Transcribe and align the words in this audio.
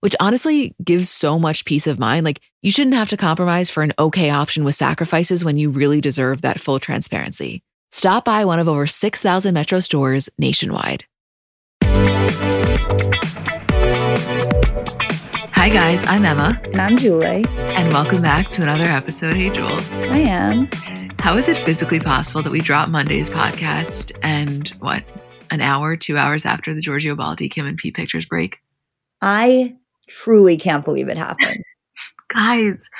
which 0.00 0.16
honestly 0.18 0.74
gives 0.82 1.08
so 1.08 1.38
much 1.38 1.64
peace 1.64 1.86
of 1.86 1.98
mind. 1.98 2.24
Like, 2.24 2.40
you 2.62 2.70
shouldn't 2.70 2.96
have 2.96 3.10
to 3.10 3.16
compromise 3.16 3.70
for 3.70 3.82
an 3.82 3.92
okay 3.98 4.30
option 4.30 4.64
with 4.64 4.74
sacrifices 4.74 5.44
when 5.44 5.56
you 5.56 5.70
really 5.70 6.00
deserve 6.00 6.42
that 6.42 6.60
full 6.60 6.78
transparency. 6.78 7.62
Stop 7.92 8.24
by 8.24 8.44
one 8.44 8.58
of 8.58 8.68
over 8.68 8.86
6,000 8.86 9.54
Metro 9.54 9.80
stores 9.80 10.28
nationwide. 10.38 11.04
Hi, 15.52 15.68
guys. 15.68 16.06
I'm 16.06 16.24
Emma. 16.24 16.58
And 16.64 16.80
I'm 16.80 16.96
Julie. 16.96 17.44
And 17.58 17.92
welcome 17.92 18.22
back 18.22 18.48
to 18.50 18.62
another 18.62 18.88
episode. 18.88 19.36
Hey, 19.36 19.50
Jewel. 19.50 19.78
I 19.92 20.20
am. 20.20 20.70
How 21.18 21.36
is 21.36 21.48
it 21.48 21.58
physically 21.58 22.00
possible 22.00 22.42
that 22.42 22.50
we 22.50 22.60
drop 22.60 22.88
Monday's 22.88 23.28
podcast 23.28 24.16
and 24.22 24.68
what, 24.78 25.04
an 25.50 25.60
hour, 25.60 25.96
two 25.96 26.16
hours 26.16 26.46
after 26.46 26.72
the 26.72 26.80
Giorgio 26.80 27.14
Baldi, 27.14 27.50
Kim 27.50 27.66
and 27.66 27.76
Pete 27.76 27.94
pictures 27.94 28.24
break? 28.24 28.56
I 29.20 29.76
truly 30.10 30.56
can't 30.56 30.84
believe 30.84 31.08
it 31.08 31.16
happened. 31.16 31.62
guys, 32.28 32.90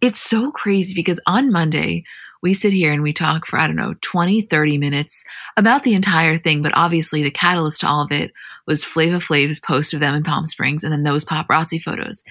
it's 0.00 0.20
so 0.20 0.50
crazy 0.52 0.94
because 0.94 1.20
on 1.26 1.50
Monday, 1.50 2.04
we 2.42 2.54
sit 2.54 2.72
here 2.72 2.92
and 2.92 3.02
we 3.02 3.12
talk 3.12 3.44
for, 3.44 3.58
I 3.58 3.66
don't 3.66 3.76
know, 3.76 3.94
20, 4.00 4.42
30 4.42 4.78
minutes 4.78 5.24
about 5.56 5.84
the 5.84 5.94
entire 5.94 6.36
thing. 6.36 6.62
But 6.62 6.72
obviously, 6.74 7.22
the 7.22 7.30
catalyst 7.30 7.80
to 7.80 7.88
all 7.88 8.02
of 8.02 8.12
it 8.12 8.32
was 8.66 8.84
Flavor 8.84 9.20
Flav's 9.20 9.60
post 9.60 9.92
of 9.92 10.00
them 10.00 10.14
in 10.14 10.22
Palm 10.22 10.46
Springs 10.46 10.82
and 10.82 10.92
then 10.92 11.02
those 11.02 11.24
paparazzi 11.24 11.80
photos. 11.80 12.22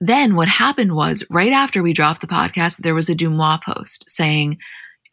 Then 0.00 0.34
what 0.34 0.48
happened 0.48 0.96
was 0.96 1.22
right 1.30 1.52
after 1.52 1.82
we 1.82 1.92
dropped 1.92 2.22
the 2.22 2.26
podcast, 2.26 2.78
there 2.78 2.94
was 2.94 3.08
a 3.08 3.14
DeuxMoi 3.14 3.62
post 3.62 4.10
saying, 4.10 4.58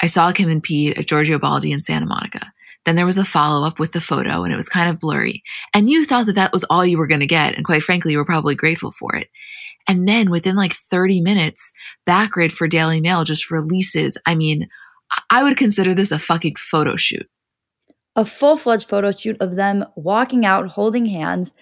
I 0.01 0.07
saw 0.07 0.31
Kim 0.31 0.49
and 0.49 0.63
Pete 0.63 0.97
at 0.97 1.07
Giorgio 1.07 1.37
Baldi 1.37 1.71
in 1.71 1.81
Santa 1.81 2.05
Monica. 2.05 2.51
Then 2.89 2.95
there 2.95 3.05
was 3.05 3.19
a 3.19 3.23
follow 3.23 3.67
up 3.67 3.77
with 3.77 3.91
the 3.91 4.01
photo 4.01 4.43
and 4.43 4.51
it 4.51 4.55
was 4.55 4.67
kind 4.67 4.89
of 4.89 4.99
blurry. 4.99 5.43
And 5.75 5.91
you 5.91 6.05
thought 6.05 6.25
that 6.25 6.33
that 6.33 6.51
was 6.51 6.63
all 6.71 6.83
you 6.83 6.97
were 6.97 7.05
going 7.05 7.19
to 7.19 7.27
get. 7.27 7.53
And 7.53 7.63
quite 7.63 7.83
frankly, 7.83 8.13
you 8.13 8.17
were 8.17 8.25
probably 8.25 8.55
grateful 8.55 8.89
for 8.89 9.15
it. 9.15 9.27
And 9.87 10.07
then 10.07 10.31
within 10.31 10.55
like 10.55 10.73
30 10.73 11.21
minutes, 11.21 11.71
Backgrid 12.07 12.51
for 12.51 12.67
Daily 12.67 12.99
Mail 12.99 13.25
just 13.25 13.51
releases. 13.51 14.17
I 14.25 14.33
mean, 14.33 14.69
I 15.29 15.43
would 15.43 15.55
consider 15.55 15.93
this 15.93 16.11
a 16.11 16.17
fucking 16.17 16.55
photo 16.55 16.95
shoot. 16.95 17.29
A 18.15 18.25
full 18.25 18.57
fledged 18.57 18.89
photo 18.89 19.11
shoot 19.11 19.37
of 19.39 19.55
them 19.55 19.85
walking 19.95 20.43
out, 20.43 20.69
holding 20.69 21.05
hands. 21.05 21.53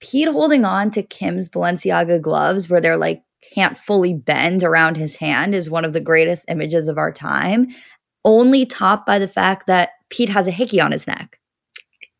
Pete 0.00 0.28
holding 0.28 0.64
on 0.64 0.90
to 0.92 1.02
Kim's 1.02 1.50
Balenciaga 1.50 2.18
gloves, 2.18 2.70
where 2.70 2.80
they're 2.80 2.96
like 2.96 3.22
can't 3.54 3.76
fully 3.76 4.14
bend 4.14 4.64
around 4.64 4.96
his 4.96 5.16
hand, 5.16 5.54
is 5.54 5.68
one 5.68 5.84
of 5.84 5.92
the 5.92 6.00
greatest 6.00 6.46
images 6.48 6.88
of 6.88 6.96
our 6.96 7.12
time. 7.12 7.68
Only 8.24 8.64
topped 8.64 9.04
by 9.04 9.18
the 9.18 9.28
fact 9.28 9.66
that 9.66 9.90
Pete 10.10 10.28
has 10.28 10.46
a 10.46 10.52
hickey 10.52 10.80
on 10.80 10.92
his 10.92 11.06
neck. 11.06 11.38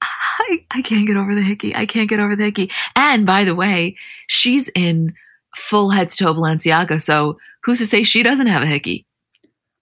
I, 0.03 0.65
I 0.71 0.83
can't 0.83 1.07
get 1.07 1.17
over 1.17 1.35
the 1.35 1.43
hickey. 1.43 1.75
I 1.75 1.87
can't 1.87 2.09
get 2.09 2.21
over 2.21 2.37
the 2.37 2.45
hickey. 2.45 2.71
And 2.95 3.27
by 3.27 3.45
the 3.45 3.55
way, 3.55 3.97
she's 4.29 4.69
in 4.75 5.15
full 5.57 5.91
head 5.91 6.09
to 6.11 6.17
toe 6.17 6.35
Balenciaga. 6.35 7.03
So 7.03 7.39
who's 7.65 7.79
to 7.79 7.87
say 7.87 8.03
she 8.03 8.23
doesn't 8.23 8.47
have 8.47 8.63
a 8.63 8.67
hickey? 8.67 9.07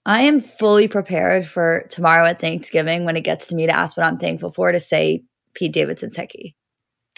I 0.07 0.23
am 0.23 0.41
fully 0.41 0.89
prepared 0.89 1.47
for 1.47 1.87
tomorrow 1.91 2.27
at 2.27 2.41
Thanksgiving 2.41 3.05
when 3.05 3.17
it 3.17 3.25
gets 3.25 3.49
to 3.49 3.55
me 3.55 3.67
to 3.67 3.77
ask 3.77 3.97
what 3.97 4.07
I'm 4.07 4.19
thankful 4.19 4.53
for 4.53 4.71
to 4.71 4.81
say 4.81 5.25
Pete 5.55 5.73
Davidson's 5.73 6.17
hickey. 6.17 6.55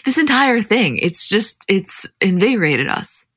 This 0.05 0.17
entire 0.17 0.59
thing, 0.61 0.97
it's 0.97 1.29
just, 1.29 1.65
it's 1.67 2.07
invigorated 2.19 2.87
us. 2.87 3.27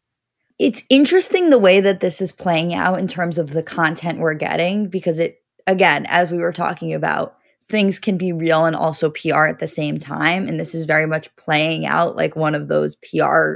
It's 0.59 0.83
interesting 0.89 1.51
the 1.51 1.59
way 1.59 1.81
that 1.81 2.01
this 2.01 2.21
is 2.21 2.33
playing 2.33 2.73
out 2.75 2.99
in 2.99 3.09
terms 3.09 3.37
of 3.37 3.51
the 3.51 3.63
content 3.63 4.21
we're 4.21 4.35
getting 4.35 4.89
because 4.89 5.19
it, 5.19 5.43
again, 5.67 6.07
as 6.09 6.33
we 6.33 6.39
were 6.39 6.53
talking 6.53 6.95
about, 6.95 7.37
things 7.73 7.99
can 7.99 8.19
be 8.19 8.33
real 8.33 8.67
and 8.67 8.77
also 8.77 9.11
PR 9.11 9.47
at 9.47 9.59
the 9.59 9.67
same 9.67 9.99
time. 9.99 10.47
And 10.47 10.61
this 10.61 10.75
is 10.75 10.85
very 10.85 11.07
much 11.07 11.35
playing 11.37 11.87
out 11.87 12.15
like 12.15 12.37
one 12.37 12.55
of 12.55 12.69
those 12.69 12.97
PR 12.97 13.55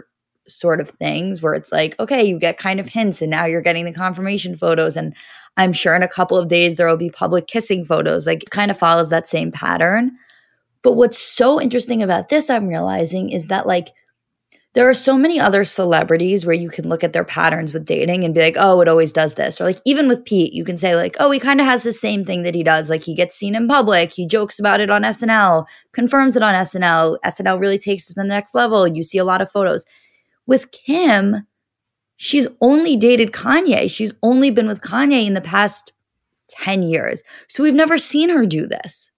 sort 0.49 0.81
of 0.81 0.89
things 0.89 1.43
where 1.43 1.53
it's 1.53 1.71
like, 1.71 1.95
okay, 2.01 2.25
you 2.25 2.39
get 2.39 2.57
kind 2.57 2.81
of 2.81 2.89
hints 2.89 3.21
and 3.21 3.31
now 3.31 3.45
you're 3.45 3.61
getting 3.61 3.85
the 3.85 3.93
confirmation 3.93 4.57
photos. 4.57 4.97
And 4.97 5.15
I'm 5.59 5.75
sure 5.75 5.95
in 5.95 6.03
a 6.03 6.09
couple 6.09 6.39
of 6.39 6.49
days 6.49 6.77
there 6.77 6.89
will 6.89 6.97
be 6.97 7.11
public 7.11 7.47
kissing 7.47 7.85
photos. 7.85 8.27
Like 8.27 8.43
it 8.43 8.51
kind 8.51 8.71
of 8.71 8.79
follows 8.79 9.11
that 9.11 9.27
same 9.27 9.53
pattern. 9.53 10.13
But 10.81 10.95
what's 10.95 11.19
so 11.19 11.61
interesting 11.61 12.03
about 12.03 12.31
this, 12.31 12.49
I'm 12.49 12.69
realizing, 12.69 13.31
is 13.31 13.47
that 13.47 13.67
like 13.67 13.91
there 14.77 14.91
are 14.91 14.95
so 14.95 15.17
many 15.17 15.41
other 15.41 15.65
celebrities 15.65 16.45
where 16.45 16.55
you 16.55 16.69
can 16.69 16.87
look 16.87 17.03
at 17.03 17.15
their 17.15 17.25
patterns 17.25 17.73
with 17.73 17.87
dating 17.87 18.25
and 18.25 18.35
be 18.35 18.43
like, 18.43 18.57
oh, 18.59 18.83
it 18.83 18.89
always 18.89 19.11
does 19.11 19.33
this. 19.33 19.59
Or 19.59 19.65
like 19.65 19.79
even 19.87 20.07
with 20.07 20.27
Pete, 20.27 20.53
you 20.53 20.65
can 20.65 20.77
say, 20.77 20.95
like, 20.95 21.17
oh, 21.19 21.31
he 21.31 21.41
kind 21.41 21.63
of 21.63 21.67
has 21.67 21.83
the 21.83 21.95
same 21.95 22.27
thing 22.27 22.43
that 22.43 22.55
he 22.55 22.63
does. 22.63 22.91
Like 22.91 23.03
he 23.03 23.15
gets 23.15 23.35
seen 23.35 23.55
in 23.55 23.69
public, 23.69 24.13
he 24.13 24.27
jokes 24.27 24.59
about 24.59 24.81
it 24.81 24.91
on 24.91 25.01
SNL, 25.01 25.65
confirms 25.93 26.37
it 26.37 26.43
on 26.43 26.53
SNL. 26.53 27.17
SNL 27.25 27.59
really 27.59 27.79
takes 27.79 28.05
it 28.05 28.09
to 28.09 28.21
the 28.21 28.25
next 28.25 28.55
level. 28.55 28.87
You 28.87 29.03
see 29.03 29.17
a 29.17 29.25
lot 29.25 29.41
of 29.41 29.51
photos. 29.51 29.87
With 30.47 30.71
Kim, 30.73 31.47
she's 32.19 32.47
only 32.61 32.99
dated 32.99 33.33
Kanye. 33.33 33.91
She's 33.91 34.13
only 34.23 34.51
been 34.51 34.69
with 34.69 34.83
Kanye 34.83 35.27
in 35.27 35.33
the 35.33 35.41
past 35.41 35.95
10 36.51 36.83
years. 36.83 37.23
So 37.49 37.63
we've 37.63 37.73
never 37.73 37.97
seen 37.97 38.29
her 38.29 38.45
do 38.45 38.67
this. 38.67 39.11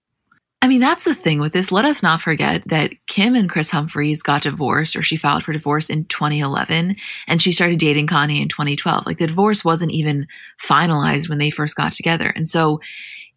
I 0.61 0.67
mean, 0.67 0.81
that's 0.81 1.05
the 1.05 1.15
thing 1.15 1.39
with 1.39 1.53
this. 1.53 1.71
Let 1.71 1.85
us 1.85 2.03
not 2.03 2.21
forget 2.21 2.63
that 2.65 2.91
Kim 3.07 3.33
and 3.33 3.49
Kris 3.49 3.71
Humphries 3.71 4.21
got 4.21 4.41
divorced 4.41 4.97
or 4.97 5.01
she 5.01 5.15
filed 5.15 5.43
for 5.43 5.53
divorce 5.53 5.89
in 5.89 6.03
2011 6.05 6.97
and 7.27 7.41
she 7.41 7.53
started 7.53 7.79
dating 7.79 8.07
Kanye 8.07 8.41
in 8.41 8.49
2012. 8.49 9.05
Like 9.05 9.19
the 9.19 9.27
divorce 9.27 9.63
wasn't 9.63 9.91
even 9.91 10.27
finalized 10.61 11.29
when 11.29 11.37
they 11.37 11.49
first 11.49 11.77
got 11.77 11.93
together. 11.93 12.33
And 12.35 12.45
so 12.45 12.81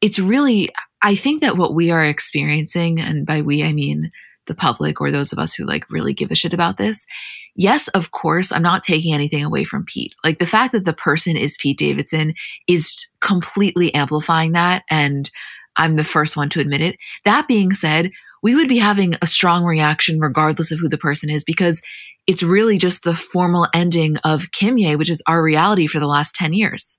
it's 0.00 0.18
really, 0.18 0.68
I 1.00 1.14
think 1.14 1.42
that 1.42 1.56
what 1.56 1.74
we 1.74 1.92
are 1.92 2.04
experiencing, 2.04 3.00
and 3.00 3.24
by 3.24 3.40
we, 3.40 3.62
I 3.62 3.72
mean 3.72 4.10
the 4.46 4.54
public 4.56 5.00
or 5.00 5.12
those 5.12 5.32
of 5.32 5.38
us 5.38 5.54
who 5.54 5.64
like 5.64 5.88
really 5.90 6.12
give 6.12 6.32
a 6.32 6.34
shit 6.34 6.52
about 6.52 6.76
this. 6.76 7.06
Yes, 7.54 7.86
of 7.88 8.10
course, 8.10 8.50
I'm 8.50 8.62
not 8.62 8.82
taking 8.82 9.14
anything 9.14 9.44
away 9.44 9.62
from 9.62 9.84
Pete. 9.84 10.14
Like 10.24 10.40
the 10.40 10.46
fact 10.46 10.72
that 10.72 10.84
the 10.84 10.92
person 10.92 11.36
is 11.36 11.56
Pete 11.56 11.78
Davidson 11.78 12.34
is 12.66 13.06
completely 13.20 13.94
amplifying 13.94 14.52
that. 14.52 14.82
And 14.90 15.30
I'm 15.76 15.96
the 15.96 16.04
first 16.04 16.36
one 16.36 16.48
to 16.50 16.60
admit 16.60 16.80
it. 16.80 16.96
That 17.24 17.48
being 17.48 17.72
said, 17.72 18.10
we 18.42 18.54
would 18.54 18.68
be 18.68 18.78
having 18.78 19.14
a 19.22 19.26
strong 19.26 19.64
reaction 19.64 20.18
regardless 20.18 20.72
of 20.72 20.80
who 20.80 20.88
the 20.88 20.98
person 20.98 21.30
is 21.30 21.44
because 21.44 21.80
it's 22.26 22.42
really 22.42 22.78
just 22.78 23.04
the 23.04 23.14
formal 23.14 23.68
ending 23.74 24.16
of 24.18 24.50
Kimye, 24.50 24.98
which 24.98 25.10
is 25.10 25.22
our 25.26 25.42
reality 25.42 25.86
for 25.86 26.00
the 26.00 26.06
last 26.06 26.34
10 26.34 26.52
years. 26.52 26.98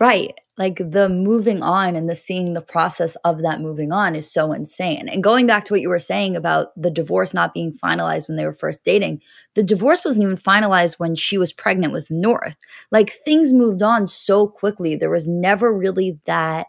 Right. 0.00 0.34
Like 0.56 0.76
the 0.76 1.08
moving 1.08 1.62
on 1.62 1.96
and 1.96 2.08
the 2.08 2.14
seeing 2.14 2.54
the 2.54 2.60
process 2.60 3.16
of 3.24 3.42
that 3.42 3.60
moving 3.60 3.92
on 3.92 4.14
is 4.16 4.30
so 4.30 4.52
insane. 4.52 5.08
And 5.08 5.22
going 5.22 5.46
back 5.46 5.64
to 5.64 5.72
what 5.72 5.80
you 5.80 5.88
were 5.88 5.98
saying 5.98 6.36
about 6.36 6.68
the 6.76 6.90
divorce 6.90 7.32
not 7.32 7.54
being 7.54 7.76
finalized 7.82 8.28
when 8.28 8.36
they 8.36 8.44
were 8.44 8.52
first 8.52 8.84
dating, 8.84 9.22
the 9.54 9.62
divorce 9.62 10.04
wasn't 10.04 10.24
even 10.24 10.36
finalized 10.36 10.94
when 10.98 11.14
she 11.14 11.38
was 11.38 11.52
pregnant 11.52 11.92
with 11.92 12.10
North. 12.10 12.56
Like 12.90 13.12
things 13.24 13.52
moved 13.52 13.82
on 13.82 14.08
so 14.08 14.48
quickly. 14.48 14.94
There 14.94 15.10
was 15.10 15.28
never 15.28 15.72
really 15.72 16.18
that 16.26 16.66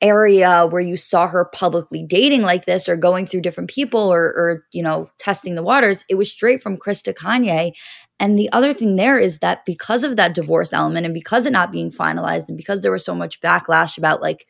area 0.00 0.66
where 0.66 0.82
you 0.82 0.96
saw 0.96 1.26
her 1.26 1.44
publicly 1.46 2.04
dating 2.06 2.42
like 2.42 2.66
this 2.66 2.88
or 2.88 2.96
going 2.96 3.26
through 3.26 3.40
different 3.40 3.70
people 3.70 4.12
or, 4.12 4.22
or 4.22 4.64
you 4.72 4.82
know 4.82 5.08
testing 5.18 5.54
the 5.54 5.62
waters 5.62 6.04
it 6.08 6.16
was 6.16 6.30
straight 6.30 6.62
from 6.62 6.76
kris 6.76 7.02
to 7.02 7.12
kanye. 7.12 7.72
And 8.20 8.38
the 8.38 8.50
other 8.52 8.72
thing 8.72 8.96
there 8.96 9.18
is 9.18 9.38
that 9.38 9.64
because 9.66 10.04
of 10.04 10.16
that 10.16 10.34
divorce 10.34 10.72
element 10.72 11.04
and 11.04 11.14
because 11.14 11.46
it 11.46 11.52
not 11.52 11.72
being 11.72 11.90
finalized 11.90 12.48
and 12.48 12.56
because 12.56 12.82
there 12.82 12.92
was 12.92 13.04
so 13.04 13.14
much 13.14 13.40
backlash 13.40 13.98
about 13.98 14.20
like 14.20 14.46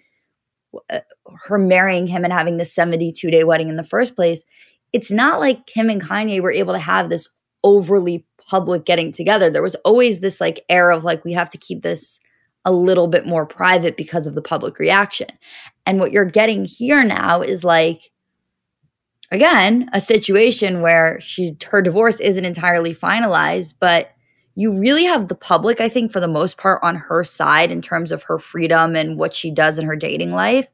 uh, 0.91 1.01
her 1.45 1.59
marrying 1.59 2.07
him 2.07 2.25
and 2.25 2.33
having 2.33 2.57
the 2.57 2.65
72 2.65 3.31
day 3.31 3.45
wedding 3.45 3.69
in 3.69 3.77
the 3.77 3.85
first 3.85 4.17
place 4.17 4.45
it's 4.93 5.11
not 5.11 5.41
like 5.41 5.67
kim 5.67 5.91
and 5.91 6.03
kanye 6.03 6.41
were 6.41 6.53
able 6.53 6.73
to 6.73 6.79
have 6.79 7.09
this 7.09 7.29
overly 7.65 8.27
public 8.47 8.85
getting 8.85 9.11
together. 9.11 9.51
There 9.51 9.63
was 9.63 9.75
always 9.77 10.21
this 10.21 10.41
like 10.41 10.65
air 10.69 10.91
of 10.91 11.03
like 11.03 11.25
we 11.25 11.33
have 11.33 11.51
to 11.51 11.59
keep 11.59 11.83
this 11.83 12.21
a 12.65 12.73
little 12.73 13.09
bit 13.09 13.27
more 13.27 13.47
private 13.47 13.97
because 13.97 14.27
of 14.27 14.35
the 14.35 14.43
public 14.43 14.79
reaction. 14.79 15.29
And 15.87 15.99
what 15.99 16.13
you're 16.13 16.25
getting 16.25 16.65
here 16.65 17.05
now 17.05 17.43
is 17.43 17.63
like, 17.63 18.11
again, 19.31 19.91
a 19.93 20.01
situation 20.01 20.81
where 20.81 21.21
she 21.21 21.57
her 21.67 21.83
divorce 21.83 22.21
isn't 22.21 22.45
entirely 22.45 22.95
finalized, 22.95 23.75
but 23.79 24.11
you 24.55 24.79
really 24.79 25.05
have 25.05 25.29
the 25.29 25.35
public, 25.35 25.81
I 25.81 25.89
think, 25.89 26.13
for 26.13 26.21
the 26.21 26.29
most 26.29 26.59
part, 26.59 26.81
on 26.83 26.95
her 26.95 27.25
side 27.25 27.71
in 27.71 27.83
terms 27.83 28.13
of 28.13 28.23
her 28.25 28.39
freedom 28.39 28.95
and 28.95 29.19
what 29.19 29.35
she 29.35 29.51
does 29.51 29.79
in 29.79 29.87
her 29.87 29.97
dating 29.97 30.31
life. 30.31 30.69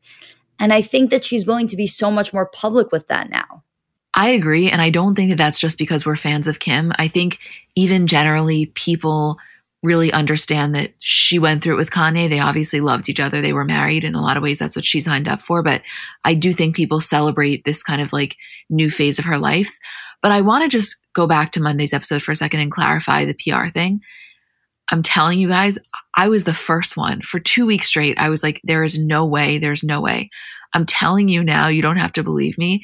And 0.58 0.72
I 0.72 0.82
think 0.82 1.10
that 1.10 1.24
she's 1.24 1.46
willing 1.46 1.66
to 1.68 1.76
be 1.76 1.86
so 1.86 2.10
much 2.10 2.32
more 2.32 2.46
public 2.46 2.92
with 2.92 3.08
that 3.08 3.30
now. 3.30 3.64
I 4.12 4.30
agree. 4.30 4.70
And 4.70 4.82
I 4.82 4.90
don't 4.90 5.14
think 5.14 5.30
that 5.30 5.36
that's 5.36 5.60
just 5.60 5.78
because 5.78 6.04
we're 6.04 6.16
fans 6.16 6.46
of 6.46 6.58
Kim. 6.58 6.92
I 6.96 7.08
think 7.08 7.38
even 7.74 8.06
generally, 8.06 8.66
people 8.66 9.38
really 9.82 10.12
understand 10.12 10.74
that 10.74 10.92
she 10.98 11.38
went 11.38 11.62
through 11.62 11.74
it 11.74 11.78
with 11.78 11.90
Kanye. 11.90 12.28
They 12.28 12.38
obviously 12.38 12.80
loved 12.80 13.08
each 13.08 13.20
other. 13.20 13.40
They 13.40 13.52
were 13.52 13.64
married. 13.64 14.04
In 14.04 14.14
a 14.14 14.20
lot 14.20 14.36
of 14.36 14.42
ways, 14.42 14.58
that's 14.58 14.76
what 14.76 14.84
she 14.84 15.00
signed 15.00 15.28
up 15.28 15.40
for. 15.40 15.62
But 15.62 15.82
I 16.24 16.34
do 16.34 16.52
think 16.52 16.76
people 16.76 17.00
celebrate 17.00 17.64
this 17.64 17.82
kind 17.82 18.02
of 18.02 18.12
like 18.12 18.36
new 18.68 18.90
phase 18.90 19.18
of 19.18 19.24
her 19.24 19.38
life. 19.38 19.78
But 20.22 20.32
I 20.32 20.42
want 20.42 20.64
to 20.64 20.68
just 20.68 20.96
go 21.14 21.26
back 21.26 21.52
to 21.52 21.62
Monday's 21.62 21.94
episode 21.94 22.22
for 22.22 22.32
a 22.32 22.36
second 22.36 22.60
and 22.60 22.70
clarify 22.70 23.24
the 23.24 23.34
PR 23.34 23.68
thing. 23.68 24.00
I'm 24.90 25.02
telling 25.02 25.38
you 25.38 25.48
guys, 25.48 25.78
I 26.16 26.28
was 26.28 26.44
the 26.44 26.54
first 26.54 26.96
one 26.96 27.22
for 27.22 27.38
two 27.38 27.64
weeks 27.64 27.86
straight. 27.86 28.18
I 28.18 28.28
was 28.28 28.42
like, 28.42 28.60
there 28.64 28.82
is 28.82 28.98
no 28.98 29.24
way, 29.24 29.58
there's 29.58 29.84
no 29.84 30.00
way. 30.00 30.30
I'm 30.74 30.84
telling 30.84 31.28
you 31.28 31.42
now, 31.42 31.68
you 31.68 31.80
don't 31.80 31.96
have 31.96 32.12
to 32.12 32.22
believe 32.22 32.58
me 32.58 32.82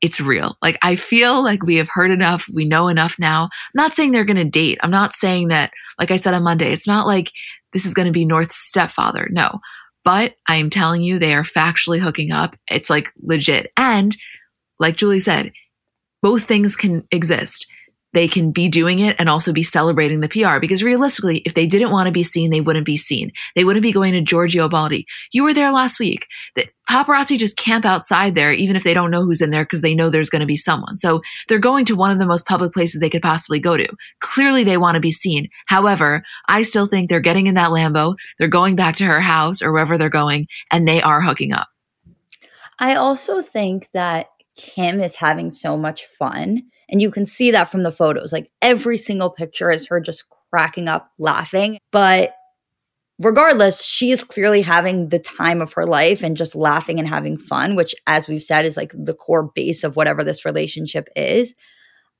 it's 0.00 0.20
real. 0.20 0.56
Like 0.62 0.78
I 0.82 0.96
feel 0.96 1.42
like 1.42 1.62
we 1.62 1.76
have 1.76 1.88
heard 1.90 2.10
enough. 2.10 2.48
We 2.52 2.64
know 2.64 2.88
enough 2.88 3.18
now. 3.18 3.44
I'm 3.44 3.50
not 3.74 3.92
saying 3.92 4.12
they're 4.12 4.24
going 4.24 4.36
to 4.36 4.44
date. 4.44 4.78
I'm 4.82 4.90
not 4.90 5.14
saying 5.14 5.48
that, 5.48 5.72
like 5.98 6.10
I 6.10 6.16
said 6.16 6.34
on 6.34 6.42
Monday, 6.42 6.72
it's 6.72 6.86
not 6.86 7.06
like 7.06 7.30
this 7.72 7.86
is 7.86 7.94
going 7.94 8.06
to 8.06 8.12
be 8.12 8.24
North's 8.24 8.56
stepfather. 8.56 9.28
No, 9.30 9.60
but 10.04 10.34
I 10.48 10.56
am 10.56 10.70
telling 10.70 11.02
you, 11.02 11.18
they 11.18 11.34
are 11.34 11.42
factually 11.42 12.00
hooking 12.00 12.30
up. 12.30 12.56
It's 12.70 12.90
like 12.90 13.12
legit. 13.22 13.70
And 13.76 14.16
like 14.78 14.96
Julie 14.96 15.20
said, 15.20 15.52
both 16.22 16.44
things 16.44 16.76
can 16.76 17.06
exist 17.10 17.66
they 18.16 18.26
can 18.26 18.50
be 18.50 18.66
doing 18.66 18.98
it 18.98 19.14
and 19.18 19.28
also 19.28 19.52
be 19.52 19.62
celebrating 19.62 20.20
the 20.20 20.28
PR. 20.30 20.58
Because 20.58 20.82
realistically, 20.82 21.38
if 21.40 21.52
they 21.52 21.66
didn't 21.66 21.90
want 21.90 22.06
to 22.06 22.12
be 22.12 22.22
seen, 22.22 22.48
they 22.48 22.62
wouldn't 22.62 22.86
be 22.86 22.96
seen. 22.96 23.30
They 23.54 23.62
wouldn't 23.62 23.82
be 23.82 23.92
going 23.92 24.14
to 24.14 24.22
Giorgio 24.22 24.70
Baldi. 24.70 25.06
You 25.32 25.44
were 25.44 25.52
there 25.52 25.70
last 25.70 26.00
week. 26.00 26.26
The 26.54 26.66
paparazzi 26.88 27.38
just 27.38 27.56
camp 27.56 27.84
outside 27.84 28.34
there, 28.34 28.52
even 28.52 28.76
if 28.76 28.84
they 28.84 28.94
don't 28.94 29.10
know 29.10 29.24
who's 29.24 29.40
in 29.40 29.50
there, 29.50 29.64
because 29.64 29.82
they 29.82 29.94
know 29.94 30.08
there's 30.08 30.30
going 30.30 30.40
to 30.40 30.46
be 30.46 30.56
someone. 30.56 30.96
So 30.96 31.22
they're 31.48 31.58
going 31.58 31.84
to 31.86 31.96
one 31.96 32.10
of 32.10 32.18
the 32.18 32.26
most 32.26 32.46
public 32.46 32.72
places 32.72 33.00
they 33.00 33.10
could 33.10 33.22
possibly 33.22 33.60
go 33.60 33.76
to. 33.76 33.88
Clearly, 34.20 34.64
they 34.64 34.76
want 34.76 34.94
to 34.94 35.00
be 35.00 35.12
seen. 35.12 35.48
However, 35.66 36.22
I 36.48 36.62
still 36.62 36.86
think 36.86 37.08
they're 37.08 37.20
getting 37.20 37.46
in 37.46 37.54
that 37.54 37.70
Lambo. 37.70 38.16
They're 38.38 38.48
going 38.48 38.76
back 38.76 38.96
to 38.96 39.04
her 39.04 39.20
house 39.20 39.62
or 39.62 39.72
wherever 39.72 39.98
they're 39.98 40.08
going, 40.08 40.46
and 40.70 40.86
they 40.86 41.02
are 41.02 41.20
hooking 41.20 41.52
up. 41.52 41.68
I 42.78 42.94
also 42.94 43.40
think 43.40 43.90
that 43.92 44.26
Kim 44.56 45.00
is 45.00 45.14
having 45.14 45.50
so 45.50 45.76
much 45.76 46.04
fun 46.06 46.62
and 46.88 47.02
you 47.02 47.10
can 47.10 47.24
see 47.24 47.50
that 47.50 47.70
from 47.70 47.82
the 47.82 47.92
photos. 47.92 48.32
Like 48.32 48.48
every 48.62 48.96
single 48.96 49.30
picture 49.30 49.70
is 49.70 49.86
her 49.88 50.00
just 50.00 50.24
cracking 50.50 50.88
up 50.88 51.10
laughing. 51.18 51.78
But 51.90 52.34
regardless, 53.18 53.82
she 53.82 54.10
is 54.10 54.22
clearly 54.22 54.62
having 54.62 55.08
the 55.08 55.18
time 55.18 55.62
of 55.62 55.72
her 55.72 55.86
life 55.86 56.22
and 56.22 56.36
just 56.36 56.54
laughing 56.54 56.98
and 56.98 57.08
having 57.08 57.38
fun, 57.38 57.76
which, 57.76 57.94
as 58.06 58.28
we've 58.28 58.42
said, 58.42 58.66
is 58.66 58.76
like 58.76 58.92
the 58.94 59.14
core 59.14 59.50
base 59.54 59.84
of 59.84 59.96
whatever 59.96 60.22
this 60.22 60.44
relationship 60.44 61.08
is. 61.16 61.54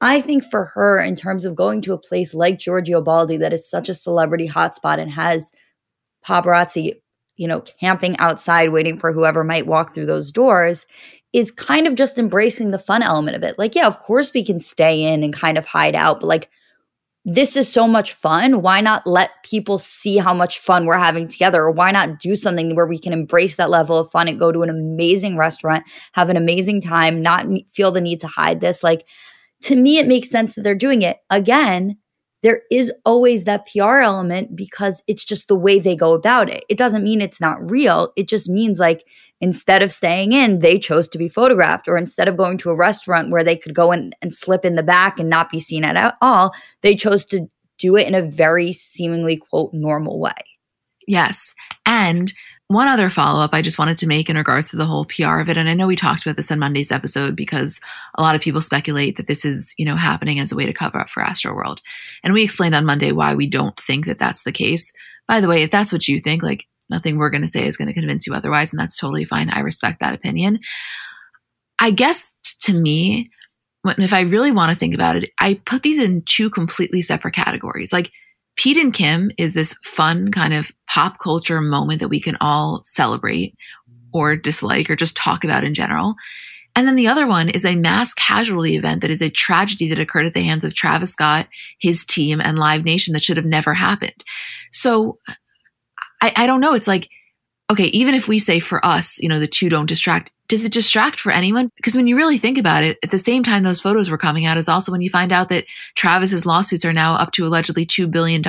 I 0.01 0.21
think 0.21 0.45
for 0.45 0.67
her, 0.75 1.01
in 1.01 1.17
terms 1.17 1.45
of 1.45 1.57
going 1.57 1.81
to 1.83 1.95
a 1.95 1.99
place 1.99 2.35
like 2.35 2.59
Giorgio 2.59 3.01
Baldi, 3.01 3.39
that 3.39 3.53
is 3.53 3.69
such 3.69 3.89
a 3.89 3.95
celebrity 3.95 4.49
hotspot 4.49 4.99
and 4.99 5.11
has 5.11 5.53
paparazzi, 6.27 7.01
you 7.37 7.49
know, 7.49 7.61
camping 7.61 8.17
outside 8.19 8.71
waiting 8.71 8.99
for 8.99 9.13
whoever 9.13 9.45
might 9.45 9.67
walk 9.67 9.95
through 9.95 10.07
those 10.07 10.33
doors, 10.33 10.87
is 11.33 11.51
kind 11.51 11.87
of 11.87 11.95
just 11.95 12.19
embracing 12.19 12.71
the 12.71 12.79
fun 12.79 13.03
element 13.03 13.37
of 13.37 13.43
it. 13.43 13.59
Like, 13.59 13.75
yeah, 13.75 13.87
of 13.87 14.01
course 14.01 14.33
we 14.33 14.45
can 14.45 14.61
stay 14.61 15.03
in 15.03 15.23
and 15.23 15.33
kind 15.33 15.59
of 15.59 15.67
hide 15.67 15.95
out, 15.95 16.21
but 16.21 16.27
like, 16.27 16.51
this 17.29 17.57
is 17.57 17.71
so 17.71 17.89
much 17.89 18.13
fun. 18.13 18.63
Why 18.63 18.81
not 18.81 19.05
let 19.05 19.31
people 19.43 19.79
see 19.79 20.17
how 20.17 20.33
much 20.33 20.61
fun 20.61 20.87
we're 20.87 20.97
having 20.97 21.27
together? 21.27 21.61
Or 21.61 21.73
why 21.73 21.91
not 21.91 22.21
do 22.21 22.37
something 22.37 22.77
where 22.77 22.87
we 22.87 23.01
can 23.01 23.13
embrace 23.13 23.57
that 23.57 23.69
level 23.69 23.99
of 23.99 24.13
fun 24.13 24.29
and 24.29 24.39
go 24.39 24.53
to 24.53 24.63
an 24.63 24.71
amazing 24.71 25.37
restaurant, 25.37 25.85
have 26.13 26.31
an 26.31 26.37
amazing 26.37 26.81
time, 26.81 27.21
not 27.21 27.45
feel 27.73 27.91
the 27.91 28.01
need 28.01 28.21
to 28.21 28.29
hide 28.29 28.61
this? 28.61 28.85
Like, 28.85 29.05
to 29.63 29.75
me, 29.75 29.99
it 29.99 30.07
makes 30.07 30.31
sense 30.31 30.55
that 30.55 30.63
they're 30.63 30.77
doing 30.77 31.03
it. 31.03 31.17
Again, 31.29 31.97
there 32.45 32.63
is 32.71 32.93
always 33.05 33.43
that 33.43 33.67
PR 33.67 33.99
element 33.99 34.55
because 34.55 35.03
it's 35.09 35.25
just 35.25 35.49
the 35.49 35.57
way 35.57 35.81
they 35.81 35.97
go 35.97 36.13
about 36.13 36.49
it. 36.49 36.63
It 36.69 36.79
doesn't 36.79 37.03
mean 37.03 37.21
it's 37.21 37.41
not 37.41 37.71
real. 37.73 38.13
It 38.15 38.29
just 38.29 38.49
means 38.49 38.79
like 38.79 39.05
instead 39.41 39.83
of 39.83 39.93
staying 39.93 40.33
in, 40.33 40.61
they 40.61 40.79
chose 40.79 41.09
to 41.09 41.19
be 41.19 41.29
photographed, 41.29 41.89
or 41.89 41.97
instead 41.97 42.29
of 42.29 42.37
going 42.37 42.59
to 42.59 42.71
a 42.71 42.77
restaurant 42.77 43.31
where 43.31 43.45
they 43.45 43.57
could 43.57 43.75
go 43.75 43.93
in 43.93 44.13
and 44.23 44.33
slip 44.33 44.65
in 44.65 44.77
the 44.77 44.83
back 44.83 45.19
and 45.19 45.29
not 45.29 45.51
be 45.51 45.61
seen 45.61 45.85
at 45.85 46.17
all, 46.21 46.55
they 46.83 46.95
chose 46.95 47.25
to 47.27 47.49
do 47.79 47.97
it 47.97 48.07
in 48.07 48.15
a 48.15 48.23
very 48.23 48.73
seemingly 48.73 49.37
quote 49.37 49.73
normal 49.73 50.19
way. 50.19 50.33
Yes. 51.07 51.55
And 51.85 52.33
one 52.69 52.89
other 52.89 53.11
follow 53.11 53.45
up 53.45 53.51
I 53.53 53.63
just 53.63 53.79
wanted 53.79 53.97
to 53.99 54.09
make 54.09 54.29
in 54.29 54.37
regards 54.37 54.71
to 54.71 54.77
the 54.77 54.87
whole 54.87 55.05
PR 55.05 55.39
of 55.39 55.49
it. 55.49 55.57
And 55.57 55.69
I 55.69 55.75
know 55.75 55.87
we 55.87 55.95
talked 55.95 56.27
about 56.27 56.37
this 56.37 56.51
on 56.51 56.59
Monday's 56.59 56.91
episode 56.91 57.37
because 57.37 57.81
a 58.17 58.23
lot 58.23 58.35
of 58.35 58.41
people 58.41 58.61
speculate 58.61 59.17
that 59.17 59.29
this 59.29 59.45
is, 59.45 59.73
you 59.79 59.85
know, 59.85 59.95
happening 59.95 60.41
as 60.41 60.51
a 60.51 60.57
way 60.57 60.67
to 60.67 60.73
cover 60.73 60.99
up 60.99 61.09
for 61.09 61.23
Astroworld. 61.23 61.79
And 62.25 62.33
we 62.33 62.43
explained 62.43 62.75
on 62.75 62.85
Monday 62.85 63.13
why 63.13 63.35
we 63.35 63.47
don't 63.47 63.79
think 63.79 64.07
that 64.07 64.19
that's 64.19 64.43
the 64.43 64.51
case. 64.51 64.93
By 65.29 65.41
the 65.41 65.49
way, 65.49 65.63
if 65.63 65.71
that's 65.71 65.93
what 65.93 66.09
you 66.09 66.19
think, 66.19 66.43
like 66.43 66.67
nothing 66.91 67.17
we're 67.17 67.31
going 67.31 67.43
to 67.43 67.49
say 67.49 67.67
is 67.67 67.77
going 67.77 67.89
to 67.89 67.95
convince 67.95 68.27
you 68.27 68.35
otherwise. 68.35 68.73
And 68.73 68.81
that's 68.81 68.99
totally 68.99 69.25
fine. 69.25 69.51
I 69.51 69.61
respect 69.61 70.01
that 70.01 70.15
opinion. 70.15 70.61
I 71.79 71.91
guess 71.91 72.33
to 72.63 72.73
me, 72.73 73.31
when, 73.83 74.01
if 74.01 74.13
I 74.13 74.21
really 74.21 74.53
want 74.53 74.73
to 74.73 74.79
think 74.79 74.95
about 74.95 75.17
it, 75.17 75.31
I 75.41 75.61
put 75.65 75.83
these 75.83 75.99
in 75.99 76.23
two 76.23 76.51
completely 76.51 77.03
separate 77.03 77.35
categories. 77.35 77.93
Like, 77.93 78.11
Pete 78.57 78.79
and 78.79 78.93
Kim 78.93 79.31
is 79.37 79.53
this 79.53 79.79
fun 79.85 80.33
kind 80.33 80.55
of 80.55 80.73
pop 80.89 81.19
culture 81.19 81.61
moment 81.61 82.01
that 82.01 82.09
we 82.09 82.21
can 82.21 82.39
all 82.41 82.81
celebrate 82.85 83.55
or 84.15 84.35
dislike 84.35 84.89
or 84.89 84.97
just 84.97 85.17
talk 85.17 85.45
about 85.45 85.63
in 85.63 85.75
general. 85.75 86.15
And 86.75 86.87
then 86.87 86.97
the 86.97 87.07
other 87.07 87.27
one 87.27 87.49
is 87.49 87.65
a 87.65 87.77
mass 87.77 88.15
casualty 88.15 88.77
event 88.77 89.03
that 89.03 89.11
is 89.11 89.23
a 89.23 89.31
tragedy 89.31 89.89
that 89.89 89.99
occurred 89.99 90.27
at 90.27 90.35
the 90.35 90.43
hands 90.43 90.65
of 90.65 90.75
Travis 90.75 91.13
Scott, 91.13 91.49
his 91.79 92.05
team, 92.05 92.41
and 92.41 92.59
Live 92.59 92.85
Nation 92.85 93.13
that 93.13 93.23
should 93.23 93.37
have 93.37 93.47
never 93.47 93.75
happened. 93.75 94.25
So 94.71 95.19
I, 96.23 96.33
I 96.37 96.47
don't 96.47 96.61
know. 96.61 96.75
It's 96.75 96.89
like, 96.89 97.09
okay, 97.71 97.87
even 97.87 98.15
if 98.15 98.29
we 98.29 98.39
say 98.39 98.61
for 98.61 98.85
us, 98.85 99.21
you 99.21 99.29
know, 99.29 99.39
the 99.39 99.47
two 99.47 99.69
don't 99.69 99.89
distract, 99.89 100.31
does 100.49 100.65
it 100.65 100.73
distract 100.73 101.19
for 101.19 101.33
anyone? 101.33 101.71
Because 101.77 101.97
when 101.97 102.07
you 102.07 102.17
really 102.17 102.39
think 102.39 102.59
about 102.59 102.85
it, 102.85 102.99
at 103.03 103.11
the 103.11 103.19
same 103.19 103.43
time 103.43 103.65
those 103.65 103.81
photos 103.81 104.09
were 104.09 104.19
coming 104.19 104.47
out 104.47 104.57
is 104.57 104.69
also 104.69 104.93
when 104.93 105.01
you 105.01 105.11
find 105.11 105.33
out 105.33 105.49
that 105.49 105.65
Travis's 105.97 106.47
lawsuits 106.47 106.85
are 106.85 106.93
now 106.93 107.15
up 107.17 107.33
to 107.33 107.45
allegedly 107.45 107.85
$2 107.85 108.09
billion. 108.11 108.43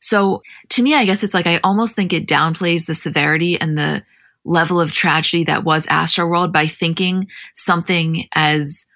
So 0.00 0.42
to 0.68 0.82
me, 0.82 0.94
I 0.94 1.04
guess 1.04 1.24
it's 1.24 1.34
like, 1.34 1.48
I 1.48 1.58
almost 1.64 1.96
think 1.96 2.12
it 2.12 2.28
downplays 2.28 2.86
the 2.86 2.94
severity 2.94 3.60
and 3.60 3.76
the 3.76 4.04
level 4.44 4.80
of 4.80 4.92
tragedy 4.92 5.44
that 5.44 5.64
was 5.64 5.86
Astroworld 5.86 6.52
by 6.52 6.66
thinking 6.66 7.28
something 7.54 8.26
as 8.32 8.86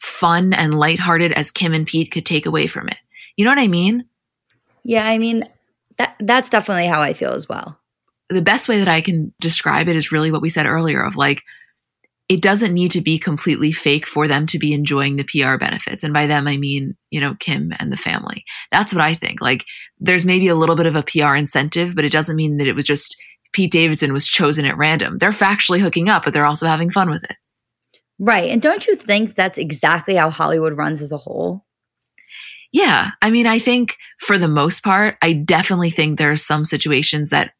fun 0.00 0.52
and 0.52 0.78
lighthearted 0.78 1.32
as 1.32 1.50
Kim 1.50 1.72
and 1.72 1.86
Pete 1.86 2.10
could 2.10 2.26
take 2.26 2.46
away 2.46 2.66
from 2.66 2.88
it. 2.88 2.98
You 3.36 3.44
know 3.44 3.50
what 3.50 3.58
I 3.58 3.68
mean? 3.68 4.06
Yeah, 4.82 5.06
I 5.06 5.18
mean, 5.18 5.48
that 6.00 6.16
that's 6.20 6.48
definitely 6.48 6.86
how 6.86 7.02
I 7.02 7.12
feel 7.12 7.32
as 7.32 7.48
well. 7.48 7.78
The 8.30 8.42
best 8.42 8.68
way 8.68 8.78
that 8.78 8.88
I 8.88 9.02
can 9.02 9.34
describe 9.38 9.86
it 9.88 9.96
is 9.96 10.12
really 10.12 10.32
what 10.32 10.40
we 10.40 10.48
said 10.48 10.66
earlier 10.66 11.02
of 11.02 11.16
like 11.16 11.42
it 12.30 12.40
doesn't 12.40 12.72
need 12.72 12.92
to 12.92 13.00
be 13.00 13.18
completely 13.18 13.72
fake 13.72 14.06
for 14.06 14.28
them 14.28 14.46
to 14.46 14.58
be 14.58 14.72
enjoying 14.72 15.16
the 15.16 15.24
PR 15.24 15.56
benefits. 15.58 16.04
And 16.04 16.14
by 16.14 16.28
them, 16.28 16.46
I 16.46 16.56
mean, 16.56 16.96
you 17.10 17.20
know, 17.20 17.34
Kim 17.40 17.72
and 17.80 17.92
the 17.92 17.96
family. 17.96 18.44
That's 18.70 18.94
what 18.94 19.02
I 19.02 19.16
think. 19.16 19.40
Like, 19.40 19.64
there's 19.98 20.24
maybe 20.24 20.46
a 20.46 20.54
little 20.54 20.76
bit 20.76 20.86
of 20.86 20.94
a 20.94 21.02
PR 21.02 21.34
incentive, 21.34 21.96
but 21.96 22.04
it 22.04 22.12
doesn't 22.12 22.36
mean 22.36 22.58
that 22.58 22.68
it 22.68 22.76
was 22.76 22.84
just 22.84 23.20
Pete 23.52 23.72
Davidson 23.72 24.12
was 24.12 24.28
chosen 24.28 24.64
at 24.64 24.76
random. 24.76 25.18
They're 25.18 25.30
factually 25.30 25.80
hooking 25.80 26.08
up, 26.08 26.22
but 26.22 26.32
they're 26.32 26.46
also 26.46 26.66
having 26.66 26.88
fun 26.88 27.10
with 27.10 27.24
it. 27.24 27.36
Right. 28.20 28.48
And 28.48 28.62
don't 28.62 28.86
you 28.86 28.94
think 28.94 29.34
that's 29.34 29.58
exactly 29.58 30.14
how 30.14 30.30
Hollywood 30.30 30.76
runs 30.76 31.02
as 31.02 31.10
a 31.10 31.18
whole? 31.18 31.66
Yeah. 32.72 33.10
I 33.20 33.30
mean, 33.30 33.46
I 33.46 33.58
think 33.58 33.96
for 34.18 34.38
the 34.38 34.48
most 34.48 34.84
part, 34.84 35.16
I 35.22 35.32
definitely 35.32 35.90
think 35.90 36.18
there 36.18 36.30
are 36.30 36.36
some 36.36 36.64
situations 36.64 37.30
that 37.30 37.52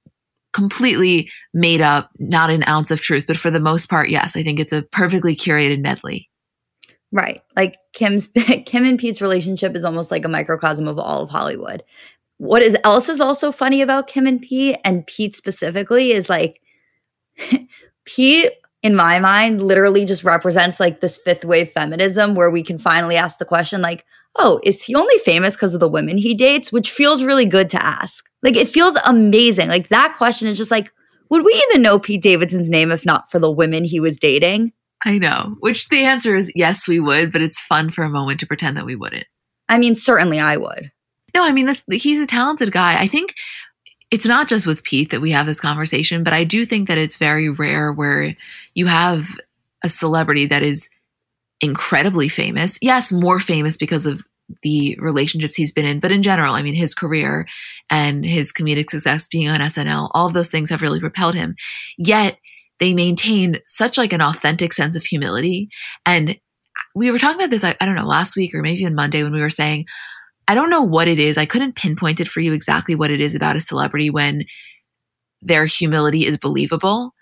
completely 0.52 1.30
made 1.52 1.80
up, 1.80 2.10
not 2.18 2.50
an 2.50 2.64
ounce 2.68 2.90
of 2.90 3.00
truth, 3.00 3.24
but 3.26 3.36
for 3.36 3.50
the 3.50 3.60
most 3.60 3.88
part, 3.88 4.08
yes, 4.08 4.36
I 4.36 4.42
think 4.42 4.60
it's 4.60 4.72
a 4.72 4.82
perfectly 4.82 5.34
curated 5.34 5.80
medley. 5.80 6.28
Right. 7.12 7.42
Like 7.56 7.76
Kim's 7.92 8.28
Kim 8.66 8.84
and 8.84 8.98
Pete's 8.98 9.20
relationship 9.20 9.74
is 9.74 9.84
almost 9.84 10.10
like 10.10 10.24
a 10.24 10.28
microcosm 10.28 10.86
of 10.86 10.98
all 10.98 11.22
of 11.22 11.28
Hollywood. 11.28 11.82
What 12.38 12.62
is 12.62 12.76
else 12.84 13.08
is 13.08 13.20
also 13.20 13.52
funny 13.52 13.82
about 13.82 14.06
Kim 14.06 14.26
and 14.26 14.40
Pete 14.40 14.78
and 14.84 15.06
Pete 15.06 15.36
specifically 15.36 16.12
is 16.12 16.28
like 16.28 16.60
Pete 18.04 18.52
in 18.82 18.96
my 18.96 19.18
mind, 19.18 19.60
literally 19.60 20.04
just 20.04 20.24
represents 20.24 20.80
like 20.80 21.00
this 21.00 21.18
fifth 21.18 21.44
wave 21.44 21.70
feminism 21.70 22.34
where 22.34 22.50
we 22.50 22.62
can 22.62 22.78
finally 22.78 23.16
ask 23.16 23.38
the 23.38 23.44
question, 23.44 23.82
like, 23.82 24.04
oh, 24.36 24.60
is 24.64 24.82
he 24.82 24.94
only 24.94 25.18
famous 25.18 25.56
because 25.56 25.74
of 25.74 25.80
the 25.80 25.88
women 25.88 26.16
he 26.16 26.34
dates? 26.34 26.72
Which 26.72 26.90
feels 26.90 27.22
really 27.22 27.44
good 27.44 27.70
to 27.70 27.84
ask. 27.84 28.24
Like, 28.42 28.56
it 28.56 28.68
feels 28.68 28.96
amazing. 29.04 29.68
Like, 29.68 29.88
that 29.88 30.14
question 30.16 30.48
is 30.48 30.56
just 30.56 30.70
like, 30.70 30.90
would 31.30 31.44
we 31.44 31.52
even 31.68 31.82
know 31.82 31.98
Pete 31.98 32.22
Davidson's 32.22 32.68
name 32.68 32.90
if 32.90 33.06
not 33.06 33.30
for 33.30 33.38
the 33.38 33.50
women 33.50 33.84
he 33.84 34.00
was 34.00 34.18
dating? 34.18 34.72
I 35.04 35.18
know. 35.18 35.56
Which 35.60 35.88
the 35.88 36.04
answer 36.04 36.36
is 36.36 36.52
yes, 36.54 36.86
we 36.86 37.00
would, 37.00 37.32
but 37.32 37.40
it's 37.40 37.60
fun 37.60 37.90
for 37.90 38.04
a 38.04 38.10
moment 38.10 38.40
to 38.40 38.46
pretend 38.46 38.76
that 38.76 38.84
we 38.84 38.96
wouldn't. 38.96 39.26
I 39.68 39.78
mean, 39.78 39.94
certainly 39.94 40.40
I 40.40 40.56
would. 40.56 40.90
No, 41.34 41.44
I 41.44 41.52
mean 41.52 41.66
this 41.66 41.84
he's 41.90 42.20
a 42.20 42.26
talented 42.26 42.72
guy. 42.72 42.96
I 42.98 43.06
think 43.06 43.34
it's 44.10 44.26
not 44.26 44.48
just 44.48 44.66
with 44.66 44.82
Pete 44.82 45.10
that 45.10 45.20
we 45.20 45.30
have 45.30 45.46
this 45.46 45.60
conversation, 45.60 46.24
but 46.24 46.32
I 46.32 46.44
do 46.44 46.64
think 46.64 46.88
that 46.88 46.98
it's 46.98 47.16
very 47.16 47.48
rare 47.48 47.92
where 47.92 48.36
you 48.74 48.86
have 48.86 49.28
a 49.82 49.88
celebrity 49.88 50.46
that 50.46 50.62
is 50.62 50.88
incredibly 51.60 52.28
famous. 52.28 52.78
Yes, 52.80 53.12
more 53.12 53.38
famous 53.38 53.76
because 53.76 54.06
of 54.06 54.22
the 54.62 54.96
relationships 55.00 55.54
he's 55.54 55.72
been 55.72 55.84
in, 55.84 56.00
but 56.00 56.12
in 56.12 56.22
general, 56.22 56.54
I 56.54 56.62
mean, 56.62 56.74
his 56.74 56.94
career 56.94 57.46
and 57.88 58.24
his 58.24 58.52
comedic 58.52 58.90
success 58.90 59.28
being 59.28 59.48
on 59.48 59.60
SNL, 59.60 60.10
all 60.12 60.26
of 60.26 60.32
those 60.32 60.50
things 60.50 60.70
have 60.70 60.82
really 60.82 61.00
propelled 61.00 61.34
him. 61.34 61.54
Yet 61.98 62.38
they 62.80 62.94
maintain 62.94 63.58
such 63.66 63.98
like 63.98 64.12
an 64.12 64.22
authentic 64.22 64.72
sense 64.72 64.96
of 64.96 65.04
humility. 65.04 65.68
And 66.04 66.38
we 66.94 67.10
were 67.10 67.18
talking 67.18 67.38
about 67.38 67.50
this, 67.50 67.62
I, 67.62 67.76
I 67.80 67.86
don't 67.86 67.94
know, 67.94 68.06
last 68.06 68.34
week 68.36 68.54
or 68.54 68.62
maybe 68.62 68.84
on 68.84 68.94
Monday 68.94 69.22
when 69.22 69.32
we 69.32 69.40
were 69.40 69.50
saying, 69.50 69.84
I 70.48 70.54
don't 70.54 70.70
know 70.70 70.82
what 70.82 71.06
it 71.06 71.18
is. 71.18 71.38
I 71.38 71.46
couldn't 71.46 71.76
pinpoint 71.76 72.18
it 72.18 72.26
for 72.26 72.40
you 72.40 72.52
exactly 72.52 72.96
what 72.96 73.10
it 73.10 73.20
is 73.20 73.34
about 73.34 73.54
a 73.54 73.60
celebrity 73.60 74.10
when 74.10 74.44
their 75.42 75.66
humility 75.66 76.26
is 76.26 76.38
believable, 76.38 77.14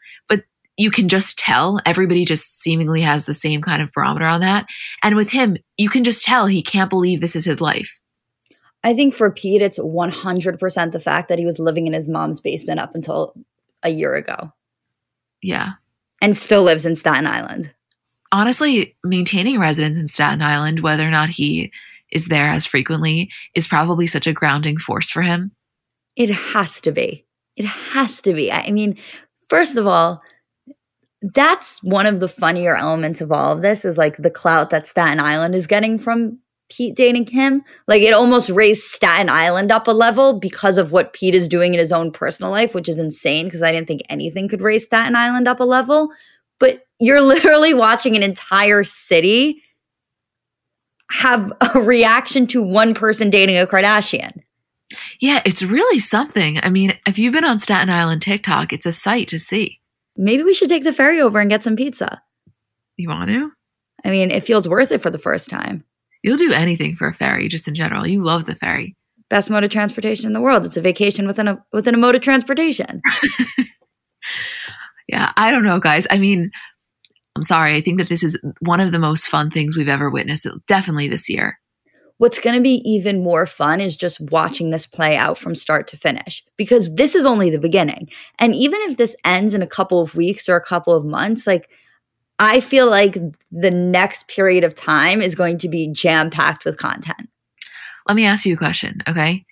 you 0.78 0.90
can 0.90 1.08
just 1.08 1.38
tell. 1.38 1.80
Everybody 1.85 2.25
just 2.25 2.61
seemingly 2.61 3.02
has 3.02 3.26
the 3.26 3.35
same 3.35 3.61
kind 3.61 3.82
of 3.82 3.92
barometer 3.92 4.25
on 4.25 4.40
that. 4.40 4.66
And 5.02 5.16
with 5.16 5.30
him, 5.30 5.58
you 5.76 5.90
can 5.90 6.04
just 6.04 6.25
tell 6.25 6.47
he 6.47 6.62
can't 6.62 6.88
believe 6.88 7.20
this 7.20 7.37
is 7.37 7.44
his 7.44 7.61
life. 7.61 7.99
I 8.85 8.94
think 8.94 9.12
for 9.12 9.30
Pete, 9.30 9.61
it's 9.61 9.78
100% 9.78 10.92
the 10.92 11.00
fact 11.00 11.28
that 11.28 11.38
he 11.38 11.44
was 11.44 11.58
living 11.58 11.88
in 11.88 11.92
his 11.92 12.08
mom's 12.08 12.40
basement 12.40 12.78
up 12.78 12.94
until 12.94 13.35
a 13.82 13.90
year 13.90 14.14
ago. 14.14 14.52
Yeah. 15.42 15.73
And 16.23 16.37
still 16.37 16.62
lives 16.62 16.87
in 16.87 16.94
Staten 16.94 17.26
Island. 17.26 17.75
Honestly, 18.30 18.97
maintaining 19.02 19.58
residence 19.58 19.99
in 19.99 20.06
Staten 20.06 20.42
Island, 20.42 20.80
whether 20.80 21.06
or 21.06 21.11
not 21.11 21.30
he 21.30 21.73
is 22.12 22.28
there 22.28 22.50
as 22.50 22.66
frequently 22.66 23.30
is 23.54 23.66
probably 23.66 24.06
such 24.06 24.28
a 24.28 24.32
grounding 24.32 24.78
force 24.78 25.11
for 25.11 25.23
him. 25.23 25.50
It 26.14 26.30
has 26.30 26.80
to 26.82 26.92
be. 26.92 27.26
It 27.56 27.64
has 27.64 28.20
to 28.23 28.32
be. 28.32 28.52
I 28.52 28.70
mean, 28.70 28.97
first 29.49 29.76
of 29.76 29.87
all, 29.87 30.23
that's 31.20 31.82
one 31.82 32.06
of 32.06 32.20
the 32.20 32.28
funnier 32.28 32.76
elements 32.76 33.20
of 33.20 33.32
all 33.32 33.52
of 33.52 33.62
this 33.62 33.84
is 33.84 33.98
like 33.98 34.16
the 34.16 34.30
clout 34.30 34.70
that 34.70 34.87
Staten 34.87 35.20
Island 35.20 35.54
is 35.54 35.66
getting 35.66 35.98
from 35.98 36.38
Pete 36.70 36.94
dating 36.94 37.26
him. 37.26 37.62
Like 37.87 38.02
it 38.02 38.12
almost 38.12 38.50
raised 38.50 38.84
Staten 38.84 39.28
Island 39.28 39.72
up 39.72 39.88
a 39.88 39.92
level 39.92 40.38
because 40.38 40.78
of 40.78 40.92
what 40.92 41.12
Pete 41.12 41.34
is 41.34 41.48
doing 41.48 41.72
in 41.72 41.80
his 41.80 41.92
own 41.92 42.12
personal 42.12 42.52
life, 42.52 42.75
which 42.75 42.88
is 42.88 42.98
insane 42.98 43.46
because 43.46 43.62
I 43.62 43.72
didn't 43.72 43.88
think 43.88 44.02
anything 44.08 44.48
could 44.48 44.60
raise 44.60 44.84
Staten 44.84 45.16
Island 45.16 45.48
up 45.48 45.60
a 45.60 45.64
level. 45.64 46.10
But 46.58 46.82
you're 47.00 47.20
literally 47.22 47.75
watching 47.75 48.16
an 48.16 48.22
entire 48.22 48.84
city 48.84 49.62
have 51.10 51.52
a 51.75 51.80
reaction 51.80 52.46
to 52.48 52.62
one 52.62 52.94
person 52.94 53.30
dating 53.30 53.56
a 53.56 53.66
Kardashian. 53.66 54.42
Yeah, 55.20 55.42
it's 55.44 55.62
really 55.62 55.98
something. 55.98 56.58
I 56.62 56.70
mean, 56.70 56.98
if 57.06 57.18
you've 57.18 57.32
been 57.32 57.44
on 57.44 57.58
Staten 57.58 57.90
Island 57.90 58.22
TikTok, 58.22 58.72
it's 58.72 58.87
a 58.87 58.92
sight 58.92 59.28
to 59.28 59.38
see. 59.38 59.77
Maybe 60.18 60.42
we 60.42 60.52
should 60.52 60.68
take 60.68 60.82
the 60.82 60.92
ferry 60.92 61.20
over 61.20 61.38
and 61.38 61.48
get 61.48 61.62
some 61.62 61.76
pizza. 61.76 62.20
You 62.96 63.08
want 63.08 63.30
to? 63.30 63.52
I 64.04 64.10
mean, 64.10 64.32
it 64.32 64.44
feels 64.44 64.68
worth 64.68 64.90
it 64.90 65.00
for 65.00 65.10
the 65.10 65.18
first 65.18 65.48
time. 65.48 65.84
You'll 66.22 66.37
do 66.37 66.52
anything 66.52 66.96
for 66.96 67.06
a 67.06 67.14
ferry, 67.14 67.46
just 67.48 67.68
in 67.68 67.75
general. 67.76 68.06
You 68.06 68.22
love 68.22 68.44
the 68.44 68.56
ferry. 68.56 68.96
Best 69.28 69.48
mode 69.48 69.62
of 69.62 69.70
transportation 69.70 70.26
in 70.26 70.32
the 70.32 70.40
world. 70.40 70.66
It's 70.66 70.76
a 70.76 70.80
vacation 70.80 71.26
within 71.28 71.46
a 71.46 71.64
within 71.72 71.94
a 71.94 71.98
mode 71.98 72.16
of 72.16 72.22
transportation. 72.22 73.00
yeah, 75.08 75.32
I 75.37 75.52
don't 75.52 75.64
know, 75.64 75.78
guys. 75.78 76.06
I 76.10 76.18
mean, 76.18 76.50
I'm 77.37 77.44
sorry. 77.44 77.76
I 77.76 77.80
think 77.80 77.98
that 77.98 78.08
this 78.08 78.25
is 78.25 78.40
one 78.60 78.80
of 78.80 78.90
the 78.90 78.98
most 78.98 79.28
fun 79.28 79.50
things 79.50 79.76
we've 79.76 79.88
ever 79.88 80.10
witnessed, 80.10 80.48
definitely 80.66 81.06
this 81.08 81.28
year. 81.30 81.60
What's 82.18 82.40
going 82.40 82.56
to 82.56 82.62
be 82.62 82.82
even 82.84 83.22
more 83.22 83.46
fun 83.46 83.80
is 83.80 83.96
just 83.96 84.20
watching 84.20 84.70
this 84.70 84.87
play 84.87 85.16
out 85.16 85.38
from 85.38 85.54
start 85.54 85.87
to 85.88 85.96
finish 85.96 86.44
because 86.56 86.92
this 86.94 87.14
is 87.14 87.25
only 87.25 87.48
the 87.48 87.58
beginning. 87.58 88.08
And 88.38 88.54
even 88.54 88.80
if 88.82 88.96
this 88.96 89.16
ends 89.25 89.54
in 89.54 89.62
a 89.62 89.68
couple 89.68 90.00
of 90.00 90.16
weeks 90.16 90.48
or 90.48 90.56
a 90.56 90.64
couple 90.64 90.94
of 90.94 91.04
months, 91.04 91.46
like 91.46 91.70
I 92.38 92.60
feel 92.60 92.88
like 92.88 93.16
the 93.50 93.70
next 93.70 94.28
period 94.28 94.64
of 94.64 94.75
time 94.75 95.22
is 95.22 95.34
going 95.34 95.58
to 95.58 95.68
be 95.68 95.92
jam 95.92 96.30
packed 96.30 96.64
with 96.64 96.78
content. 96.78 97.28
Let 98.06 98.16
me 98.16 98.25
ask 98.25 98.46
you 98.46 98.54
a 98.54 98.58
question, 98.58 99.02
okay? 99.08 99.44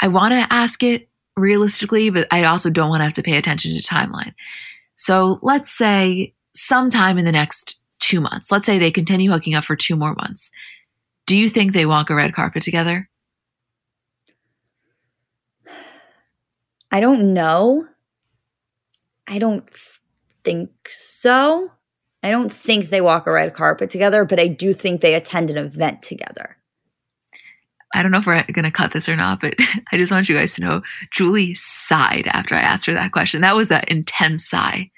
I, 0.00 0.08
want 0.08 0.32
to 0.32 0.46
ask 0.52 0.82
it 0.82 1.08
realistically, 1.36 2.10
but 2.10 2.26
I 2.30 2.44
also 2.44 2.70
don't 2.70 2.90
want 2.90 3.00
to 3.00 3.04
have 3.04 3.14
to 3.14 3.22
pay 3.22 3.36
attention 3.36 3.74
to 3.74 3.82
timeline. 3.82 4.34
So 4.94 5.38
let's 5.42 5.70
say 5.70 6.34
sometime 6.54 7.18
in 7.18 7.24
the 7.24 7.32
next 7.32 7.80
two 7.98 8.20
months, 8.20 8.50
let's 8.50 8.66
say 8.66 8.78
they 8.78 8.90
continue 8.90 9.30
hooking 9.30 9.54
up 9.54 9.64
for 9.64 9.76
two 9.76 9.96
more 9.96 10.14
months. 10.14 10.50
Do 11.28 11.36
you 11.36 11.50
think 11.50 11.74
they 11.74 11.84
walk 11.84 12.08
a 12.08 12.14
red 12.14 12.32
carpet 12.32 12.62
together? 12.62 13.06
I 16.90 17.00
don't 17.00 17.34
know. 17.34 17.86
I 19.26 19.38
don't 19.38 19.68
think 20.42 20.70
so. 20.86 21.70
I 22.22 22.30
don't 22.30 22.50
think 22.50 22.88
they 22.88 23.02
walk 23.02 23.26
a 23.26 23.30
red 23.30 23.52
carpet 23.52 23.90
together, 23.90 24.24
but 24.24 24.40
I 24.40 24.48
do 24.48 24.72
think 24.72 25.02
they 25.02 25.12
attend 25.12 25.50
an 25.50 25.58
event 25.58 26.00
together. 26.00 26.56
I 27.94 28.02
don't 28.02 28.10
know 28.10 28.20
if 28.20 28.26
we're 28.26 28.42
going 28.44 28.64
to 28.64 28.70
cut 28.70 28.92
this 28.92 29.06
or 29.06 29.14
not, 29.16 29.42
but 29.42 29.54
I 29.92 29.98
just 29.98 30.10
want 30.10 30.30
you 30.30 30.34
guys 30.34 30.54
to 30.54 30.62
know 30.62 30.82
Julie 31.12 31.52
sighed 31.52 32.26
after 32.28 32.54
I 32.54 32.60
asked 32.60 32.86
her 32.86 32.94
that 32.94 33.12
question. 33.12 33.42
That 33.42 33.54
was 33.54 33.70
an 33.70 33.84
intense 33.86 34.46
sigh. 34.46 34.90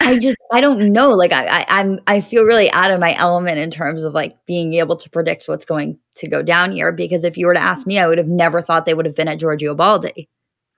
I 0.00 0.18
just 0.18 0.36
I 0.52 0.60
don't 0.60 0.92
know. 0.92 1.10
Like 1.10 1.32
I, 1.32 1.46
I 1.46 1.64
I'm 1.68 2.00
I 2.06 2.20
feel 2.20 2.44
really 2.44 2.70
out 2.72 2.90
of 2.90 3.00
my 3.00 3.14
element 3.16 3.58
in 3.58 3.70
terms 3.70 4.04
of 4.04 4.12
like 4.12 4.36
being 4.46 4.74
able 4.74 4.96
to 4.96 5.10
predict 5.10 5.46
what's 5.46 5.64
going 5.64 5.98
to 6.16 6.28
go 6.28 6.42
down 6.42 6.72
here. 6.72 6.92
Because 6.92 7.24
if 7.24 7.36
you 7.36 7.46
were 7.46 7.54
to 7.54 7.62
ask 7.62 7.86
me, 7.86 7.98
I 7.98 8.06
would 8.06 8.18
have 8.18 8.28
never 8.28 8.60
thought 8.60 8.84
they 8.84 8.94
would 8.94 9.06
have 9.06 9.16
been 9.16 9.28
at 9.28 9.38
Giorgio 9.38 9.74
Baldi 9.74 10.28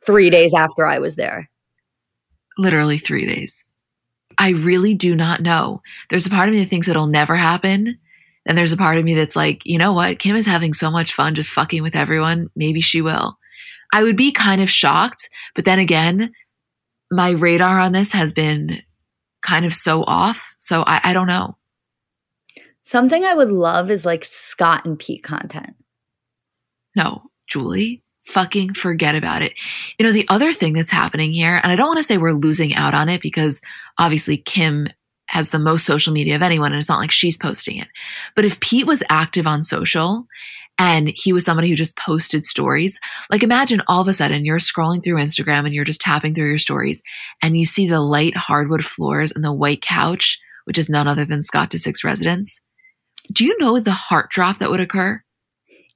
three 0.07 0.31
days 0.31 0.55
after 0.55 0.87
I 0.87 0.99
was 0.99 1.17
there. 1.17 1.51
Literally 2.59 2.99
three 2.99 3.27
days. 3.27 3.65
I 4.39 4.51
really 4.51 4.95
do 4.95 5.15
not 5.15 5.41
know. 5.41 5.81
There's 6.11 6.27
a 6.27 6.31
part 6.31 6.49
of 6.49 6.55
me 6.55 6.61
that 6.61 6.69
thinks 6.69 6.89
it'll 6.89 7.07
never 7.07 7.37
happen. 7.37 7.99
And 8.47 8.59
there's 8.59 8.73
a 8.73 8.77
part 8.77 8.99
of 8.99 9.05
me 9.05 9.15
that's 9.15 9.37
like, 9.37 9.63
you 9.65 9.79
know 9.79 9.93
what? 9.93 10.19
Kim 10.19 10.37
is 10.37 10.47
having 10.47 10.75
so 10.75 10.91
much 10.91 11.15
fun 11.15 11.35
just 11.35 11.51
fucking 11.51 11.83
with 11.83 11.97
everyone. 11.97 12.51
Maybe 12.55 12.81
she 12.81 13.01
will. 13.01 13.39
I 13.93 14.03
would 14.03 14.17
be 14.17 14.33
kind 14.33 14.61
of 14.61 14.69
shocked. 14.69 15.31
But 15.55 15.65
then 15.65 15.79
again, 15.79 16.33
my 17.11 17.31
radar 17.31 17.79
on 17.79 17.93
this 17.93 18.13
has 18.13 18.33
been 18.33 18.83
kind 19.45 19.65
of 19.65 19.73
so 19.73 20.03
off. 20.05 20.57
So 20.59 20.83
I, 20.85 21.01
I 21.05 21.13
don't 21.13 21.29
know. 21.29 21.57
Something 22.83 23.25
I 23.25 23.35
would 23.35 23.51
love 23.51 23.91
is 23.91 24.05
like 24.05 24.25
Scott 24.25 24.85
and 24.85 24.99
Pete 24.99 25.23
content. 25.23 25.77
No, 26.97 27.23
Julie, 27.47 28.03
fucking 28.27 28.75
forget 28.75 29.15
about 29.15 29.43
it. 29.43 29.53
You 29.99 30.07
know, 30.07 30.13
the 30.13 30.27
other 30.29 30.53
thing 30.53 30.73
that's 30.73 30.91
happening 30.91 31.33
here, 31.33 31.61
and 31.63 31.71
I 31.71 31.77
don't 31.77 31.87
want 31.87 31.99
to 31.99 32.03
say 32.03 32.19
we're 32.19 32.33
losing 32.33 32.75
out 32.75 32.95
on 32.95 33.09
it 33.09 33.23
because 33.23 33.61
obviously 33.99 34.37
Kim 34.37 34.89
has 35.27 35.51
the 35.51 35.59
most 35.59 35.87
social 35.87 36.13
media 36.13 36.37
of 36.37 36.43
anyone, 36.43 36.73
and 36.73 36.79
it's 36.79 36.89
not 36.89 37.01
like 37.01 37.11
she's 37.11 37.39
posting 37.39 37.79
it. 37.79 37.89
But 38.35 38.45
if 38.45 38.61
Pete 38.61 38.87
was 38.87 39.03
active 39.09 39.47
on 39.47 39.63
social 39.63 40.27
and 40.79 41.13
he 41.15 41.33
was 41.33 41.45
somebody 41.45 41.69
who 41.69 41.77
just 41.77 41.97
posted 41.97 42.45
stories, 42.45 42.99
like 43.31 43.43
imagine 43.43 43.83
all 43.87 44.01
of 44.01 44.09
a 44.09 44.13
sudden 44.13 44.45
you're 44.45 44.59
scrolling 44.59 45.03
through 45.03 45.21
Instagram 45.21 45.65
and 45.65 45.75
you're 45.75 45.85
just 45.85 46.01
tapping 46.01 46.35
through 46.35 46.49
your 46.49 46.59
stories 46.59 47.03
and 47.43 47.57
you 47.57 47.65
see 47.65 47.89
the 47.89 48.01
light 48.01 48.37
hardwood 48.37 48.85
floors 48.85 49.33
and 49.33 49.45
the 49.45 49.53
white 49.53 49.83
couch, 49.83 50.41
which 50.65 50.79
is 50.79 50.91
none 50.91 51.07
other 51.07 51.25
than 51.25 51.43
Scott 51.43 51.71
Disick's 51.71 52.05
residence. 52.05 52.61
Do 53.33 53.45
you 53.45 53.57
know 53.59 53.79
the 53.79 53.93
heart 53.93 54.31
drop 54.31 54.59
that 54.59 54.71
would 54.71 54.81
occur? 54.81 55.23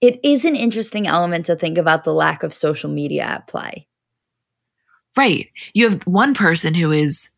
It 0.00 0.20
is 0.22 0.44
an 0.44 0.54
interesting 0.54 1.06
element 1.06 1.46
to 1.46 1.56
think 1.56 1.76
about 1.76 2.04
the 2.04 2.14
lack 2.14 2.42
of 2.42 2.54
social 2.54 2.88
media 2.88 3.24
at 3.24 3.48
play. 3.48 3.88
Right. 5.16 5.48
You 5.74 5.90
have 5.90 6.02
one 6.06 6.34
person 6.34 6.74
who 6.74 6.92
is, 6.92 7.30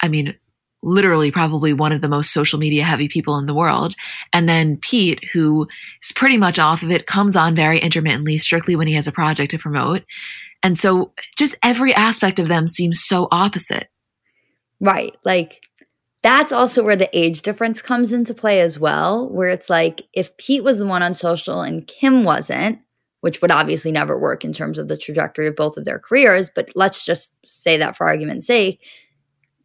I 0.00 0.08
mean, 0.08 0.34
literally 0.82 1.30
probably 1.30 1.72
one 1.72 1.92
of 1.92 2.00
the 2.00 2.08
most 2.08 2.32
social 2.32 2.58
media 2.58 2.84
heavy 2.84 3.08
people 3.08 3.38
in 3.38 3.46
the 3.46 3.54
world. 3.54 3.94
And 4.32 4.48
then 4.48 4.76
Pete, 4.76 5.24
who 5.32 5.66
is 6.02 6.12
pretty 6.12 6.36
much 6.36 6.58
off 6.58 6.82
of 6.82 6.90
it, 6.90 7.06
comes 7.06 7.36
on 7.36 7.54
very 7.54 7.78
intermittently, 7.78 8.38
strictly 8.38 8.76
when 8.76 8.86
he 8.86 8.94
has 8.94 9.08
a 9.08 9.12
project 9.12 9.50
to 9.50 9.58
promote. 9.58 10.04
And 10.62 10.78
so 10.78 11.12
just 11.36 11.56
every 11.62 11.94
aspect 11.94 12.38
of 12.38 12.48
them 12.48 12.66
seems 12.66 13.00
so 13.00 13.28
opposite. 13.30 13.88
Right. 14.80 15.16
Like 15.24 15.60
that's 16.22 16.52
also 16.52 16.84
where 16.84 16.96
the 16.96 17.16
age 17.16 17.42
difference 17.42 17.82
comes 17.82 18.12
into 18.12 18.34
play 18.34 18.60
as 18.60 18.78
well, 18.78 19.28
where 19.28 19.48
it's 19.48 19.70
like 19.70 20.02
if 20.12 20.36
Pete 20.36 20.64
was 20.64 20.78
the 20.78 20.86
one 20.86 21.02
on 21.02 21.14
social 21.14 21.60
and 21.60 21.86
Kim 21.86 22.24
wasn't, 22.24 22.80
which 23.20 23.40
would 23.42 23.50
obviously 23.50 23.90
never 23.90 24.18
work 24.18 24.44
in 24.44 24.52
terms 24.52 24.78
of 24.78 24.88
the 24.88 24.96
trajectory 24.96 25.48
of 25.48 25.56
both 25.56 25.76
of 25.76 25.84
their 25.84 25.98
careers, 25.98 26.50
but 26.54 26.70
let's 26.76 27.04
just 27.04 27.34
say 27.46 27.76
that 27.76 27.96
for 27.96 28.06
argument's 28.06 28.46
sake 28.46 28.80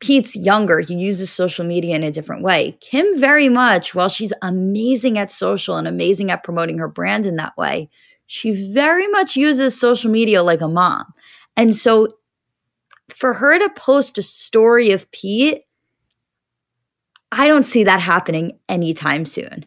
Pete's 0.04 0.36
younger. 0.36 0.82
He 0.82 0.96
uses 0.96 1.32
social 1.32 1.64
media 1.64 1.96
in 1.96 2.04
a 2.04 2.12
different 2.12 2.44
way. 2.44 2.78
Kim, 2.82 3.18
very 3.18 3.48
much, 3.48 3.96
while 3.96 4.10
she's 4.10 4.34
amazing 4.42 5.18
at 5.18 5.32
social 5.32 5.78
and 5.78 5.88
amazing 5.88 6.30
at 6.30 6.44
promoting 6.44 6.78
her 6.80 6.90
brand 6.90 7.26
in 7.26 7.38
that 7.38 7.56
way, 7.56 7.90
she 8.28 8.52
very 8.74 9.08
much 9.08 9.38
uses 9.38 9.80
social 9.80 10.12
media 10.12 10.44
like 10.44 10.60
a 10.60 10.68
mom. 10.68 11.06
And 11.56 11.74
so 11.74 12.18
for 13.08 13.34
her 13.34 13.58
to 13.58 13.70
post 13.70 14.18
a 14.18 14.24
story 14.24 14.92
of 14.92 15.10
Pete, 15.12 15.62
I 17.32 17.48
don't 17.48 17.66
see 17.66 17.86
that 17.86 18.02
happening 18.02 18.60
anytime 18.68 19.26
soon. 19.26 19.66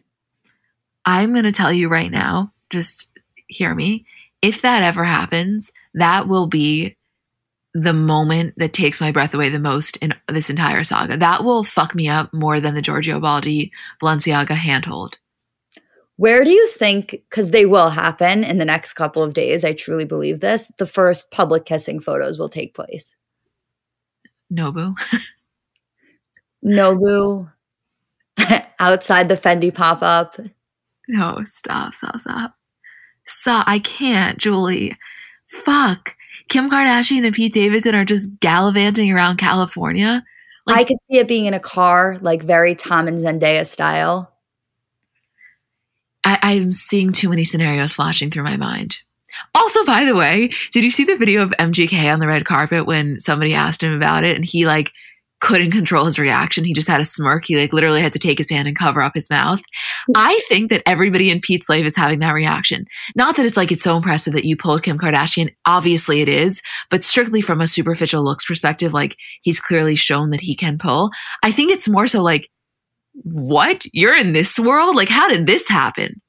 I'm 1.03 1.33
going 1.33 1.45
to 1.45 1.51
tell 1.51 1.73
you 1.73 1.89
right 1.89 2.11
now, 2.11 2.53
just 2.69 3.19
hear 3.47 3.73
me. 3.73 4.05
If 4.43 4.61
that 4.61 4.83
ever 4.83 5.03
happens, 5.03 5.71
that 5.95 6.27
will 6.27 6.45
be 6.45 6.96
the 7.77 7.93
moment 7.93 8.55
that 8.57 8.73
takes 8.73 8.99
my 8.99 9.11
breath 9.11 9.35
away 9.35 9.49
the 9.49 9.59
most 9.59 9.97
in 9.97 10.11
this 10.27 10.49
entire 10.49 10.83
saga. 10.83 11.15
That 11.15 11.43
will 11.43 11.63
fuck 11.63 11.93
me 11.93 12.07
up 12.07 12.33
more 12.33 12.59
than 12.59 12.73
the 12.73 12.81
Giorgio 12.81 13.19
Baldi 13.19 13.71
Balenciaga 14.01 14.55
handhold. 14.55 15.19
Where 16.15 16.43
do 16.43 16.49
you 16.49 16.67
think, 16.69 17.11
because 17.11 17.51
they 17.51 17.67
will 17.67 17.89
happen 17.89 18.43
in 18.43 18.57
the 18.57 18.65
next 18.65 18.93
couple 18.93 19.21
of 19.21 19.35
days, 19.35 19.63
I 19.63 19.73
truly 19.73 20.05
believe 20.05 20.39
this, 20.39 20.71
the 20.79 20.87
first 20.87 21.29
public 21.29 21.65
kissing 21.65 21.99
photos 21.99 22.39
will 22.39 22.49
take 22.49 22.73
place? 22.73 23.15
Nobu. 24.51 24.95
Nobu 26.65 27.51
outside 28.79 29.29
the 29.29 29.37
Fendi 29.37 29.71
pop 29.71 30.01
up. 30.01 30.39
No, 31.07 31.43
stop, 31.45 31.93
stop, 31.93 32.19
stop. 32.19 32.55
Stop. 33.25 33.65
I 33.67 33.77
can't, 33.77 34.39
Julie. 34.39 34.97
Fuck. 35.47 36.15
Kim 36.49 36.69
Kardashian 36.69 37.25
and 37.25 37.33
Pete 37.33 37.53
Davidson 37.53 37.95
are 37.95 38.05
just 38.05 38.39
gallivanting 38.39 39.11
around 39.11 39.37
California. 39.37 40.23
Like, 40.65 40.77
I 40.77 40.83
could 40.83 40.97
see 41.07 41.17
it 41.17 41.27
being 41.27 41.45
in 41.45 41.53
a 41.53 41.59
car, 41.59 42.17
like 42.21 42.43
very 42.43 42.75
Tom 42.75 43.07
and 43.07 43.19
Zendaya 43.19 43.65
style. 43.65 44.33
I, 46.23 46.39
I'm 46.41 46.73
seeing 46.73 47.13
too 47.13 47.29
many 47.29 47.45
scenarios 47.45 47.93
flashing 47.93 48.29
through 48.29 48.43
my 48.43 48.57
mind. 48.57 48.97
Also, 49.55 49.85
by 49.85 50.03
the 50.03 50.15
way, 50.15 50.51
did 50.71 50.83
you 50.83 50.91
see 50.91 51.05
the 51.05 51.15
video 51.15 51.41
of 51.41 51.51
MGK 51.51 52.11
on 52.11 52.19
the 52.19 52.27
red 52.27 52.45
carpet 52.45 52.85
when 52.85 53.19
somebody 53.19 53.53
asked 53.53 53.81
him 53.83 53.93
about 53.93 54.23
it 54.23 54.35
and 54.35 54.43
he 54.43 54.65
like 54.65 54.91
couldn't 55.39 55.71
control 55.71 56.05
his 56.05 56.17
reaction. 56.17 56.65
He 56.65 56.73
just 56.73 56.87
had 56.87 57.01
a 57.01 57.05
smirk. 57.05 57.45
He 57.45 57.57
like 57.57 57.73
literally 57.73 58.01
had 58.01 58.13
to 58.13 58.19
take 58.19 58.37
his 58.37 58.49
hand 58.49 58.67
and 58.67 58.77
cover 58.77 59.01
up 59.01 59.13
his 59.13 59.29
mouth. 59.29 59.61
Mm. 60.09 60.13
I 60.15 60.39
think 60.49 60.69
that 60.69 60.83
everybody 60.85 61.29
in 61.29 61.39
Pete's 61.39 61.69
life 61.69 61.85
is 61.85 61.95
having 61.95 62.19
that 62.19 62.33
reaction. 62.33 62.85
Not 63.15 63.35
that 63.35 63.45
it's 63.45 63.57
like 63.57 63.71
it's 63.71 63.83
so 63.83 63.97
impressive 63.97 64.33
that 64.33 64.45
you 64.45 64.57
pulled 64.57 64.83
Kim 64.83 64.97
Kardashian. 64.97 65.53
Obviously 65.65 66.21
it 66.21 66.29
is, 66.29 66.61
but 66.89 67.03
strictly 67.03 67.41
from 67.41 67.61
a 67.61 67.67
superficial 67.67 68.23
looks 68.23 68.45
perspective, 68.45 68.93
like 68.93 69.15
he's 69.41 69.59
clearly 69.59 69.95
shown 69.95 70.31
that 70.31 70.41
he 70.41 70.55
can 70.55 70.77
pull. 70.77 71.11
I 71.43 71.51
think 71.51 71.71
it's 71.71 71.89
more 71.89 72.07
so 72.07 72.21
like, 72.23 72.49
what? 73.23 73.85
You're 73.93 74.15
in 74.15 74.33
this 74.33 74.59
world? 74.59 74.95
Like, 74.95 75.09
how 75.09 75.27
did 75.27 75.47
this 75.47 75.67
happen? 75.67 76.21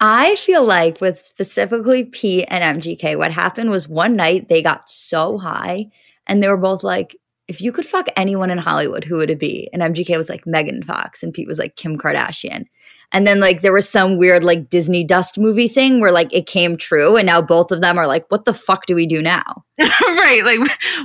I 0.00 0.34
feel 0.34 0.64
like 0.64 1.00
with 1.00 1.20
specifically 1.20 2.04
Pete 2.04 2.46
and 2.48 2.82
MGK, 2.82 3.16
what 3.16 3.30
happened 3.30 3.70
was 3.70 3.88
one 3.88 4.16
night 4.16 4.48
they 4.48 4.60
got 4.60 4.88
so 4.88 5.38
high 5.38 5.86
and 6.26 6.42
they 6.42 6.48
were 6.48 6.56
both 6.56 6.82
like, 6.82 7.16
if 7.52 7.60
you 7.60 7.70
could 7.70 7.84
fuck 7.84 8.06
anyone 8.16 8.50
in 8.50 8.56
Hollywood, 8.56 9.04
who 9.04 9.18
would 9.18 9.30
it 9.30 9.38
be? 9.38 9.68
And 9.74 9.82
MGK 9.82 10.16
was 10.16 10.30
like 10.30 10.46
Megan 10.46 10.82
Fox, 10.82 11.22
and 11.22 11.34
Pete 11.34 11.46
was 11.46 11.58
like 11.58 11.76
Kim 11.76 11.98
Kardashian. 11.98 12.64
And 13.12 13.26
then 13.26 13.40
like 13.40 13.60
there 13.60 13.74
was 13.74 13.86
some 13.86 14.16
weird 14.16 14.42
like 14.42 14.70
Disney 14.70 15.04
dust 15.04 15.36
movie 15.36 15.68
thing 15.68 16.00
where 16.00 16.10
like 16.10 16.32
it 16.32 16.46
came 16.46 16.78
true, 16.78 17.18
and 17.18 17.26
now 17.26 17.42
both 17.42 17.70
of 17.70 17.82
them 17.82 17.98
are 17.98 18.06
like, 18.06 18.24
what 18.30 18.46
the 18.46 18.54
fuck 18.54 18.86
do 18.86 18.94
we 18.94 19.06
do 19.06 19.20
now? 19.20 19.64
right, 19.78 20.40
like 20.44 20.60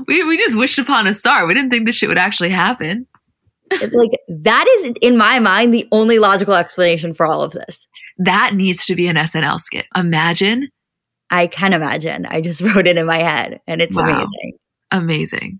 we 0.08 0.24
we 0.24 0.38
just 0.38 0.58
wished 0.58 0.80
upon 0.80 1.06
a 1.06 1.13
star. 1.13 1.46
We 1.46 1.54
didn't 1.54 1.70
think 1.70 1.86
this 1.86 1.96
shit 1.96 2.08
would 2.08 2.18
actually 2.18 2.51
happen. 2.51 3.08
like 3.72 4.12
that 4.30 4.66
is 4.77 4.94
in 5.01 5.18
my 5.18 5.39
mind 5.39 5.74
the 5.74 5.86
only 5.92 6.18
logical 6.18 6.54
explanation 6.54 7.13
for 7.13 7.25
all 7.25 7.42
of 7.42 7.51
this. 7.51 7.89
That 8.20 8.54
needs 8.54 8.86
to 8.86 8.96
be 8.96 9.08
an 9.08 9.18
SNL 9.18 9.60
skit. 9.60 9.86
Imagine. 9.94 10.70
I 11.30 11.48
can 11.48 11.74
imagine. 11.74 12.25
I 12.25 12.39
just 12.39 12.62
wrote 12.75 12.88
it 12.88 12.98
in 12.98 13.06
my 13.06 13.20
head, 13.20 13.60
and 13.68 13.82
it's 13.82 13.98
wow. 13.98 14.06
amazing. 14.06 14.54
Amazing. 14.92 15.60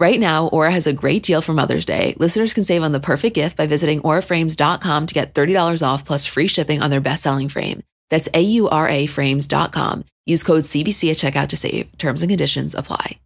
Right 0.00 0.18
now, 0.18 0.46
Aura 0.46 0.72
has 0.72 0.86
a 0.86 0.94
great 0.94 1.22
deal 1.22 1.42
for 1.42 1.52
Mother's 1.52 1.84
Day. 1.84 2.14
Listeners 2.18 2.54
can 2.54 2.64
save 2.64 2.82
on 2.82 2.92
the 2.92 3.00
perfect 3.00 3.34
gift 3.34 3.54
by 3.54 3.66
visiting 3.66 4.00
auraframes.com 4.00 5.06
to 5.06 5.12
get 5.12 5.34
$30 5.34 5.86
off 5.86 6.06
plus 6.06 6.24
free 6.24 6.46
shipping 6.46 6.80
on 6.80 6.88
their 6.88 7.02
best-selling 7.02 7.50
frame. 7.50 7.82
That's 8.08 8.26
A-U-R-A 8.32 9.04
frames.com. 9.04 10.04
Use 10.24 10.42
code 10.42 10.62
CBC 10.62 11.10
at 11.10 11.18
checkout 11.18 11.48
to 11.50 11.56
save. 11.58 11.98
Terms 11.98 12.22
and 12.22 12.30
conditions 12.30 12.74
apply. 12.74 13.18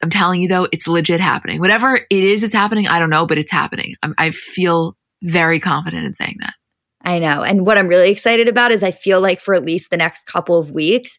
I'm 0.00 0.10
telling 0.10 0.42
you 0.42 0.48
though, 0.48 0.68
it's 0.70 0.86
legit 0.86 1.20
happening. 1.20 1.58
Whatever 1.58 1.96
it 1.96 2.06
is 2.08 2.44
is 2.44 2.52
happening, 2.52 2.86
I 2.86 3.00
don't 3.00 3.10
know, 3.10 3.26
but 3.26 3.36
it's 3.36 3.50
happening. 3.50 3.96
I'm, 4.00 4.14
I 4.16 4.30
feel 4.30 4.96
very 5.24 5.58
confident 5.58 6.06
in 6.06 6.12
saying 6.12 6.36
that. 6.38 6.54
I 7.04 7.18
know. 7.18 7.42
And 7.42 7.66
what 7.66 7.78
I'm 7.78 7.88
really 7.88 8.10
excited 8.10 8.48
about 8.48 8.70
is 8.70 8.82
I 8.82 8.92
feel 8.92 9.20
like 9.20 9.40
for 9.40 9.54
at 9.54 9.64
least 9.64 9.90
the 9.90 9.96
next 9.96 10.26
couple 10.26 10.58
of 10.58 10.70
weeks, 10.70 11.18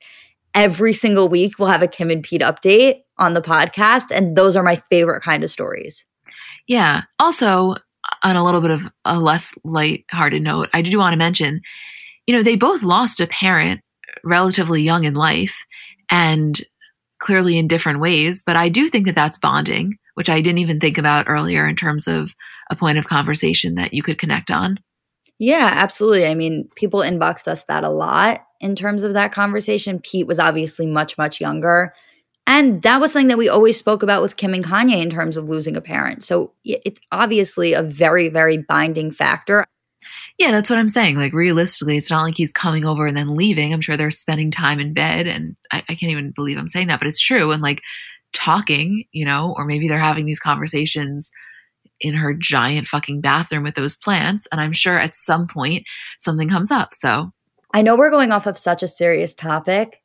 every 0.53 0.93
single 0.93 1.27
week 1.27 1.59
we'll 1.59 1.67
have 1.67 1.83
a 1.83 1.87
Kim 1.87 2.09
and 2.09 2.23
Pete 2.23 2.41
update 2.41 3.01
on 3.17 3.33
the 3.33 3.41
podcast. 3.41 4.05
And 4.11 4.35
those 4.35 4.55
are 4.55 4.63
my 4.63 4.75
favorite 4.89 5.21
kind 5.21 5.43
of 5.43 5.49
stories. 5.49 6.05
Yeah. 6.67 7.01
Also, 7.19 7.75
on 8.23 8.35
a 8.35 8.43
little 8.43 8.61
bit 8.61 8.71
of 8.71 8.91
a 9.05 9.19
less 9.19 9.55
light-hearted 9.63 10.41
note, 10.41 10.69
I 10.73 10.81
do 10.81 10.97
want 10.97 11.13
to 11.13 11.17
mention, 11.17 11.61
you 12.27 12.35
know, 12.35 12.43
they 12.43 12.55
both 12.55 12.83
lost 12.83 13.19
a 13.19 13.27
parent 13.27 13.81
relatively 14.23 14.81
young 14.81 15.03
in 15.03 15.13
life 15.15 15.65
and 16.09 16.61
clearly 17.19 17.57
in 17.57 17.67
different 17.67 17.99
ways. 17.99 18.43
But 18.45 18.55
I 18.55 18.69
do 18.69 18.87
think 18.87 19.05
that 19.05 19.15
that's 19.15 19.37
bonding, 19.37 19.97
which 20.13 20.29
I 20.29 20.41
didn't 20.41 20.59
even 20.59 20.79
think 20.79 20.97
about 20.97 21.27
earlier 21.27 21.67
in 21.67 21.75
terms 21.75 22.07
of 22.07 22.35
a 22.69 22.75
point 22.75 22.97
of 22.97 23.07
conversation 23.07 23.75
that 23.75 23.93
you 23.93 24.03
could 24.03 24.17
connect 24.17 24.51
on. 24.51 24.79
Yeah, 25.43 25.71
absolutely. 25.73 26.25
I 26.25 26.35
mean, 26.35 26.69
people 26.77 27.01
inboxed 27.01 27.49
us 27.49 27.65
that 27.65 27.83
a 27.83 27.89
lot 27.89 28.47
in 28.61 28.77
terms 28.77 29.03
of 29.03 29.13
that 29.15 29.33
conversation. 29.33 29.99
Pete 29.99 30.25
was 30.25 30.39
obviously 30.39 30.85
much, 30.87 31.17
much 31.17 31.41
younger. 31.41 31.93
And 32.47 32.81
that 32.83 33.01
was 33.01 33.11
something 33.11 33.27
that 33.27 33.37
we 33.37 33.49
always 33.49 33.75
spoke 33.75 34.03
about 34.03 34.21
with 34.21 34.37
Kim 34.37 34.53
and 34.53 34.63
Kanye 34.63 35.01
in 35.01 35.09
terms 35.09 35.35
of 35.35 35.49
losing 35.49 35.75
a 35.75 35.81
parent. 35.81 36.23
So 36.23 36.53
it's 36.63 37.01
obviously 37.11 37.73
a 37.73 37.83
very, 37.83 38.29
very 38.29 38.57
binding 38.57 39.11
factor. 39.11 39.65
Yeah, 40.39 40.51
that's 40.51 40.69
what 40.69 40.79
I'm 40.79 40.87
saying. 40.87 41.17
Like, 41.17 41.33
realistically, 41.33 41.97
it's 41.97 42.09
not 42.09 42.23
like 42.23 42.37
he's 42.37 42.53
coming 42.53 42.85
over 42.85 43.05
and 43.05 43.17
then 43.17 43.35
leaving. 43.35 43.73
I'm 43.73 43.81
sure 43.81 43.97
they're 43.97 44.11
spending 44.11 44.49
time 44.49 44.79
in 44.79 44.93
bed. 44.93 45.27
And 45.27 45.57
I, 45.73 45.79
I 45.89 45.95
can't 45.95 46.13
even 46.13 46.31
believe 46.31 46.57
I'm 46.57 46.67
saying 46.67 46.87
that, 46.87 47.01
but 47.01 47.07
it's 47.07 47.19
true. 47.19 47.51
And 47.51 47.61
like 47.61 47.81
talking, 48.31 49.03
you 49.11 49.25
know, 49.25 49.53
or 49.57 49.65
maybe 49.65 49.89
they're 49.89 49.99
having 49.99 50.23
these 50.23 50.39
conversations 50.39 51.33
in 51.99 52.13
her 52.15 52.33
giant 52.33 52.87
fucking 52.87 53.21
bathroom 53.21 53.63
with 53.63 53.75
those 53.75 53.95
plants. 53.95 54.47
And 54.51 54.59
I'm 54.59 54.73
sure 54.73 54.97
at 54.97 55.15
some 55.15 55.47
point 55.47 55.85
something 56.17 56.49
comes 56.49 56.71
up. 56.71 56.93
So 56.93 57.31
I 57.73 57.81
know 57.81 57.95
we're 57.95 58.11
going 58.11 58.31
off 58.31 58.45
of 58.45 58.57
such 58.57 58.83
a 58.83 58.87
serious 58.87 59.33
topic, 59.33 60.03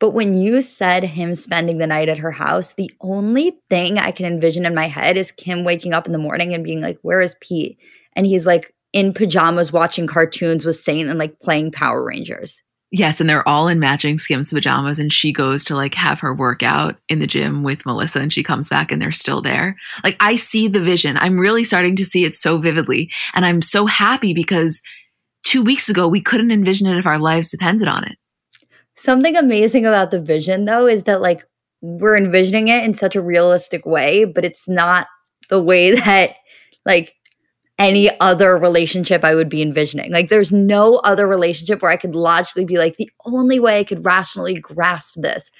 but 0.00 0.10
when 0.10 0.34
you 0.34 0.60
said 0.60 1.04
him 1.04 1.34
spending 1.34 1.78
the 1.78 1.86
night 1.86 2.08
at 2.08 2.18
her 2.18 2.32
house, 2.32 2.74
the 2.74 2.90
only 3.00 3.58
thing 3.70 3.98
I 3.98 4.10
can 4.10 4.26
envision 4.26 4.66
in 4.66 4.74
my 4.74 4.88
head 4.88 5.16
is 5.16 5.30
Kim 5.30 5.64
waking 5.64 5.94
up 5.94 6.06
in 6.06 6.12
the 6.12 6.18
morning 6.18 6.52
and 6.52 6.64
being 6.64 6.80
like, 6.80 6.98
Where 7.02 7.20
is 7.20 7.36
Pete? 7.40 7.78
And 8.14 8.26
he's 8.26 8.46
like 8.46 8.74
in 8.92 9.12
pajamas 9.12 9.72
watching 9.72 10.06
cartoons 10.06 10.64
with 10.64 10.76
Saint 10.76 11.08
and 11.08 11.18
like 11.18 11.40
playing 11.40 11.72
Power 11.72 12.04
Rangers. 12.04 12.63
Yes, 12.96 13.20
and 13.20 13.28
they're 13.28 13.48
all 13.48 13.66
in 13.66 13.80
matching 13.80 14.18
Skims 14.18 14.52
pajamas, 14.52 15.00
and 15.00 15.12
she 15.12 15.32
goes 15.32 15.64
to 15.64 15.74
like 15.74 15.96
have 15.96 16.20
her 16.20 16.32
workout 16.32 16.94
in 17.08 17.18
the 17.18 17.26
gym 17.26 17.64
with 17.64 17.84
Melissa, 17.84 18.20
and 18.20 18.32
she 18.32 18.44
comes 18.44 18.68
back 18.68 18.92
and 18.92 19.02
they're 19.02 19.10
still 19.10 19.42
there. 19.42 19.76
Like 20.04 20.16
I 20.20 20.36
see 20.36 20.68
the 20.68 20.78
vision. 20.78 21.16
I'm 21.16 21.36
really 21.36 21.64
starting 21.64 21.96
to 21.96 22.04
see 22.04 22.24
it 22.24 22.36
so 22.36 22.58
vividly, 22.58 23.10
and 23.34 23.44
I'm 23.44 23.62
so 23.62 23.86
happy 23.86 24.32
because 24.32 24.80
two 25.42 25.64
weeks 25.64 25.88
ago 25.88 26.06
we 26.06 26.20
couldn't 26.20 26.52
envision 26.52 26.86
it 26.86 26.96
if 26.96 27.04
our 27.04 27.18
lives 27.18 27.50
depended 27.50 27.88
on 27.88 28.04
it. 28.04 28.16
Something 28.94 29.34
amazing 29.34 29.84
about 29.84 30.12
the 30.12 30.20
vision, 30.20 30.64
though, 30.64 30.86
is 30.86 31.02
that 31.02 31.20
like 31.20 31.42
we're 31.80 32.16
envisioning 32.16 32.68
it 32.68 32.84
in 32.84 32.94
such 32.94 33.16
a 33.16 33.20
realistic 33.20 33.84
way, 33.84 34.24
but 34.24 34.44
it's 34.44 34.68
not 34.68 35.08
the 35.48 35.60
way 35.60 35.96
that 35.96 36.36
like 36.86 37.12
any 37.78 38.08
other 38.20 38.56
relationship 38.56 39.24
I 39.24 39.34
would 39.34 39.48
be 39.48 39.62
envisioning. 39.62 40.12
Like, 40.12 40.28
there's 40.28 40.52
no 40.52 40.96
other 40.98 41.26
relationship 41.26 41.82
where 41.82 41.90
I 41.90 41.96
could 41.96 42.14
logically 42.14 42.64
be 42.64 42.78
like, 42.78 42.96
the 42.96 43.10
only 43.24 43.58
way 43.58 43.78
I 43.78 43.84
could 43.84 44.04
rationally 44.04 44.54
grasp 44.54 45.14
this 45.16 45.50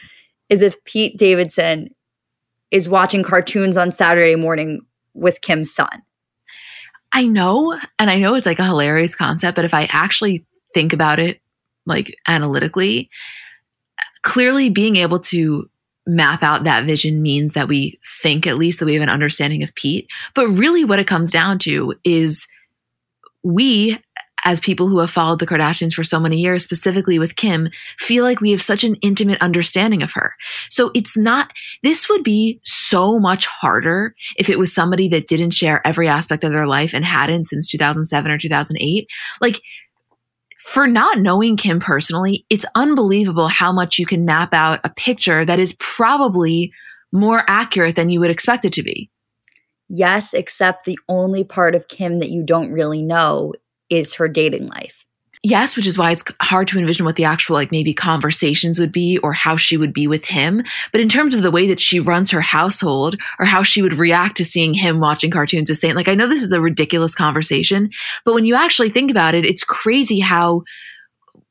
is 0.49 0.63
if 0.63 0.83
Pete 0.85 1.19
Davidson 1.19 1.89
is 2.71 2.89
watching 2.89 3.23
cartoons 3.23 3.77
on 3.77 3.91
Saturday 3.91 4.37
morning 4.37 4.81
with 5.15 5.41
Kim's 5.41 5.75
son. 5.75 6.03
I 7.13 7.27
know, 7.27 7.79
and 7.99 8.11
I 8.11 8.19
know 8.19 8.35
it's 8.35 8.47
like 8.47 8.59
a 8.59 8.65
hilarious 8.65 9.15
concept, 9.15 9.57
but 9.57 9.65
if 9.65 9.75
I 9.75 9.89
actually 9.91 10.45
think 10.73 10.93
about 10.93 11.21
it 11.21 11.41
like 11.87 12.17
analytically, 12.27 13.11
clearly 14.23 14.71
being 14.71 14.97
able 14.97 15.21
to 15.21 15.71
map 16.07 16.43
out 16.43 16.65
that 16.65 16.85
vision 16.85 17.23
means 17.23 17.55
that 17.55 17.69
we 17.69 17.99
think 18.21 18.47
at 18.47 18.59
least 18.59 18.79
that 18.79 18.87
we 18.87 18.95
have 18.95 19.03
an 19.03 19.09
understanding 19.09 19.63
of 19.63 19.75
Pete. 19.75 20.09
But 20.35 20.49
really, 20.49 20.85
what 20.85 20.99
it 20.99 21.07
comes 21.07 21.31
down 21.31 21.59
to 21.61 21.95
is 22.05 22.47
we, 23.43 23.99
as 24.45 24.61
people 24.61 24.89
who 24.89 24.99
have 24.99 25.11
followed 25.11 25.39
the 25.39 25.47
Kardashians 25.47 25.95
for 25.95 26.05
so 26.05 26.21
many 26.21 26.39
years, 26.39 26.63
specifically 26.63 27.19
with 27.19 27.37
Kim, 27.37 27.71
feel 27.99 28.25
like 28.25 28.41
we 28.41 28.51
have 28.51 28.61
such 28.61 28.85
an 28.85 28.97
intimate 28.97 29.41
understanding 29.41 30.03
of 30.03 30.13
her. 30.13 30.35
So 30.69 30.91
it's 30.95 31.17
not, 31.17 31.53
this 31.83 32.09
would 32.09 32.23
be 32.23 32.61
so 32.63 33.19
much 33.19 33.47
harder 33.47 34.15
if 34.37 34.51
it 34.51 34.59
was 34.59 34.75
somebody 34.75 35.09
that 35.09 35.29
didn't 35.29 35.53
share 35.53 35.87
every 35.87 36.09
aspect 36.09 36.45
of 36.45 36.53
their 36.53 36.67
life 36.67 36.93
and 36.95 37.05
hadn't 37.05 37.45
since 37.45 37.67
2007 37.69 38.31
or 38.31 38.39
2008. 38.39 39.09
Like, 39.41 39.63
for 40.65 40.87
not 40.87 41.19
knowing 41.19 41.59
Kim 41.59 41.79
personally, 41.79 42.47
it's 42.49 42.65
unbelievable 42.75 43.49
how 43.49 43.71
much 43.71 43.99
you 43.99 44.07
can 44.07 44.25
map 44.25 44.55
out 44.55 44.81
a 44.83 44.89
picture 44.89 45.45
that 45.45 45.59
is 45.59 45.77
probably 45.79 46.73
more 47.13 47.45
accurate 47.47 47.97
than 47.97 48.09
you 48.09 48.19
would 48.19 48.31
expect 48.31 48.65
it 48.65 48.73
to 48.73 48.83
be. 48.83 49.11
Yes, 49.91 50.33
except 50.33 50.87
the 50.87 50.99
only 51.07 51.45
part 51.45 51.75
of 51.75 51.89
Kim 51.89 52.19
that 52.19 52.31
you 52.31 52.43
don't 52.43 52.73
really 52.73 53.03
know 53.03 53.53
is 53.91 54.15
her 54.15 54.27
dating 54.27 54.67
life 54.67 55.04
yes, 55.45 55.77
which 55.77 55.87
is 55.87 55.99
why 55.99 56.11
it's 56.11 56.25
hard 56.41 56.67
to 56.69 56.79
envision 56.79 57.05
what 57.05 57.17
the 57.17 57.25
actual, 57.25 57.55
like 57.55 57.71
maybe 57.71 57.93
conversations 57.95 58.81
would 58.81 58.91
be 58.91 59.19
or 59.19 59.33
how 59.33 59.57
she 59.57 59.77
would 59.77 59.93
be 59.93 60.09
with 60.09 60.25
him. 60.25 60.65
But 60.91 61.03
in 61.03 61.09
terms 61.09 61.35
of 61.35 61.43
the 61.43 61.51
way 61.51 61.69
that 61.69 61.79
she 61.79 62.01
runs 62.01 62.31
her 62.31 62.41
household 62.41 63.17
or 63.39 63.45
how 63.45 63.63
she 63.63 63.83
would 63.83 63.95
react 63.95 64.39
to 64.39 64.45
seeing 64.45 64.75
him 64.75 64.99
watching 64.99 65.31
cartoons 65.31 65.69
with 65.69 65.79
Saint, 65.79 65.97
like 65.97 66.09
I 66.09 66.15
know 66.15 66.27
this 66.27 66.43
is 66.43 66.53
a 66.53 66.61
ridiculous 66.61 67.15
conversation, 67.15 67.91
but 68.25 68.35
when 68.35 68.47
you 68.47 68.55
actually 68.55 68.89
think 68.89 69.11
about 69.11 69.35
it, 69.35 69.45
it's 69.45 69.65
crazy 69.65 70.19
how 70.19 70.65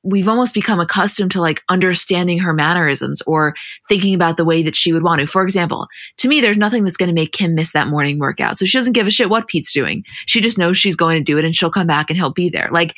we've 0.06 0.28
almost 0.28 0.54
become 0.54 0.82
accustomed 0.82 1.32
to 1.32 1.40
like 1.40 1.64
understanding 1.70 2.40
her 2.40 2.52
mannerisms 2.52 3.22
or 3.22 3.54
thinking 3.88 4.14
about 4.14 4.36
the 4.36 4.44
way 4.44 4.62
that 4.62 4.76
she 4.76 4.92
would 4.92 5.04
want 5.04 5.22
to. 5.22 5.28
For 5.28 5.44
example, 5.44 5.88
to 6.18 6.28
me, 6.28 6.42
there's 6.42 6.58
nothing 6.58 6.84
that's 6.84 6.98
going 6.98 7.08
to 7.08 7.16
make 7.16 7.32
Kim 7.32 7.56
miss 7.56 7.72
that 7.72 7.88
morning 7.88 8.20
workout. 8.20 8.58
So 8.58 8.66
she 8.66 8.78
doesn't 8.78 8.94
give 8.94 9.08
a 9.08 9.12
shit 9.12 9.30
what 9.30 9.48
Pete's 9.48 9.72
doing. 9.72 10.04
She 10.26 10.42
just 10.42 10.58
knows 10.58 10.78
she's 10.78 10.98
going 10.98 11.20
to 11.20 11.24
do 11.24 11.38
it 11.38 11.46
and 11.46 11.56
she'll 11.56 11.72
come 11.72 11.88
back 11.88 12.10
and 12.10 12.18
he'll 12.18 12.34
be 12.34 12.50
there. 12.50 12.70
Like 12.70 12.96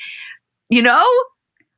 you 0.69 0.81
know? 0.81 1.05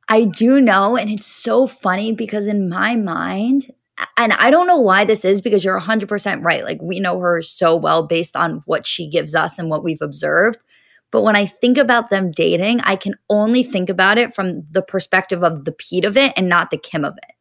I 0.08 0.24
do 0.24 0.60
know. 0.60 0.96
And 0.96 1.10
it's 1.10 1.26
so 1.26 1.66
funny 1.66 2.12
because 2.12 2.46
in 2.46 2.68
my 2.68 2.96
mind, 2.96 3.70
and 4.16 4.32
I 4.32 4.50
don't 4.50 4.66
know 4.66 4.80
why 4.80 5.04
this 5.04 5.24
is 5.24 5.40
because 5.40 5.64
you're 5.64 5.78
100% 5.78 6.44
right. 6.44 6.64
Like 6.64 6.80
we 6.80 7.00
know 7.00 7.18
her 7.20 7.42
so 7.42 7.76
well 7.76 8.06
based 8.06 8.36
on 8.36 8.62
what 8.66 8.86
she 8.86 9.08
gives 9.08 9.34
us 9.34 9.58
and 9.58 9.68
what 9.70 9.84
we've 9.84 10.00
observed. 10.00 10.62
But 11.10 11.22
when 11.22 11.36
I 11.36 11.46
think 11.46 11.78
about 11.78 12.10
them 12.10 12.30
dating, 12.32 12.80
I 12.80 12.96
can 12.96 13.14
only 13.30 13.62
think 13.62 13.88
about 13.88 14.18
it 14.18 14.34
from 14.34 14.64
the 14.70 14.82
perspective 14.82 15.42
of 15.42 15.64
the 15.64 15.72
Pete 15.72 16.04
of 16.04 16.16
it 16.16 16.32
and 16.36 16.48
not 16.48 16.70
the 16.70 16.76
Kim 16.76 17.04
of 17.04 17.14
it. 17.16 17.34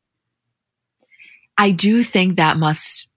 I 1.57 1.71
do 1.71 2.03
think 2.03 2.35
that 2.35 2.57
must 2.57 3.11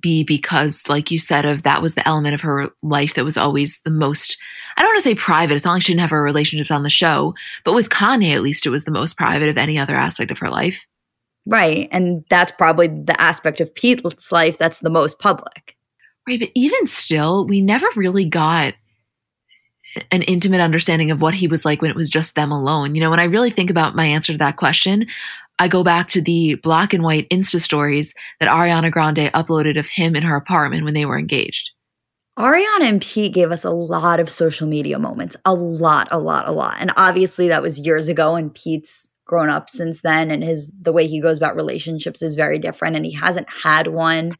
be 0.00 0.24
because, 0.24 0.88
like 0.88 1.10
you 1.10 1.18
said, 1.18 1.44
of 1.44 1.62
that 1.62 1.82
was 1.82 1.94
the 1.94 2.06
element 2.06 2.34
of 2.34 2.40
her 2.40 2.70
life 2.82 3.14
that 3.14 3.24
was 3.24 3.36
always 3.36 3.80
the 3.80 3.90
most, 3.90 4.38
I 4.76 4.82
don't 4.82 4.90
want 4.90 5.02
to 5.02 5.08
say 5.08 5.14
private. 5.14 5.54
It's 5.54 5.64
not 5.64 5.72
like 5.72 5.82
she 5.82 5.92
didn't 5.92 6.02
have 6.02 6.10
her 6.10 6.22
relationships 6.22 6.70
on 6.70 6.82
the 6.82 6.90
show, 6.90 7.34
but 7.64 7.74
with 7.74 7.88
Kanye, 7.88 8.34
at 8.34 8.42
least 8.42 8.66
it 8.66 8.70
was 8.70 8.84
the 8.84 8.90
most 8.90 9.16
private 9.16 9.48
of 9.48 9.58
any 9.58 9.78
other 9.78 9.96
aspect 9.96 10.30
of 10.30 10.38
her 10.38 10.48
life. 10.48 10.86
Right. 11.46 11.88
And 11.92 12.24
that's 12.28 12.52
probably 12.52 12.88
the 12.88 13.20
aspect 13.20 13.60
of 13.60 13.74
Pete's 13.74 14.32
life 14.32 14.58
that's 14.58 14.80
the 14.80 14.90
most 14.90 15.18
public. 15.18 15.76
Right. 16.26 16.40
But 16.40 16.50
even 16.54 16.86
still, 16.86 17.46
we 17.46 17.60
never 17.60 17.86
really 17.94 18.24
got 18.24 18.74
an 20.10 20.22
intimate 20.22 20.60
understanding 20.60 21.10
of 21.10 21.22
what 21.22 21.34
he 21.34 21.46
was 21.46 21.64
like 21.64 21.82
when 21.82 21.90
it 21.90 21.96
was 21.96 22.10
just 22.10 22.34
them 22.34 22.52
alone. 22.52 22.94
You 22.94 23.00
know, 23.00 23.10
when 23.10 23.20
I 23.20 23.24
really 23.24 23.50
think 23.50 23.70
about 23.70 23.96
my 23.96 24.06
answer 24.06 24.32
to 24.32 24.38
that 24.38 24.56
question, 24.56 25.06
I 25.58 25.68
go 25.68 25.82
back 25.82 26.08
to 26.08 26.20
the 26.20 26.56
black 26.56 26.92
and 26.92 27.02
white 27.02 27.28
Insta 27.30 27.60
stories 27.60 28.14
that 28.40 28.48
Ariana 28.48 28.90
Grande 28.90 29.30
uploaded 29.34 29.78
of 29.78 29.88
him 29.88 30.14
in 30.14 30.22
her 30.22 30.36
apartment 30.36 30.84
when 30.84 30.94
they 30.94 31.06
were 31.06 31.18
engaged. 31.18 31.70
Ariana 32.38 32.82
and 32.82 33.00
Pete 33.00 33.32
gave 33.32 33.50
us 33.50 33.64
a 33.64 33.70
lot 33.70 34.20
of 34.20 34.28
social 34.28 34.68
media 34.68 34.98
moments, 34.98 35.36
a 35.46 35.54
lot, 35.54 36.08
a 36.10 36.18
lot, 36.18 36.46
a 36.46 36.52
lot. 36.52 36.76
And 36.78 36.92
obviously 36.96 37.48
that 37.48 37.62
was 37.62 37.78
years 37.78 38.08
ago 38.08 38.34
and 38.34 38.54
Pete's 38.54 39.08
grown 39.24 39.48
up 39.48 39.70
since 39.70 40.02
then 40.02 40.30
and 40.30 40.44
his 40.44 40.72
the 40.80 40.92
way 40.92 41.06
he 41.06 41.20
goes 41.20 41.38
about 41.38 41.56
relationships 41.56 42.22
is 42.22 42.36
very 42.36 42.58
different 42.58 42.94
and 42.94 43.04
he 43.04 43.12
hasn't 43.12 43.48
had 43.48 43.88
one 43.88 44.36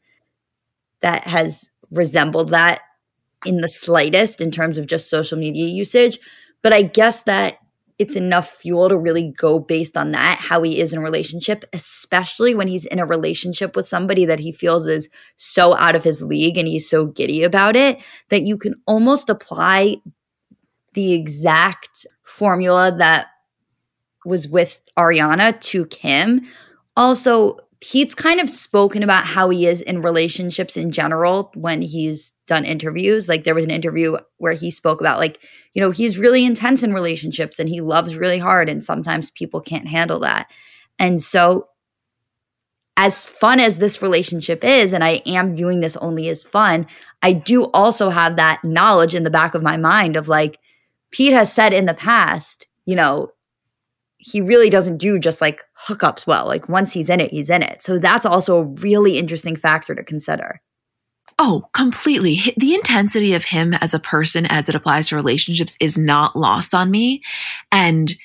that 1.01 1.23
has 1.23 1.69
resembled 1.91 2.49
that 2.49 2.81
in 3.47 3.61
the 3.61 3.67
slightest 3.67 4.41
in 4.41 4.51
terms 4.51 4.77
of 4.77 4.85
just 4.85 5.09
social 5.09 5.37
media 5.37 5.67
usage. 5.67 6.19
But 6.61 6.73
I 6.73 6.81
guess 6.81 7.23
that 7.23 7.59
it's 7.99 8.15
enough 8.15 8.49
fuel 8.49 8.89
to 8.89 8.97
really 8.97 9.33
go 9.37 9.57
based 9.57 9.97
on 9.97 10.11
that, 10.11 10.37
how 10.37 10.61
he 10.61 10.79
is 10.79 10.93
in 10.93 10.99
a 10.99 11.03
relationship, 11.03 11.65
especially 11.73 12.53
when 12.53 12.67
he's 12.67 12.85
in 12.85 12.99
a 12.99 13.05
relationship 13.05 13.75
with 13.75 13.87
somebody 13.87 14.25
that 14.25 14.39
he 14.39 14.51
feels 14.51 14.85
is 14.85 15.09
so 15.37 15.75
out 15.77 15.95
of 15.95 16.03
his 16.03 16.21
league 16.21 16.57
and 16.57 16.67
he's 16.67 16.87
so 16.87 17.07
giddy 17.07 17.43
about 17.43 17.75
it 17.75 17.97
that 18.29 18.43
you 18.43 18.57
can 18.57 18.75
almost 18.85 19.29
apply 19.29 19.95
the 20.93 21.13
exact 21.13 22.05
formula 22.23 22.95
that 22.95 23.27
was 24.25 24.47
with 24.47 24.79
Ariana 24.97 25.59
to 25.61 25.85
Kim. 25.87 26.41
Also, 26.95 27.57
Pete's 27.79 28.15
kind 28.15 28.39
of 28.39 28.49
spoken 28.49 29.03
about 29.03 29.25
how 29.25 29.49
he 29.49 29.67
is 29.67 29.81
in 29.81 30.01
relationships 30.01 30.77
in 30.77 30.91
general 30.91 31.51
when 31.53 31.81
he's 31.81 32.33
done 32.47 32.65
interviews. 32.65 33.29
Like 33.29 33.43
there 33.43 33.53
was 33.53 33.65
an 33.65 33.71
interview 33.71 34.17
where 34.37 34.53
he 34.53 34.71
spoke 34.71 34.99
about 34.99 35.19
like, 35.19 35.39
you 35.73 35.81
know, 35.81 35.91
he's 35.91 36.17
really 36.17 36.43
intense 36.43 36.81
in 36.81 36.93
relationships 36.93 37.59
and 37.59 37.69
he 37.69 37.81
loves 37.81 38.15
really 38.15 38.39
hard 38.39 38.67
and 38.67 38.83
sometimes 38.83 39.29
people 39.29 39.61
can't 39.61 39.87
handle 39.87 40.19
that. 40.21 40.49
And 40.97 41.21
so 41.21 41.67
as 42.97 43.23
fun 43.23 43.59
as 43.59 43.77
this 43.77 44.01
relationship 44.01 44.63
is 44.63 44.91
and 44.91 45.03
I 45.03 45.21
am 45.27 45.55
viewing 45.55 45.81
this 45.81 45.97
only 45.97 46.29
as 46.29 46.43
fun, 46.43 46.87
I 47.21 47.33
do 47.33 47.65
also 47.65 48.09
have 48.09 48.37
that 48.37 48.63
knowledge 48.63 49.13
in 49.13 49.23
the 49.23 49.29
back 49.29 49.53
of 49.53 49.61
my 49.61 49.77
mind 49.77 50.17
of 50.17 50.27
like 50.27 50.57
Pete 51.11 51.33
has 51.33 51.53
said 51.53 51.73
in 51.73 51.85
the 51.85 51.93
past, 51.93 52.65
you 52.85 52.95
know, 52.95 53.31
he 54.17 54.41
really 54.41 54.71
doesn't 54.71 54.97
do 54.97 55.19
just 55.19 55.41
like 55.41 55.61
hookups 55.85 56.25
well. 56.25 56.45
Like 56.45 56.67
once 56.69 56.93
he's 56.93 57.09
in 57.09 57.19
it, 57.19 57.31
he's 57.31 57.49
in 57.49 57.61
it. 57.61 57.81
So 57.81 57.99
that's 57.99 58.25
also 58.25 58.57
a 58.57 58.63
really 58.63 59.17
interesting 59.17 59.55
factor 59.55 59.93
to 59.95 60.03
consider. 60.03 60.61
Oh, 61.39 61.69
completely. 61.73 62.39
The 62.57 62.73
intensity 62.73 63.33
of 63.33 63.45
him 63.45 63.73
as 63.75 63.93
a 63.93 63.99
person 63.99 64.45
as 64.47 64.69
it 64.69 64.75
applies 64.75 65.07
to 65.09 65.15
relationships 65.15 65.77
is 65.79 65.97
not 65.97 66.35
lost 66.35 66.73
on 66.73 66.89
me. 66.89 67.21
And 67.71 68.15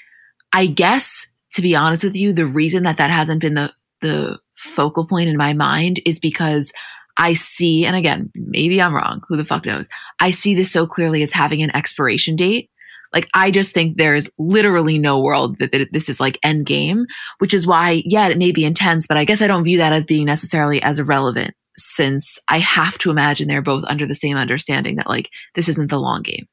I 0.53 0.67
guess, 0.67 1.31
to 1.53 1.63
be 1.63 1.77
honest 1.77 2.05
with 2.05 2.17
you, 2.17 2.33
the 2.33 2.47
reason 2.47 2.85
that 2.85 2.97
that 2.97 3.11
hasn't 3.11 3.43
been 3.43 3.55
the, 3.55 3.73
the 4.01 4.39
focal 4.57 5.07
point 5.07 5.29
in 5.29 5.37
my 5.37 5.53
mind 5.53 6.01
is 6.07 6.19
because 6.19 6.73
I 7.19 7.35
see, 7.35 7.85
and 7.85 7.95
again, 7.95 8.31
maybe 8.35 8.81
I'm 8.81 8.95
wrong. 8.95 9.21
Who 9.29 9.37
the 9.37 9.45
fuck 9.45 9.67
knows? 9.67 9.89
I 10.19 10.31
see 10.31 10.55
this 10.55 10.73
so 10.73 10.87
clearly 10.87 11.23
as 11.23 11.33
having 11.33 11.63
an 11.63 11.75
expiration 11.77 12.37
date. 12.37 12.71
Like, 13.13 13.29
I 13.35 13.51
just 13.51 13.75
think 13.75 13.97
there's 13.97 14.29
literally 14.39 14.99
no 14.99 15.21
world 15.21 15.59
that, 15.59 15.73
that, 15.73 15.93
this 15.93 16.09
is 16.09 16.21
like 16.21 16.39
end 16.43 16.67
game, 16.67 17.07
which 17.39 17.53
is 17.53 17.67
why, 17.67 18.03
yeah, 18.07 18.29
it 18.29 18.39
may 18.39 18.53
be 18.53 18.65
intense, 18.65 19.07
but 19.07 19.17
I 19.17 19.25
guess 19.25 19.43
I 19.43 19.47
don't 19.47 19.65
view 19.65 19.79
that 19.79 19.93
as 19.93 20.07
being 20.07 20.27
necessarily 20.27 20.83
as 20.83 21.01
relevant 21.01 21.55
since 21.77 22.39
I 22.49 22.59
have 22.59 22.99
to 22.99 23.11
imagine 23.11 23.49
they're 23.49 23.63
both 23.63 23.85
under 23.87 24.07
the 24.07 24.15
same 24.15 24.37
understanding 24.37 24.97
that 24.97 25.09
like 25.09 25.31
this 25.55 25.69
isn't 25.69 25.91
the 25.91 25.99
long 25.99 26.23
game. 26.23 26.47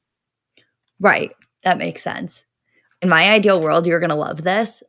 Right. 1.00 1.32
That 1.64 1.78
makes 1.78 2.02
sense. 2.02 2.44
In 3.02 3.10
my 3.10 3.30
ideal 3.30 3.62
world, 3.62 3.88
you're 3.88 4.00
going 4.00 4.10
to 4.10 4.16
love 4.16 4.44
this. 4.44 4.84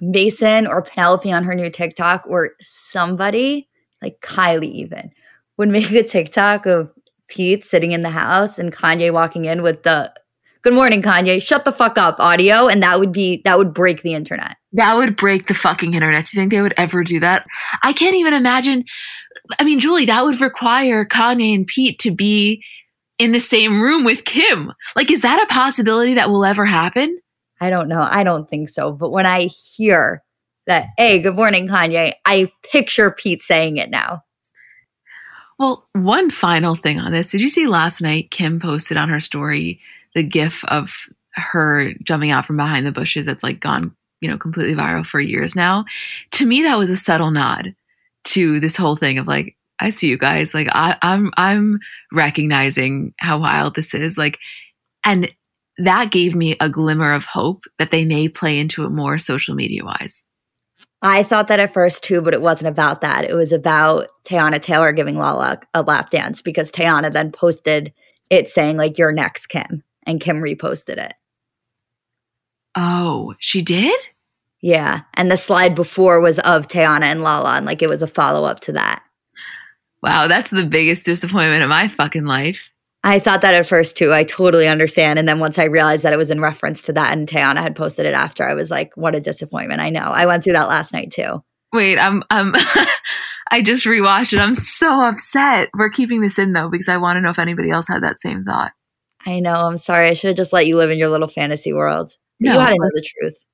Mason 0.00 0.66
or 0.66 0.82
Penelope 0.82 1.32
on 1.32 1.44
her 1.44 1.54
new 1.54 1.70
TikTok 1.70 2.24
or 2.26 2.50
somebody 2.60 3.68
like 4.02 4.20
Kylie 4.20 4.72
even 4.72 5.10
would 5.56 5.68
make 5.68 5.90
a 5.92 6.02
TikTok 6.02 6.66
of 6.66 6.90
Pete 7.28 7.64
sitting 7.64 7.92
in 7.92 8.02
the 8.02 8.10
house 8.10 8.58
and 8.58 8.72
Kanye 8.72 9.12
walking 9.12 9.44
in 9.44 9.62
with 9.62 9.84
the 9.84 10.12
good 10.62 10.74
morning 10.74 11.02
Kanye 11.02 11.42
shut 11.42 11.64
the 11.64 11.72
fuck 11.72 11.98
up 11.98 12.18
audio 12.20 12.68
and 12.68 12.82
that 12.82 12.98
would 12.98 13.12
be 13.12 13.42
that 13.44 13.58
would 13.58 13.74
break 13.74 14.02
the 14.02 14.14
internet. 14.14 14.56
That 14.72 14.94
would 14.94 15.16
break 15.16 15.46
the 15.46 15.54
fucking 15.54 15.94
internet. 15.94 16.24
Do 16.24 16.36
you 16.36 16.40
think 16.40 16.52
they 16.52 16.62
would 16.62 16.74
ever 16.76 17.04
do 17.04 17.20
that? 17.20 17.46
I 17.82 17.92
can't 17.92 18.16
even 18.16 18.32
imagine. 18.32 18.84
I 19.58 19.64
mean, 19.64 19.80
Julie, 19.80 20.06
that 20.06 20.24
would 20.24 20.40
require 20.40 21.04
Kanye 21.04 21.54
and 21.54 21.66
Pete 21.66 21.98
to 22.00 22.10
be 22.10 22.62
in 23.18 23.32
the 23.32 23.40
same 23.40 23.80
room 23.80 24.04
with 24.04 24.24
Kim. 24.24 24.72
Like, 24.96 25.10
is 25.10 25.22
that 25.22 25.42
a 25.42 25.52
possibility 25.52 26.14
that 26.14 26.30
will 26.30 26.44
ever 26.44 26.64
happen? 26.64 27.20
I 27.60 27.68
don't 27.70 27.88
know. 27.88 28.06
I 28.08 28.24
don't 28.24 28.48
think 28.48 28.68
so. 28.68 28.92
But 28.92 29.10
when 29.10 29.26
I 29.26 29.42
hear 29.42 30.22
that, 30.66 30.86
hey, 30.96 31.18
good 31.18 31.36
morning, 31.36 31.68
Kanye, 31.68 32.14
I 32.24 32.50
picture 32.70 33.10
Pete 33.10 33.42
saying 33.42 33.76
it 33.76 33.90
now. 33.90 34.22
Well, 35.58 35.86
one 35.92 36.30
final 36.30 36.74
thing 36.74 36.98
on 36.98 37.12
this. 37.12 37.30
Did 37.30 37.42
you 37.42 37.48
see 37.48 37.66
last 37.66 38.00
night 38.00 38.30
Kim 38.30 38.58
posted 38.58 38.96
on 38.96 39.10
her 39.10 39.20
story 39.20 39.80
the 40.14 40.22
gif 40.22 40.64
of 40.66 41.08
her 41.34 41.92
jumping 42.02 42.30
out 42.30 42.44
from 42.44 42.56
behind 42.56 42.86
the 42.86 42.92
bushes 42.92 43.26
that's 43.26 43.42
like 43.42 43.60
gone 43.60 43.94
you 44.22 44.28
know, 44.28 44.38
completely 44.38 44.74
viral 44.74 45.04
for 45.04 45.20
years 45.20 45.54
now. 45.54 45.84
To 46.32 46.46
me, 46.46 46.62
that 46.62 46.78
was 46.78 46.88
a 46.88 46.96
subtle 46.96 47.32
nod 47.32 47.74
to 48.24 48.60
this 48.60 48.76
whole 48.76 48.96
thing 48.96 49.18
of 49.18 49.26
like, 49.26 49.56
I 49.80 49.90
see 49.90 50.08
you 50.08 50.16
guys. 50.16 50.54
Like 50.54 50.68
I, 50.70 50.96
I'm 51.02 51.32
I'm 51.36 51.80
recognizing 52.12 53.14
how 53.18 53.38
wild 53.38 53.74
this 53.74 53.94
is. 53.94 54.16
Like, 54.16 54.38
and 55.04 55.30
that 55.78 56.12
gave 56.12 56.36
me 56.36 56.56
a 56.60 56.68
glimmer 56.68 57.12
of 57.12 57.24
hope 57.24 57.64
that 57.78 57.90
they 57.90 58.04
may 58.04 58.28
play 58.28 58.60
into 58.60 58.84
it 58.84 58.90
more 58.90 59.18
social 59.18 59.56
media 59.56 59.84
wise. 59.84 60.24
I 61.04 61.24
thought 61.24 61.48
that 61.48 61.58
at 61.58 61.74
first 61.74 62.04
too, 62.04 62.22
but 62.22 62.32
it 62.32 62.40
wasn't 62.40 62.68
about 62.68 63.00
that. 63.00 63.24
It 63.24 63.34
was 63.34 63.52
about 63.52 64.06
Teyana 64.24 64.62
Taylor 64.62 64.92
giving 64.92 65.18
Lala 65.18 65.58
a 65.74 65.82
lap 65.82 66.10
dance 66.10 66.40
because 66.40 66.70
Teyana 66.70 67.12
then 67.12 67.32
posted 67.32 67.92
it 68.30 68.46
saying 68.46 68.76
like 68.76 68.98
"You're 68.98 69.10
next, 69.10 69.48
Kim," 69.48 69.82
and 70.06 70.20
Kim 70.20 70.36
reposted 70.36 70.96
it. 70.96 71.14
Oh, 72.76 73.34
she 73.38 73.62
did? 73.62 73.98
Yeah. 74.60 75.02
And 75.14 75.30
the 75.30 75.36
slide 75.36 75.74
before 75.74 76.20
was 76.20 76.38
of 76.40 76.68
Teyana 76.68 77.04
and 77.04 77.22
Lala, 77.22 77.56
and 77.56 77.66
like 77.66 77.82
it 77.82 77.88
was 77.88 78.02
a 78.02 78.06
follow 78.06 78.44
up 78.44 78.60
to 78.60 78.72
that. 78.72 79.02
Wow, 80.02 80.26
that's 80.26 80.50
the 80.50 80.66
biggest 80.66 81.04
disappointment 81.06 81.62
of 81.62 81.68
my 81.68 81.88
fucking 81.88 82.24
life. 82.24 82.70
I 83.04 83.18
thought 83.18 83.40
that 83.40 83.54
at 83.54 83.66
first 83.66 83.96
too. 83.96 84.12
I 84.12 84.24
totally 84.24 84.68
understand. 84.68 85.18
And 85.18 85.28
then 85.28 85.40
once 85.40 85.58
I 85.58 85.64
realized 85.64 86.04
that 86.04 86.12
it 86.12 86.18
was 86.18 86.30
in 86.30 86.40
reference 86.40 86.82
to 86.82 86.92
that 86.92 87.12
and 87.12 87.28
Teyana 87.28 87.60
had 87.60 87.74
posted 87.74 88.06
it 88.06 88.14
after, 88.14 88.48
I 88.48 88.54
was 88.54 88.70
like, 88.70 88.92
what 88.94 89.16
a 89.16 89.20
disappointment. 89.20 89.80
I 89.80 89.90
know. 89.90 90.00
I 90.00 90.26
went 90.26 90.44
through 90.44 90.52
that 90.52 90.68
last 90.68 90.92
night 90.92 91.10
too. 91.10 91.42
Wait, 91.72 91.98
I'm 91.98 92.22
I'm 92.30 92.52
I 93.50 93.60
just 93.62 93.86
rewatched 93.86 94.34
it. 94.34 94.38
I'm 94.38 94.54
so 94.54 95.02
upset. 95.02 95.68
We're 95.74 95.90
keeping 95.90 96.20
this 96.20 96.38
in 96.38 96.52
though, 96.52 96.68
because 96.68 96.88
I 96.88 96.96
want 96.98 97.16
to 97.16 97.20
know 97.20 97.30
if 97.30 97.38
anybody 97.38 97.70
else 97.70 97.88
had 97.88 98.02
that 98.02 98.20
same 98.20 98.44
thought. 98.44 98.72
I 99.24 99.40
know. 99.40 99.54
I'm 99.54 99.76
sorry. 99.76 100.08
I 100.08 100.12
should 100.14 100.28
have 100.28 100.36
just 100.36 100.52
let 100.52 100.66
you 100.66 100.76
live 100.76 100.90
in 100.90 100.98
your 100.98 101.08
little 101.08 101.28
fantasy 101.28 101.72
world. 101.72 102.16
No, 102.40 102.54
you 102.54 102.58
had 102.58 102.70
to 102.70 102.72
know 102.72 102.88
the 102.94 103.08
truth. 103.20 103.46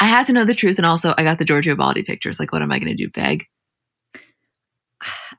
I 0.00 0.06
had 0.06 0.26
to 0.26 0.32
know 0.32 0.44
the 0.44 0.54
truth. 0.54 0.78
And 0.78 0.86
also, 0.86 1.14
I 1.16 1.22
got 1.22 1.38
the 1.38 1.44
Giorgio 1.44 1.76
Baldi 1.76 2.02
pictures. 2.02 2.40
Like, 2.40 2.52
what 2.52 2.62
am 2.62 2.72
I 2.72 2.78
going 2.78 2.96
to 2.96 3.02
do? 3.02 3.10
Beg? 3.10 3.46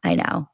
I 0.04 0.16
know. 0.16 0.48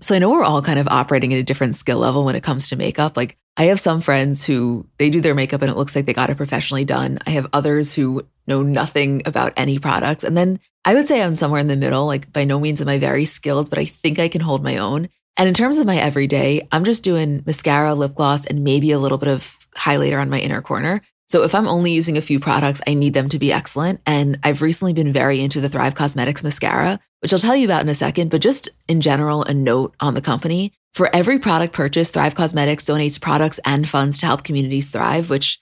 So 0.00 0.16
I 0.16 0.18
know 0.18 0.30
we're 0.30 0.42
all 0.42 0.62
kind 0.62 0.80
of 0.80 0.88
operating 0.88 1.32
at 1.32 1.38
a 1.38 1.44
different 1.44 1.76
skill 1.76 1.98
level 1.98 2.24
when 2.24 2.34
it 2.34 2.42
comes 2.42 2.68
to 2.68 2.76
makeup. 2.76 3.16
Like 3.16 3.38
I 3.56 3.66
have 3.66 3.78
some 3.78 4.00
friends 4.00 4.44
who 4.44 4.84
they 4.98 5.10
do 5.10 5.20
their 5.20 5.34
makeup 5.34 5.62
and 5.62 5.70
it 5.70 5.76
looks 5.76 5.94
like 5.94 6.06
they 6.06 6.12
got 6.12 6.28
it 6.28 6.36
professionally 6.36 6.84
done. 6.84 7.20
I 7.24 7.30
have 7.30 7.46
others 7.52 7.94
who 7.94 8.26
know 8.46 8.62
nothing 8.62 9.22
about 9.26 9.52
any 9.56 9.78
products. 9.78 10.24
And 10.24 10.36
then 10.36 10.60
I 10.84 10.94
would 10.94 11.06
say 11.06 11.22
I'm 11.22 11.36
somewhere 11.36 11.60
in 11.60 11.68
the 11.68 11.76
middle. 11.76 12.06
Like 12.06 12.32
by 12.32 12.44
no 12.44 12.58
means 12.58 12.80
am 12.80 12.88
I 12.88 12.98
very 12.98 13.24
skilled, 13.24 13.70
but 13.70 13.78
I 13.78 13.84
think 13.84 14.18
I 14.18 14.28
can 14.28 14.40
hold 14.40 14.62
my 14.62 14.78
own. 14.78 15.08
And 15.36 15.48
in 15.48 15.54
terms 15.54 15.78
of 15.78 15.86
my 15.86 15.96
everyday, 15.96 16.66
I'm 16.72 16.84
just 16.84 17.02
doing 17.02 17.42
mascara, 17.46 17.94
lip 17.94 18.14
gloss, 18.14 18.44
and 18.44 18.64
maybe 18.64 18.90
a 18.90 18.98
little 18.98 19.18
bit 19.18 19.28
of 19.28 19.56
highlighter 19.74 20.20
on 20.20 20.28
my 20.28 20.38
inner 20.38 20.60
corner. 20.60 21.00
So 21.28 21.44
if 21.44 21.54
I'm 21.54 21.68
only 21.68 21.92
using 21.92 22.18
a 22.18 22.22
few 22.22 22.38
products, 22.38 22.82
I 22.86 22.92
need 22.92 23.14
them 23.14 23.30
to 23.30 23.38
be 23.38 23.52
excellent. 23.52 24.02
And 24.06 24.38
I've 24.42 24.60
recently 24.60 24.92
been 24.92 25.12
very 25.12 25.40
into 25.40 25.62
the 25.62 25.68
Thrive 25.70 25.94
Causemetics 25.94 26.44
mascara, 26.44 27.00
which 27.20 27.32
I'll 27.32 27.38
tell 27.38 27.56
you 27.56 27.64
about 27.64 27.80
in 27.80 27.88
a 27.88 27.94
second. 27.94 28.30
But 28.30 28.42
just 28.42 28.68
in 28.86 29.00
general, 29.00 29.42
a 29.44 29.54
note 29.54 29.94
on 30.00 30.12
the 30.12 30.20
company. 30.20 30.74
For 30.92 31.08
every 31.16 31.38
product 31.38 31.72
purchase, 31.72 32.10
Thrive 32.10 32.34
Causemetics 32.34 32.84
donates 32.84 33.18
products 33.18 33.58
and 33.64 33.88
funds 33.88 34.18
to 34.18 34.26
help 34.26 34.44
communities 34.44 34.90
thrive, 34.90 35.30
which 35.30 35.61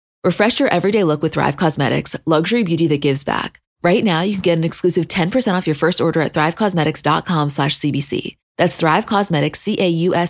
Refresh 0.23 0.59
your 0.59 0.69
everyday 0.69 1.03
look 1.03 1.23
with 1.23 1.33
Thrive 1.33 1.55
Causemetics, 1.55 2.15
luxury 2.27 2.61
beauty 2.61 2.85
that 2.87 2.97
gives 3.01 3.23
back. 3.23 3.59
Right 3.81 4.03
now, 4.03 4.21
you 4.21 4.33
can 4.33 4.41
get 4.41 4.57
an 4.59 4.63
exclusive 4.63 5.07
10% 5.07 5.53
off 5.53 5.65
your 5.65 5.73
first 5.73 5.99
order 5.99 6.21
at 6.21 6.31
thrivecausemetics.com 6.33 7.49
slash 7.49 7.79
CBC. 7.79 8.37
That's 8.55 8.75
Thrive 8.75 9.07
Causemetics, 9.07 9.55
C-A-U-S-E-M-E-T-I-C-S 9.55 10.21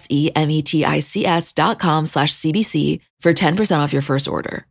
dot 1.51 1.77
com 1.79 2.05
slash 2.05 2.31
CBC 2.31 3.01
for 3.19 3.33
10% 3.33 3.79
off 3.79 3.91
your 3.91 4.01
first 4.01 4.29
order. 4.29 4.65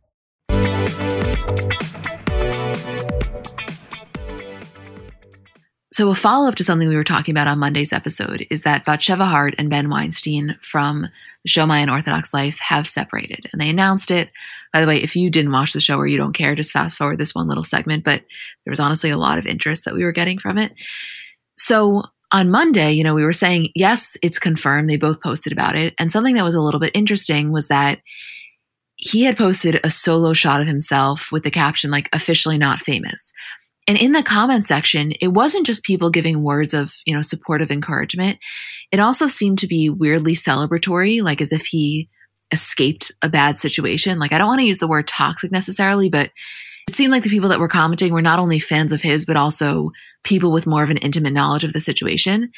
So, 5.93 6.09
a 6.09 6.15
follow 6.15 6.47
up 6.47 6.55
to 6.55 6.63
something 6.63 6.87
we 6.87 6.95
were 6.95 7.03
talking 7.03 7.33
about 7.33 7.47
on 7.47 7.59
Monday's 7.59 7.93
episode 7.93 8.47
is 8.49 8.63
that 8.63 8.85
Batsheva 8.85 9.29
Haart 9.29 9.53
and 9.59 9.69
Ben 9.69 9.89
Weinstein 9.89 10.57
from 10.61 11.05
show 11.45 11.65
My 11.65 11.79
Unorthodox 11.79 12.33
Life 12.33 12.59
have 12.59 12.87
separated. 12.87 13.47
And 13.51 13.61
they 13.61 13.69
announced 13.69 14.11
it. 14.11 14.29
By 14.73 14.81
the 14.81 14.87
way, 14.87 15.01
if 15.01 15.15
you 15.15 15.29
didn't 15.29 15.51
watch 15.51 15.73
the 15.73 15.79
show 15.79 15.97
or 15.97 16.07
you 16.07 16.17
don't 16.17 16.33
care, 16.33 16.55
just 16.55 16.71
fast 16.71 16.97
forward 16.97 17.17
this 17.17 17.35
one 17.35 17.47
little 17.47 17.63
segment. 17.63 18.03
But 18.03 18.23
there 18.65 18.71
was 18.71 18.79
honestly 18.79 19.09
a 19.09 19.17
lot 19.17 19.37
of 19.37 19.45
interest 19.45 19.85
that 19.85 19.95
we 19.95 20.03
were 20.03 20.11
getting 20.11 20.37
from 20.37 20.57
it. 20.57 20.73
So, 21.55 22.03
on 22.33 22.49
Monday, 22.49 22.93
you 22.93 23.03
know, 23.03 23.13
we 23.13 23.25
were 23.25 23.33
saying, 23.33 23.69
yes, 23.75 24.15
it's 24.23 24.39
confirmed. 24.39 24.89
They 24.89 24.95
both 24.95 25.21
posted 25.21 25.51
about 25.51 25.75
it. 25.75 25.93
And 25.99 26.09
something 26.09 26.35
that 26.35 26.45
was 26.45 26.55
a 26.55 26.61
little 26.61 26.79
bit 26.79 26.95
interesting 26.95 27.51
was 27.51 27.67
that 27.67 27.99
he 28.95 29.23
had 29.23 29.35
posted 29.35 29.81
a 29.83 29.89
solo 29.89 30.31
shot 30.31 30.61
of 30.61 30.67
himself 30.67 31.29
with 31.33 31.43
the 31.43 31.51
caption, 31.51 31.91
like, 31.91 32.07
officially 32.13 32.57
not 32.57 32.79
famous. 32.79 33.33
And 33.87 33.99
in 33.99 34.13
the 34.13 34.23
comment 34.23 34.63
section, 34.63 35.11
it 35.19 35.29
wasn't 35.29 35.65
just 35.65 35.83
people 35.83 36.09
giving 36.09 36.43
words 36.43 36.73
of, 36.73 36.95
you 37.05 37.13
know, 37.13 37.21
supportive 37.21 37.71
encouragement. 37.71 38.39
It 38.91 38.99
also 38.99 39.27
seemed 39.27 39.59
to 39.59 39.67
be 39.67 39.89
weirdly 39.89 40.33
celebratory, 40.33 41.23
like 41.23 41.41
as 41.41 41.51
if 41.51 41.65
he 41.65 42.09
escaped 42.51 43.11
a 43.21 43.29
bad 43.29 43.57
situation. 43.57 44.19
Like 44.19 44.33
I 44.33 44.37
don't 44.37 44.47
want 44.47 44.59
to 44.59 44.67
use 44.67 44.79
the 44.79 44.87
word 44.87 45.07
toxic 45.07 45.51
necessarily, 45.51 46.09
but 46.09 46.31
it 46.87 46.95
seemed 46.95 47.11
like 47.11 47.23
the 47.23 47.29
people 47.29 47.49
that 47.49 47.59
were 47.59 47.67
commenting 47.67 48.11
were 48.11 48.21
not 48.21 48.39
only 48.39 48.59
fans 48.59 48.91
of 48.91 49.01
his, 49.01 49.25
but 49.25 49.37
also 49.37 49.91
people 50.23 50.51
with 50.51 50.67
more 50.67 50.83
of 50.83 50.89
an 50.89 50.97
intimate 50.97 51.33
knowledge 51.33 51.63
of 51.63 51.73
the 51.73 51.79
situation. 51.79 52.51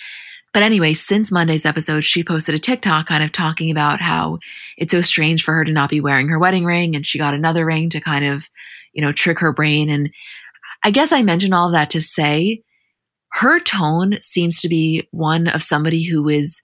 But 0.53 0.63
anyway, 0.63 0.93
since 0.93 1.31
Monday's 1.31 1.65
episode, 1.65 2.03
she 2.03 2.23
posted 2.23 2.53
a 2.53 2.59
TikTok 2.59 3.07
kind 3.07 3.23
of 3.23 3.31
talking 3.31 3.71
about 3.71 4.01
how 4.01 4.39
it's 4.77 4.91
so 4.91 5.01
strange 5.01 5.43
for 5.43 5.53
her 5.53 5.63
to 5.63 5.71
not 5.71 5.89
be 5.89 5.99
wearing 5.99 6.27
her 6.27 6.39
wedding 6.39 6.63
ring 6.63 6.95
and 6.95 7.05
she 7.05 7.17
got 7.17 7.33
another 7.33 7.65
ring 7.65 7.89
to 7.89 7.99
kind 7.99 8.23
of, 8.23 8.49
you 8.93 9.01
know, 9.01 9.11
trick 9.11 9.39
her 9.39 9.51
brain. 9.51 9.89
And 9.89 10.11
I 10.83 10.91
guess 10.91 11.11
I 11.11 11.23
mentioned 11.23 11.53
all 11.55 11.67
of 11.67 11.73
that 11.73 11.89
to 11.91 12.01
say 12.01 12.61
her 13.33 13.59
tone 13.59 14.19
seems 14.21 14.61
to 14.61 14.69
be 14.69 15.07
one 15.11 15.47
of 15.47 15.63
somebody 15.63 16.03
who 16.03 16.29
is 16.29 16.61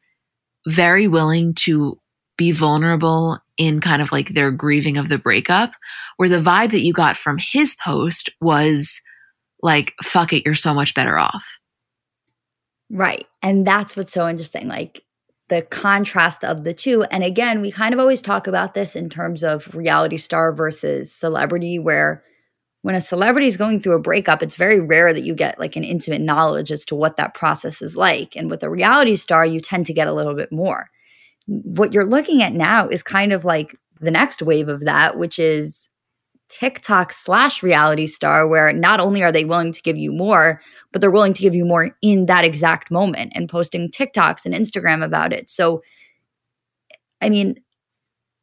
very 0.67 1.07
willing 1.07 1.53
to 1.53 1.99
be 2.37 2.51
vulnerable 2.51 3.39
in 3.57 3.81
kind 3.81 4.01
of 4.01 4.11
like 4.11 4.29
their 4.29 4.51
grieving 4.51 4.97
of 4.97 5.09
the 5.09 5.17
breakup, 5.17 5.71
where 6.17 6.29
the 6.29 6.41
vibe 6.41 6.71
that 6.71 6.81
you 6.81 6.93
got 6.93 7.17
from 7.17 7.37
his 7.39 7.75
post 7.83 8.29
was 8.39 9.01
like, 9.61 9.93
fuck 10.01 10.31
it, 10.31 10.45
you're 10.45 10.55
so 10.55 10.73
much 10.73 10.93
better 10.93 11.17
off. 11.17 11.59
Right. 12.89 13.27
And 13.41 13.67
that's 13.67 13.97
what's 13.97 14.13
so 14.13 14.27
interesting. 14.27 14.67
Like, 14.67 15.03
the 15.49 15.63
contrast 15.63 16.45
of 16.45 16.63
the 16.63 16.75
two. 16.75 17.01
And 17.05 17.23
again, 17.23 17.59
we 17.59 17.71
kind 17.71 17.91
of 17.91 17.99
always 17.99 18.21
talk 18.21 18.45
about 18.45 18.75
this 18.75 18.95
in 18.95 19.09
terms 19.09 19.43
of 19.43 19.73
reality 19.73 20.17
star 20.17 20.53
versus 20.53 21.11
celebrity, 21.11 21.79
where 21.79 22.23
when 22.81 22.95
a 22.95 23.01
celebrity 23.01 23.47
is 23.47 23.57
going 23.57 23.81
through 23.81 23.95
a 23.95 24.01
breakup, 24.01 24.41
it's 24.41 24.55
very 24.55 24.79
rare 24.79 25.13
that 25.13 25.23
you 25.23 25.35
get 25.35 25.59
like 25.59 25.75
an 25.75 25.83
intimate 25.83 26.21
knowledge 26.21 26.71
as 26.71 26.85
to 26.85 26.95
what 26.95 27.17
that 27.17 27.33
process 27.33 27.81
is 27.81 27.97
like. 27.97 28.35
And 28.35 28.49
with 28.49 28.63
a 28.63 28.69
reality 28.69 29.15
star, 29.17 29.45
you 29.45 29.59
tend 29.59 29.85
to 29.87 29.93
get 29.93 30.07
a 30.07 30.13
little 30.13 30.33
bit 30.33 30.51
more. 30.51 30.89
What 31.47 31.93
you're 31.93 32.05
looking 32.05 32.41
at 32.41 32.53
now 32.53 32.87
is 32.87 33.03
kind 33.03 33.33
of 33.33 33.43
like 33.43 33.75
the 33.99 34.11
next 34.11 34.41
wave 34.41 34.69
of 34.69 34.85
that, 34.85 35.17
which 35.17 35.39
is 35.39 35.89
TikTok 36.47 37.11
slash 37.11 37.61
reality 37.61 38.07
star, 38.07 38.47
where 38.47 38.71
not 38.71 38.99
only 38.99 39.21
are 39.23 39.31
they 39.31 39.45
willing 39.45 39.71
to 39.73 39.81
give 39.81 39.97
you 39.97 40.11
more, 40.11 40.61
but 40.91 41.01
they're 41.01 41.11
willing 41.11 41.33
to 41.33 41.41
give 41.41 41.53
you 41.53 41.65
more 41.65 41.95
in 42.01 42.25
that 42.27 42.45
exact 42.45 42.89
moment 42.89 43.33
and 43.35 43.49
posting 43.49 43.91
TikToks 43.91 44.45
and 44.45 44.55
Instagram 44.55 45.03
about 45.03 45.33
it. 45.33 45.49
So, 45.49 45.83
I 47.21 47.29
mean, 47.29 47.59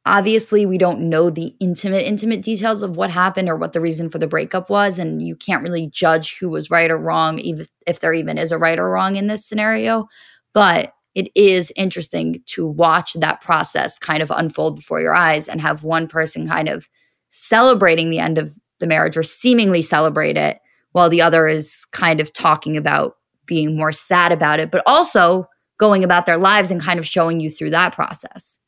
obviously 0.07 0.65
we 0.65 0.79
don't 0.79 1.01
know 1.01 1.29
the 1.29 1.55
intimate 1.59 2.07
intimate 2.07 2.41
details 2.41 2.83
of 2.83 2.97
what 2.97 3.11
happened 3.11 3.49
or 3.49 3.57
what 3.57 3.73
the 3.73 3.81
reason 3.81 4.09
for 4.09 4.19
the 4.19 4.27
breakup 4.29 4.71
was 4.71 4.99
and 4.99 5.21
you 5.21 5.35
can't 5.35 5.65
really 5.65 5.89
judge 5.89 6.39
who 6.39 6.49
was 6.49 6.71
right 6.71 6.91
or 6.91 6.97
wrong 6.99 7.41
even 7.41 7.67
if 7.87 8.01
there 8.01 8.15
even 8.15 8.39
is 8.39 8.53
a 8.53 8.59
right 8.59 8.79
or 8.79 8.89
wrong 8.89 9.17
in 9.17 9.27
this 9.27 9.45
scenario. 9.45 10.07
But 10.55 10.93
it 11.17 11.31
is 11.35 11.73
interesting 11.77 12.43
to 12.47 12.67
watch 12.67 13.15
that 13.15 13.41
process 13.41 13.99
kind 13.99 14.23
of 14.23 14.31
unfold 14.31 14.77
before 14.77 15.01
your 15.01 15.15
eyes 15.15 15.49
and 15.49 15.61
have 15.61 15.83
one 15.83 16.07
person 16.07 16.47
kind 16.47 16.69
of 16.69 16.87
celebrating 17.31 18.11
the 18.11 18.21
end 18.21 18.39
of 18.39 18.57
the 18.79 18.87
marriage 18.87 19.17
or 19.17 19.23
seemingly 19.23 19.83
celebrate 19.83 20.37
it 20.37 20.61
while 20.93 21.11
the 21.11 21.21
other 21.21 21.49
is 21.49 21.85
kind 21.91 22.21
of 22.21 22.33
talking 22.33 22.77
about 22.77 23.17
being 23.45 23.77
more 23.77 23.93
sad 23.93 24.31
about 24.31 24.61
it 24.61 24.71
but 24.71 24.83
also 24.87 25.47
going 25.79 26.05
about 26.05 26.27
their 26.27 26.37
lives 26.37 26.71
and 26.71 26.81
kind 26.81 26.99
of 26.99 27.07
showing 27.07 27.41
you 27.41 27.51
through 27.51 27.71
that 27.71 27.95
process 27.95 28.59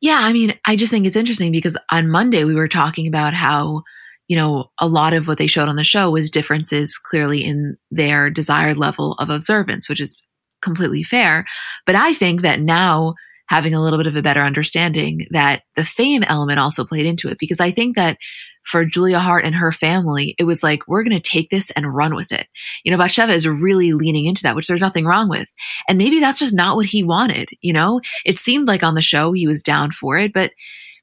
yeah, 0.00 0.18
I 0.20 0.32
mean, 0.32 0.54
I 0.66 0.76
just 0.76 0.92
think 0.92 1.06
it's 1.06 1.16
interesting 1.16 1.52
because 1.52 1.76
on 1.90 2.08
Monday 2.08 2.44
we 2.44 2.54
were 2.54 2.68
talking 2.68 3.06
about 3.06 3.34
how, 3.34 3.82
you 4.28 4.36
know, 4.36 4.70
a 4.78 4.86
lot 4.86 5.12
of 5.12 5.26
what 5.26 5.38
they 5.38 5.46
showed 5.46 5.68
on 5.68 5.76
the 5.76 5.84
show 5.84 6.10
was 6.10 6.30
differences 6.30 6.98
clearly 6.98 7.44
in 7.44 7.76
their 7.90 8.30
desired 8.30 8.76
level 8.76 9.14
of 9.14 9.30
observance, 9.30 9.88
which 9.88 10.00
is 10.00 10.16
completely 10.62 11.02
fair. 11.02 11.44
But 11.86 11.94
I 11.94 12.12
think 12.12 12.42
that 12.42 12.60
now 12.60 13.14
having 13.48 13.74
a 13.74 13.80
little 13.80 13.98
bit 13.98 14.06
of 14.06 14.16
a 14.16 14.22
better 14.22 14.42
understanding 14.42 15.26
that 15.30 15.62
the 15.74 15.84
fame 15.84 16.22
element 16.24 16.58
also 16.58 16.84
played 16.84 17.06
into 17.06 17.28
it 17.28 17.38
because 17.38 17.60
I 17.60 17.70
think 17.70 17.96
that 17.96 18.18
for 18.68 18.84
Julia 18.84 19.18
Haart 19.18 19.44
and 19.44 19.54
her 19.54 19.72
family, 19.72 20.34
it 20.38 20.44
was 20.44 20.62
like, 20.62 20.86
we're 20.86 21.02
going 21.02 21.18
to 21.18 21.28
take 21.28 21.48
this 21.48 21.70
and 21.70 21.94
run 21.94 22.14
with 22.14 22.30
it. 22.30 22.48
You 22.84 22.92
know, 22.92 23.02
Batsheva 23.02 23.30
is 23.30 23.48
really 23.48 23.92
leaning 23.92 24.26
into 24.26 24.42
that, 24.42 24.54
which 24.54 24.68
there's 24.68 24.82
nothing 24.82 25.06
wrong 25.06 25.30
with. 25.30 25.48
And 25.88 25.96
maybe 25.96 26.20
that's 26.20 26.38
just 26.38 26.54
not 26.54 26.76
what 26.76 26.86
he 26.86 27.02
wanted. 27.02 27.48
You 27.62 27.72
know, 27.72 28.00
it 28.26 28.36
seemed 28.36 28.68
like 28.68 28.82
on 28.82 28.94
the 28.94 29.00
show 29.00 29.32
he 29.32 29.46
was 29.46 29.62
down 29.62 29.90
for 29.90 30.18
it, 30.18 30.34
but 30.34 30.52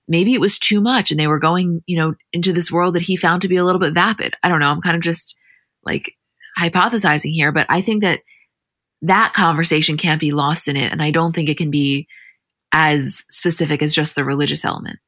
maybe 0.08 0.36
it 0.36 0.41
was 0.41 0.60
too 0.60 0.80
much 0.80 1.10
and 1.10 1.19
they 1.19 1.25
were 1.25 1.39
going, 1.39 1.82
you 1.88 1.97
know, 1.97 2.13
into 2.32 2.54
this 2.54 2.71
world 2.71 2.93
that 2.93 3.01
he 3.01 3.15
found 3.15 3.41
to 3.41 3.47
be 3.47 3.58
a 3.58 3.65
little 3.65 3.80
bit 3.80 3.95
vapid. 3.95 4.36
I 4.43 4.49
don't 4.49 4.60
know. 4.60 4.69
I'm 4.69 4.82
kind 4.82 4.95
of 4.95 5.01
just 5.01 5.36
like 5.84 6.13
hypothesizing 6.60 7.32
here, 7.32 7.51
but 7.51 7.65
I 7.67 7.82
think 7.82 8.04
that 8.04 8.19
that 9.01 9.34
conversation 9.34 9.97
can't 9.97 10.21
be 10.21 10.32
lost 10.32 10.67
in 10.67 10.75
it. 10.75 10.91
And 10.91 11.01
I 11.01 11.10
don't 11.10 11.34
think 11.34 11.49
it 11.49 11.58
can 11.58 11.71
be 11.71 12.08
as 12.71 13.25
specific 13.30 13.82
as 13.82 13.95
just 13.95 14.13
the 14.13 14.23
religious 14.23 14.63
element. 14.63 14.99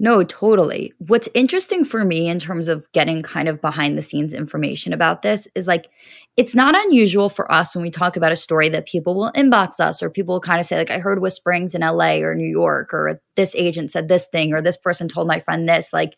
No, 0.00 0.24
totally. 0.24 0.92
What's 0.98 1.28
interesting 1.34 1.84
for 1.84 2.04
me 2.04 2.28
in 2.28 2.40
terms 2.40 2.66
of 2.66 2.90
getting 2.92 3.22
kind 3.22 3.48
of 3.48 3.60
behind 3.60 3.96
the 3.96 4.02
scenes 4.02 4.34
information 4.34 4.92
about 4.92 5.22
this 5.22 5.46
is 5.54 5.68
like, 5.68 5.88
it's 6.36 6.54
not 6.54 6.74
unusual 6.74 7.28
for 7.28 7.50
us 7.50 7.76
when 7.76 7.82
we 7.82 7.90
talk 7.90 8.16
about 8.16 8.32
a 8.32 8.36
story 8.36 8.68
that 8.70 8.88
people 8.88 9.14
will 9.14 9.30
inbox 9.36 9.78
us 9.78 10.02
or 10.02 10.10
people 10.10 10.34
will 10.34 10.40
kind 10.40 10.58
of 10.58 10.66
say, 10.66 10.76
like, 10.76 10.90
I 10.90 10.98
heard 10.98 11.20
whisperings 11.20 11.76
in 11.76 11.82
LA 11.82 12.16
or 12.16 12.34
New 12.34 12.48
York, 12.48 12.92
or 12.92 13.20
this 13.36 13.54
agent 13.54 13.92
said 13.92 14.08
this 14.08 14.26
thing, 14.26 14.52
or 14.52 14.60
this 14.60 14.76
person 14.76 15.06
told 15.06 15.28
my 15.28 15.38
friend 15.38 15.68
this. 15.68 15.92
Like, 15.92 16.14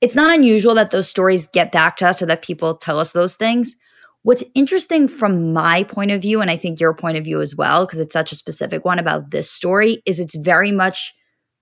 it's 0.00 0.16
not 0.16 0.34
unusual 0.34 0.74
that 0.74 0.90
those 0.90 1.08
stories 1.08 1.46
get 1.46 1.70
back 1.70 1.96
to 1.98 2.08
us 2.08 2.20
or 2.20 2.26
that 2.26 2.42
people 2.42 2.76
tell 2.76 2.98
us 2.98 3.12
those 3.12 3.36
things. 3.36 3.76
What's 4.24 4.44
interesting 4.56 5.06
from 5.06 5.52
my 5.52 5.84
point 5.84 6.10
of 6.10 6.22
view, 6.22 6.40
and 6.40 6.50
I 6.50 6.56
think 6.56 6.80
your 6.80 6.92
point 6.92 7.18
of 7.18 7.24
view 7.24 7.40
as 7.40 7.54
well, 7.54 7.86
because 7.86 8.00
it's 8.00 8.12
such 8.12 8.32
a 8.32 8.36
specific 8.36 8.84
one 8.84 8.98
about 8.98 9.30
this 9.30 9.48
story, 9.48 10.02
is 10.06 10.18
it's 10.18 10.34
very 10.36 10.72
much 10.72 11.14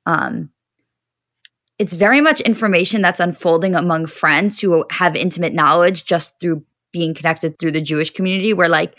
um, 0.07 0.51
it's 1.79 1.93
very 1.93 2.21
much 2.21 2.41
information 2.41 3.03
that's 3.03 3.21
unfolding 3.21 3.75
among 3.75 4.07
friends 4.07 4.59
who 4.59 4.85
have 4.91 5.15
intimate 5.15 5.53
knowledge 5.53 6.05
just 6.05 6.39
through 6.41 6.65
being 6.93 7.15
connected 7.15 7.59
through 7.59 7.73
the 7.73 7.81
Jewish 7.81 8.11
community 8.11 8.53
where 8.53 8.69
like 8.69 8.99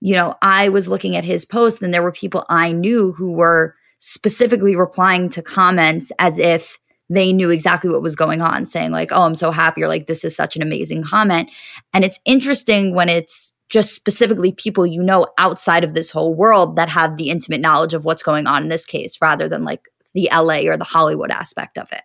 you 0.00 0.14
know 0.14 0.34
I 0.42 0.68
was 0.68 0.88
looking 0.88 1.16
at 1.16 1.24
his 1.24 1.44
post 1.44 1.80
and 1.80 1.92
there 1.92 2.02
were 2.02 2.12
people 2.12 2.44
I 2.48 2.72
knew 2.72 3.12
who 3.12 3.32
were 3.32 3.74
specifically 3.98 4.76
replying 4.76 5.28
to 5.30 5.42
comments 5.42 6.12
as 6.18 6.38
if 6.38 6.78
they 7.10 7.32
knew 7.32 7.48
exactly 7.50 7.90
what 7.90 8.02
was 8.02 8.14
going 8.14 8.42
on 8.42 8.66
saying 8.66 8.92
like 8.92 9.10
oh 9.12 9.22
I'm 9.22 9.34
so 9.34 9.50
happy 9.50 9.82
or 9.82 9.88
like 9.88 10.06
this 10.06 10.24
is 10.24 10.36
such 10.36 10.56
an 10.56 10.62
amazing 10.62 11.02
comment 11.04 11.48
and 11.94 12.04
it's 12.04 12.20
interesting 12.24 12.94
when 12.94 13.08
it's 13.08 13.52
just 13.70 13.94
specifically 13.94 14.52
people 14.52 14.86
you 14.86 15.02
know 15.02 15.26
outside 15.38 15.84
of 15.84 15.94
this 15.94 16.10
whole 16.10 16.34
world 16.34 16.76
that 16.76 16.88
have 16.88 17.16
the 17.16 17.30
intimate 17.30 17.60
knowledge 17.60 17.94
of 17.94 18.04
what's 18.04 18.22
going 18.22 18.46
on 18.46 18.62
in 18.62 18.68
this 18.68 18.84
case 18.84 19.18
rather 19.20 19.48
than 19.48 19.64
like 19.64 19.88
the 20.14 20.28
LA 20.32 20.60
or 20.70 20.76
the 20.76 20.84
Hollywood 20.84 21.30
aspect 21.30 21.78
of 21.78 21.90
it. 21.92 22.02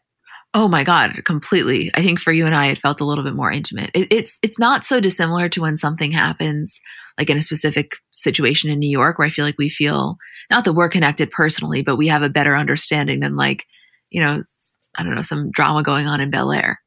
Oh 0.56 0.68
my 0.68 0.84
God, 0.84 1.26
completely. 1.26 1.90
I 1.96 2.04
think 2.04 2.20
for 2.20 2.32
you 2.32 2.46
and 2.46 2.54
I, 2.54 2.68
it 2.68 2.78
felt 2.78 3.02
a 3.02 3.06
little 3.06 3.24
bit 3.24 3.34
more 3.34 3.52
intimate. 3.52 3.90
It, 3.94 4.08
it's 4.12 4.38
it's 4.44 4.60
not 4.60 4.86
so 4.86 5.00
dissimilar 5.00 5.50
to 5.50 5.62
when 5.62 5.78
something 5.78 6.12
happens, 6.12 6.80
like 7.18 7.30
in 7.30 7.38
a 7.38 7.42
specific 7.42 7.94
situation 8.12 8.70
in 8.70 8.78
New 8.78 8.90
York, 8.90 9.18
where 9.18 9.26
I 9.26 9.32
feel 9.32 9.46
like 9.46 9.58
we 9.58 9.70
feel 9.70 10.18
not 10.52 10.66
that 10.66 10.74
we're 10.74 10.90
connected 10.90 11.32
personally, 11.32 11.82
but 11.82 11.96
we 11.96 12.08
have 12.08 12.22
a 12.22 12.30
better 12.30 12.56
understanding 12.56 13.20
than 13.20 13.36
like, 13.36 13.66
you 14.12 14.22
know, 14.22 14.40
I 14.96 15.04
don't 15.04 15.16
know, 15.16 15.24
some 15.24 15.50
drama 15.50 15.82
going 15.82 16.06
on 16.06 16.22
in 16.22 16.30
Bel 16.30 16.52
Air. 16.52 16.80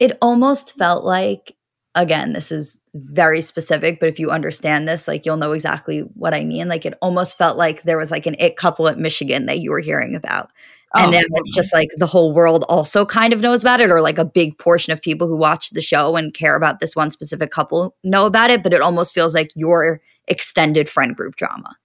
It 0.00 0.18
almost 0.20 0.76
felt 0.76 1.04
like, 1.04 1.54
again, 1.94 2.32
this 2.32 2.50
is 2.50 2.76
very 2.94 3.40
specific, 3.42 4.00
but 4.00 4.08
if 4.08 4.18
you 4.18 4.30
understand 4.30 4.88
this, 4.88 5.06
like 5.06 5.24
you'll 5.24 5.36
know 5.36 5.52
exactly 5.52 6.00
what 6.00 6.34
I 6.34 6.44
mean. 6.44 6.66
Like 6.66 6.84
it 6.84 6.98
almost 7.00 7.38
felt 7.38 7.56
like 7.56 7.82
there 7.82 7.96
was 7.96 8.10
like 8.10 8.26
an 8.26 8.36
it 8.40 8.56
couple 8.56 8.88
at 8.88 8.98
Michigan 8.98 9.46
that 9.46 9.60
you 9.60 9.70
were 9.70 9.80
hearing 9.80 10.16
about 10.16 10.50
Oh, 10.94 10.98
and 10.98 11.08
oh, 11.08 11.12
then 11.12 11.22
totally. 11.22 11.38
it's 11.38 11.54
just 11.54 11.72
like 11.72 11.88
the 11.96 12.06
whole 12.06 12.34
world 12.34 12.64
also 12.68 13.06
kind 13.06 13.32
of 13.32 13.40
knows 13.40 13.62
about 13.62 13.80
it 13.80 13.90
or 13.90 14.02
like 14.02 14.18
a 14.18 14.24
big 14.24 14.58
portion 14.58 14.92
of 14.92 15.00
people 15.00 15.26
who 15.26 15.36
watch 15.36 15.70
the 15.70 15.80
show 15.80 16.16
and 16.16 16.34
care 16.34 16.54
about 16.54 16.80
this 16.80 16.94
one 16.94 17.10
specific 17.10 17.50
couple 17.50 17.96
know 18.04 18.26
about 18.26 18.50
it 18.50 18.62
but 18.62 18.74
it 18.74 18.82
almost 18.82 19.14
feels 19.14 19.34
like 19.34 19.50
your 19.54 20.00
extended 20.28 20.88
friend 20.88 21.16
group 21.16 21.36
drama. 21.36 21.76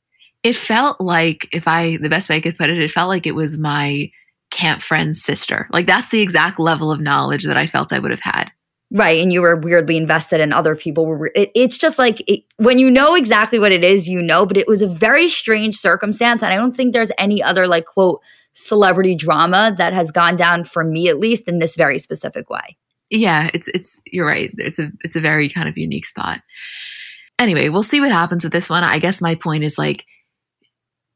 It 0.44 0.56
felt 0.56 1.00
like 1.00 1.48
if 1.54 1.68
i 1.68 1.98
the 1.98 2.10
best 2.10 2.30
way 2.30 2.36
i 2.38 2.42
could 2.42 2.58
put 2.58 2.70
it 2.70 2.80
it 2.80 2.92
felt 2.92 3.10
like 3.10 3.26
it 3.26 3.36
was 3.36 3.58
my 3.58 4.12
camp 4.50 4.82
friend's 4.82 5.22
sister. 5.22 5.68
Like 5.72 5.86
that's 5.86 6.10
the 6.10 6.22
exact 6.22 6.60
level 6.60 6.92
of 6.92 7.00
knowledge 7.00 7.46
that 7.46 7.58
i 7.58 7.66
felt 7.66 7.94
i 7.94 8.00
would 8.00 8.12
have 8.12 8.20
had. 8.22 8.52
Right 8.92 9.22
and 9.22 9.32
you 9.32 9.42
were 9.42 9.56
weirdly 9.56 9.96
invested 9.96 10.42
and 10.42 10.54
other 10.54 10.76
people 10.76 11.06
were 11.06 11.32
it, 11.34 11.50
it's 11.56 11.78
just 11.78 11.98
like 11.98 12.22
it, 12.28 12.44
when 12.58 12.78
you 12.78 12.92
know 12.92 13.16
exactly 13.16 13.60
what 13.60 13.72
it 13.72 13.86
is 13.86 14.10
you 14.10 14.22
know 14.22 14.46
but 14.46 14.58
it 14.58 14.68
was 14.68 14.82
a 14.82 14.88
very 14.88 15.30
strange 15.30 15.76
circumstance 15.76 16.42
and 16.42 16.54
i 16.54 16.56
don't 16.56 16.74
think 16.74 16.94
there's 16.94 17.12
any 17.18 17.44
other 17.44 17.68
like 17.68 17.86
quote 17.86 18.22
celebrity 18.58 19.14
drama 19.14 19.74
that 19.78 19.94
has 19.94 20.10
gone 20.10 20.36
down 20.36 20.64
for 20.64 20.84
me 20.84 21.08
at 21.08 21.20
least 21.20 21.48
in 21.48 21.60
this 21.60 21.76
very 21.76 22.00
specific 22.00 22.50
way. 22.50 22.76
Yeah, 23.10 23.50
it's 23.54 23.68
it's 23.70 24.02
you're 24.06 24.26
right. 24.26 24.50
It's 24.58 24.80
a 24.80 24.92
it's 25.02 25.16
a 25.16 25.22
very 25.22 25.48
kind 25.48 25.70
of 25.70 25.78
unique 25.78 26.06
spot. 26.06 26.42
Anyway, 27.40 27.70
we'll 27.70 27.84
see 27.84 28.02
what 28.02 28.12
happens 28.12 28.44
with 28.44 28.52
this 28.52 28.70
one. 28.70 28.84
I 28.84 28.98
guess 28.98 29.22
my 29.22 29.36
point 29.36 29.64
is 29.64 29.78
like 29.78 30.06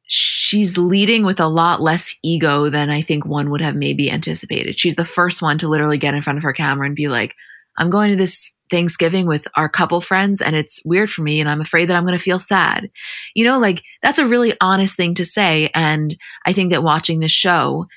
she's 0.04 0.78
leading 0.78 1.26
with 1.26 1.40
a 1.40 1.48
lot 1.48 1.82
less 1.82 2.16
ego 2.22 2.70
than 2.70 2.90
I 2.90 3.02
think 3.02 3.26
one 3.26 3.50
would 3.50 3.62
have 3.62 3.76
maybe 3.76 4.12
anticipated. 4.12 4.80
She's 4.80 4.96
the 4.96 5.04
first 5.04 5.42
one 5.42 5.58
to 5.58 5.68
literally 5.68 5.98
get 5.98 6.14
in 6.14 6.22
front 6.22 6.38
of 6.38 6.44
her 6.44 6.54
camera 6.54 6.86
and 6.86 6.96
be 6.96 7.08
like, 7.08 7.36
I'm 7.78 7.90
going 7.90 8.12
to 8.12 8.16
this 8.16 8.54
Thanksgiving 8.70 9.28
with 9.28 9.48
our 9.56 9.68
couple 9.68 10.00
friends 10.02 10.42
and 10.42 10.56
it's 10.56 10.82
weird 10.86 11.12
for 11.12 11.22
me 11.22 11.40
and 11.40 11.50
I'm 11.50 11.62
afraid 11.62 11.88
that 11.88 11.98
I'm 11.98 12.06
going 12.06 12.18
to 12.18 12.24
feel 12.24 12.40
sad. 12.40 12.90
You 13.36 13.44
know, 13.44 13.60
like 13.60 13.84
that's 14.02 14.20
a 14.20 14.26
really 14.26 14.54
honest 14.62 14.96
thing 14.96 15.14
to 15.16 15.26
say. 15.26 15.70
And 15.76 16.16
I 16.46 16.54
think 16.54 16.72
that 16.72 16.84
watching 16.84 17.20
this 17.20 17.32
show, 17.32 17.88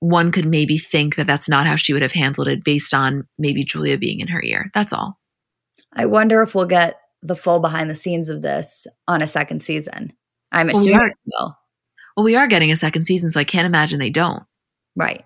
one 0.00 0.32
could 0.32 0.46
maybe 0.46 0.76
think 0.76 1.16
that 1.16 1.26
that's 1.26 1.48
not 1.48 1.66
how 1.66 1.76
she 1.76 1.92
would 1.92 2.02
have 2.02 2.12
handled 2.12 2.48
it 2.48 2.64
based 2.64 2.92
on 2.92 3.26
maybe 3.38 3.64
Julia 3.64 3.96
being 3.96 4.20
in 4.20 4.28
her 4.28 4.42
ear. 4.42 4.70
That's 4.74 4.92
all. 4.92 5.18
I 5.92 6.06
wonder 6.06 6.42
if 6.42 6.54
we'll 6.54 6.66
get 6.66 6.96
the 7.22 7.36
full 7.36 7.60
behind 7.60 7.88
the 7.88 7.94
scenes 7.94 8.28
of 8.28 8.42
this 8.42 8.86
on 9.08 9.22
a 9.22 9.26
second 9.26 9.62
season. 9.62 10.12
I'm 10.52 10.68
assuming 10.68 10.98
well, 10.98 11.08
we 11.08 11.32
will. 11.38 11.56
Well, 12.16 12.24
we 12.24 12.36
are 12.36 12.46
getting 12.46 12.70
a 12.70 12.76
second 12.76 13.06
season, 13.06 13.30
so 13.30 13.40
I 13.40 13.44
can't 13.44 13.66
imagine 13.66 13.98
they 13.98 14.10
don't. 14.10 14.42
Right. 14.94 15.24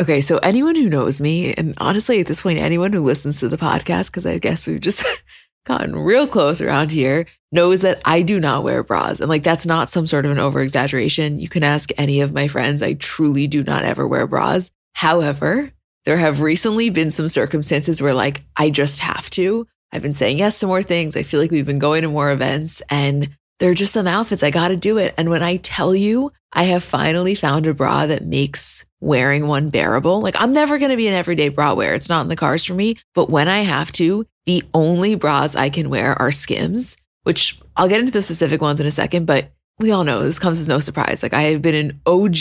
Okay, 0.00 0.22
so 0.22 0.38
anyone 0.38 0.76
who 0.76 0.88
knows 0.88 1.20
me, 1.20 1.52
and 1.52 1.74
honestly, 1.76 2.20
at 2.20 2.26
this 2.26 2.40
point, 2.40 2.58
anyone 2.58 2.90
who 2.90 3.04
listens 3.04 3.38
to 3.40 3.50
the 3.50 3.58
podcast, 3.58 4.06
because 4.06 4.24
I 4.24 4.38
guess 4.38 4.66
we've 4.66 4.80
just 4.80 5.04
gotten 5.66 5.94
real 5.94 6.26
close 6.26 6.62
around 6.62 6.90
here, 6.90 7.26
knows 7.52 7.82
that 7.82 8.00
I 8.06 8.22
do 8.22 8.40
not 8.40 8.64
wear 8.64 8.82
bras. 8.82 9.20
And 9.20 9.28
like, 9.28 9.42
that's 9.42 9.66
not 9.66 9.90
some 9.90 10.06
sort 10.06 10.24
of 10.24 10.32
an 10.32 10.38
over 10.38 10.62
exaggeration. 10.62 11.38
You 11.38 11.50
can 11.50 11.62
ask 11.62 11.90
any 11.98 12.22
of 12.22 12.32
my 12.32 12.48
friends. 12.48 12.82
I 12.82 12.94
truly 12.94 13.46
do 13.46 13.62
not 13.62 13.84
ever 13.84 14.08
wear 14.08 14.26
bras. 14.26 14.70
However, 14.94 15.70
there 16.06 16.16
have 16.16 16.40
recently 16.40 16.88
been 16.88 17.10
some 17.10 17.28
circumstances 17.28 18.00
where 18.00 18.14
like 18.14 18.40
I 18.56 18.70
just 18.70 19.00
have 19.00 19.28
to. 19.30 19.66
I've 19.92 20.00
been 20.00 20.14
saying 20.14 20.38
yes 20.38 20.60
to 20.60 20.66
more 20.66 20.82
things. 20.82 21.14
I 21.14 21.24
feel 21.24 21.40
like 21.40 21.50
we've 21.50 21.66
been 21.66 21.78
going 21.78 22.02
to 22.02 22.08
more 22.08 22.30
events 22.30 22.80
and 22.88 23.36
there 23.60 23.70
are 23.70 23.74
just 23.74 23.92
some 23.92 24.06
outfits. 24.06 24.42
I 24.42 24.50
got 24.50 24.68
to 24.68 24.76
do 24.76 24.98
it. 24.98 25.14
And 25.16 25.30
when 25.30 25.42
I 25.42 25.58
tell 25.58 25.94
you, 25.94 26.30
I 26.52 26.64
have 26.64 26.82
finally 26.82 27.34
found 27.34 27.66
a 27.66 27.74
bra 27.74 28.06
that 28.06 28.24
makes 28.24 28.84
wearing 29.00 29.46
one 29.46 29.70
bearable. 29.70 30.20
Like 30.20 30.34
I'm 30.38 30.52
never 30.52 30.78
going 30.78 30.90
to 30.90 30.96
be 30.96 31.06
an 31.06 31.14
everyday 31.14 31.48
bra 31.50 31.74
wearer. 31.74 31.94
It's 31.94 32.08
not 32.08 32.22
in 32.22 32.28
the 32.28 32.36
cards 32.36 32.64
for 32.64 32.74
me. 32.74 32.96
But 33.14 33.30
when 33.30 33.48
I 33.48 33.60
have 33.60 33.92
to, 33.92 34.26
the 34.46 34.64
only 34.74 35.14
bras 35.14 35.54
I 35.54 35.70
can 35.70 35.90
wear 35.90 36.20
are 36.20 36.32
Skims, 36.32 36.96
which 37.22 37.60
I'll 37.76 37.88
get 37.88 38.00
into 38.00 38.12
the 38.12 38.22
specific 38.22 38.60
ones 38.60 38.80
in 38.80 38.86
a 38.86 38.90
second, 38.90 39.26
but 39.26 39.52
we 39.78 39.92
all 39.92 40.04
know 40.04 40.22
this 40.22 40.38
comes 40.38 40.60
as 40.60 40.68
no 40.68 40.78
surprise. 40.78 41.22
Like 41.22 41.32
I 41.32 41.42
have 41.42 41.62
been 41.62 41.74
an 41.74 42.00
OG 42.04 42.34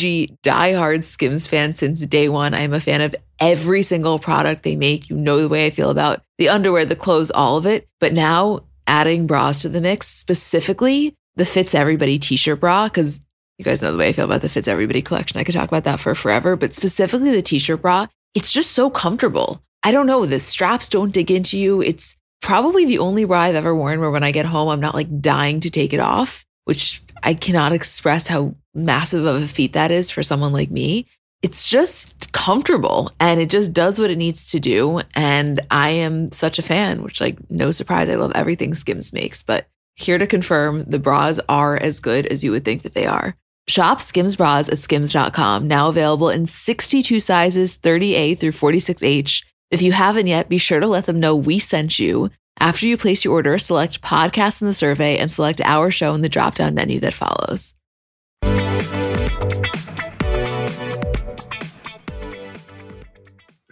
diehard 0.44 1.04
Skims 1.04 1.48
fan 1.48 1.76
since 1.76 2.06
day 2.06 2.28
one. 2.28 2.54
I 2.54 2.62
am 2.62 2.74
a 2.74 2.80
fan 2.82 3.02
of 3.02 3.16
every 3.40 3.82
single 3.82 4.20
product 4.20 4.64
they 4.64 4.76
make. 4.76 5.10
You 5.10 5.16
know 5.16 5.40
the 5.40 5.48
way 5.48 5.66
I 5.66 5.70
feel 5.70 5.90
about 5.90 6.22
the 6.38 6.50
underwear, 6.50 6.86
the 6.86 6.98
clothes, 6.98 7.32
all 7.32 7.58
of 7.58 7.66
it. 7.66 7.88
But 8.00 8.12
now 8.14 8.62
adding 8.90 9.28
bras 9.28 9.62
to 9.62 9.70
the 9.70 9.80
mix, 9.80 10.08
specifically 10.08 11.16
the 11.36 11.46
Fits 11.46 11.76
Everybody 11.76 12.20
t 12.20 12.36
shirt 12.36 12.60
bra, 12.60 12.88
because 12.88 13.22
you 13.58 13.64
guys 13.64 13.82
know 13.82 13.92
the 13.92 13.98
way 13.98 14.10
I 14.10 14.14
feel 14.14 14.26
about 14.26 14.42
the 14.42 14.50
Fits 14.50 14.68
Everybody 14.68 15.02
collection. 15.02 15.40
I 15.40 15.44
could 15.44 15.54
talk 15.54 15.68
about 15.70 15.86
that 15.86 16.00
for 16.00 16.16
forever, 16.16 16.56
but 16.56 16.74
specifically 16.74 17.32
the 17.32 17.42
t 17.42 17.60
shirt 17.60 17.82
bra, 17.82 18.08
it's 18.34 18.52
just 18.52 18.72
so 18.72 18.90
comfortable. 18.90 19.64
I 19.84 19.92
don't 19.92 20.08
know, 20.08 20.26
the 20.26 20.40
straps 20.40 20.90
don't 20.90 21.14
dig 21.14 21.32
into 21.32 21.58
you. 21.58 21.82
It's 21.82 22.18
probably 22.42 22.86
the 22.86 23.00
only 23.00 23.26
bra 23.26 23.42
I've 23.42 23.56
ever 23.56 23.76
worn 23.76 24.00
where 24.00 24.12
when 24.12 24.24
I 24.24 24.32
get 24.32 24.46
home, 24.46 24.70
I'm 24.70 24.82
not 24.82 24.96
like 24.96 25.22
dying 25.22 25.60
to 25.62 25.70
take 25.70 25.94
it 25.94 26.00
off, 26.00 26.46
which 26.66 27.02
I 27.24 27.34
cannot 27.34 27.72
express 27.72 28.28
how 28.28 28.56
massive 28.74 29.26
of 29.26 29.42
a 29.42 29.48
feat 29.48 29.74
that 29.74 29.92
is 29.92 30.12
for 30.12 30.24
someone 30.24 30.52
like 30.52 30.72
me. 30.72 31.06
It's 31.42 31.70
just 31.70 32.32
comfortable 32.34 33.12
and 33.20 33.40
it 33.40 33.50
just 33.50 33.72
does 33.72 33.98
what 33.98 34.12
it 34.12 34.18
needs 34.18 34.52
to 34.52 34.60
do. 34.60 35.02
And 35.16 35.62
I 35.72 35.92
am 35.92 36.32
such 36.32 36.60
a 36.60 36.64
fan, 36.64 37.02
which, 37.02 37.22
like, 37.22 37.38
no 37.50 37.72
surprise, 37.72 38.10
I 38.10 38.16
love 38.16 38.34
everything 38.36 38.74
Skims 38.74 39.14
makes. 39.14 39.42
But 39.42 39.68
here 39.96 40.18
to 40.18 40.28
confirm 40.28 40.84
the 40.84 41.00
bras 41.00 41.40
are 41.48 41.78
as 41.78 42.00
good 42.00 42.26
as 42.26 42.44
you 42.44 42.52
would 42.52 42.66
think 42.66 42.82
that 42.82 42.94
they 42.94 43.06
are. 43.06 43.36
Shop 43.68 44.02
Skims 44.02 44.36
bras 44.36 44.68
at 44.68 44.80
skims.com, 44.80 45.68
now 45.68 45.90
available 45.90 46.30
in 46.30 46.46
62 46.46 47.20
sizes 47.20 47.78
30A 47.78 48.38
through 48.38 48.52
46H. 48.52 49.44
If 49.72 49.82
you 49.82 49.92
haven't 49.92 50.28
yet, 50.28 50.50
be 50.50 50.58
sure 50.58 50.80
to 50.80 50.88
let 50.88 51.06
them 51.06 51.20
know 51.20 51.36
we 51.36 51.60
sent 51.60 52.00
you. 52.00 52.32
After 52.60 52.88
you 52.88 52.98
place 52.98 53.24
your 53.24 53.36
order, 53.36 53.58
select 53.58 54.02
podcast 54.02 54.62
in 54.62 54.68
the 54.68 54.74
survey 54.74 55.18
and 55.18 55.32
select 55.32 55.62
our 55.62 55.92
show 55.92 56.14
in 56.14 56.22
the 56.22 56.30
drop 56.30 56.56
down 56.56 56.74
menu 56.74 57.00
that 57.00 57.14
follows. 57.14 57.74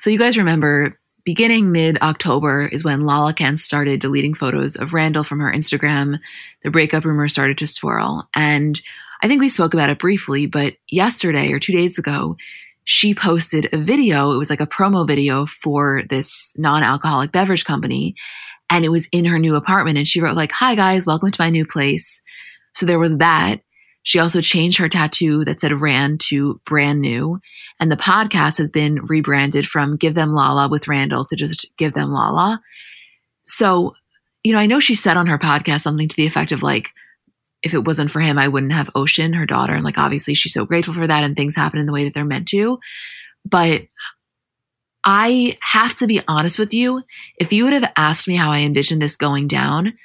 So, 0.07 0.11
you 0.11 0.19
guys 0.19 0.37
remember 0.37 0.97
beginning 1.25 1.73
mid 1.73 1.97
October 2.01 2.65
is 2.65 2.81
when 2.81 3.03
Lala 3.03 3.33
Kent 3.33 3.59
started 3.59 3.99
deleting 3.99 4.33
photos 4.33 4.77
of 4.77 4.93
Randall 4.93 5.25
from 5.25 5.41
her 5.41 5.51
Instagram. 5.51 6.19
The 6.63 6.71
breakup 6.71 7.03
rumor 7.03 7.27
started 7.27 7.57
to 7.57 7.67
swirl. 7.67 8.29
And 8.33 8.79
I 9.21 9.27
think 9.27 9.41
we 9.41 9.49
spoke 9.49 9.73
about 9.73 9.89
it 9.89 9.99
briefly, 9.99 10.45
but 10.45 10.75
yesterday 10.87 11.51
or 11.51 11.59
two 11.59 11.73
days 11.73 11.99
ago, 11.99 12.37
she 12.85 13.13
posted 13.13 13.67
a 13.73 13.77
video. 13.79 14.31
It 14.31 14.37
was 14.37 14.49
like 14.49 14.61
a 14.61 14.65
promo 14.65 15.05
video 15.05 15.45
for 15.45 16.03
this 16.09 16.57
non 16.57 16.83
alcoholic 16.83 17.33
beverage 17.33 17.65
company. 17.65 18.15
And 18.69 18.85
it 18.85 18.89
was 18.89 19.09
in 19.11 19.25
her 19.25 19.39
new 19.39 19.55
apartment. 19.55 19.97
And 19.97 20.07
she 20.07 20.21
wrote, 20.21 20.37
like, 20.37 20.53
Hi 20.53 20.75
guys, 20.75 21.05
welcome 21.05 21.31
to 21.31 21.41
my 21.41 21.49
new 21.49 21.65
place. 21.65 22.21
So 22.75 22.85
there 22.85 22.97
was 22.97 23.17
that. 23.17 23.57
She 24.07 24.19
also 24.19 24.39
changed 24.39 24.77
her 24.77 24.87
tattoo 24.87 25.43
that 25.43 25.59
said 25.59 25.73
Rand 25.73 26.21
to 26.29 26.61
brand 26.63 27.01
new. 27.01 27.41
And 27.77 27.91
the 27.91 27.97
podcast 27.97 28.57
has 28.57 28.71
been 28.71 29.03
rebranded 29.03 29.67
from 29.67 29.97
Give 29.97 30.13
Them 30.13 30.33
Lala 30.33 30.69
with 30.69 30.87
Randall 30.87 31.25
to 31.25 31.35
just 31.35 31.67
Give 31.75 31.91
Them 31.91 32.13
Lala. 32.13 32.61
So, 33.43 33.95
you 34.45 34.53
know, 34.53 34.59
I 34.59 34.65
know 34.65 34.79
she 34.79 34.95
said 34.95 35.17
on 35.17 35.27
her 35.27 35.37
podcast 35.37 35.81
something 35.81 36.07
to 36.07 36.15
the 36.15 36.25
effect 36.25 36.53
of 36.53 36.63
like, 36.63 36.91
if 37.63 37.73
it 37.73 37.83
wasn't 37.83 38.09
for 38.09 38.21
him, 38.21 38.37
I 38.37 38.47
wouldn't 38.47 38.71
have 38.71 38.89
Ocean, 38.95 39.33
her 39.33 39.45
daughter. 39.45 39.73
And 39.73 39.83
like, 39.83 39.97
obviously, 39.97 40.35
she's 40.35 40.53
so 40.53 40.63
grateful 40.63 40.93
for 40.93 41.05
that 41.05 41.25
and 41.25 41.35
things 41.35 41.57
happen 41.57 41.77
in 41.77 41.85
the 41.85 41.91
way 41.91 42.05
that 42.05 42.13
they're 42.13 42.23
meant 42.23 42.47
to. 42.47 42.79
But 43.43 43.87
I 45.03 45.57
have 45.59 45.95
to 45.95 46.07
be 46.07 46.21
honest 46.29 46.57
with 46.57 46.73
you. 46.73 47.03
If 47.37 47.51
you 47.51 47.65
would 47.65 47.73
have 47.73 47.91
asked 47.97 48.25
me 48.25 48.37
how 48.37 48.51
I 48.51 48.59
envisioned 48.59 49.01
this 49.01 49.17
going 49.17 49.49
down, 49.49 49.97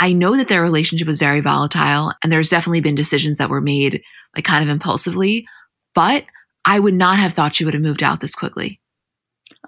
I 0.00 0.12
know 0.12 0.36
that 0.36 0.48
their 0.48 0.62
relationship 0.62 1.06
was 1.06 1.18
very 1.18 1.40
volatile 1.40 2.12
and 2.22 2.32
there's 2.32 2.50
definitely 2.50 2.80
been 2.80 2.94
decisions 2.94 3.38
that 3.38 3.50
were 3.50 3.60
made 3.60 4.02
like 4.36 4.44
kind 4.44 4.62
of 4.62 4.68
impulsively, 4.68 5.46
but 5.94 6.24
I 6.64 6.78
would 6.78 6.94
not 6.94 7.18
have 7.18 7.32
thought 7.32 7.56
she 7.56 7.64
would 7.64 7.74
have 7.74 7.82
moved 7.82 8.02
out 8.02 8.20
this 8.20 8.34
quickly. 8.34 8.80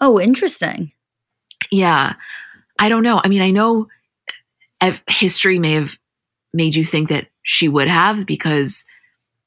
Oh, 0.01 0.20
interesting. 0.20 0.93
Yeah. 1.70 2.14
I 2.78 2.89
don't 2.89 3.03
know. 3.03 3.20
I 3.22 3.28
mean, 3.28 3.43
I 3.43 3.51
know 3.51 3.89
eh, 4.81 4.97
history 5.09 5.59
may 5.59 5.72
have 5.72 5.99
made 6.53 6.74
you 6.74 6.85
think 6.85 7.09
that 7.09 7.28
she 7.43 7.68
would 7.68 7.89
have 7.89 8.26
because 8.26 8.85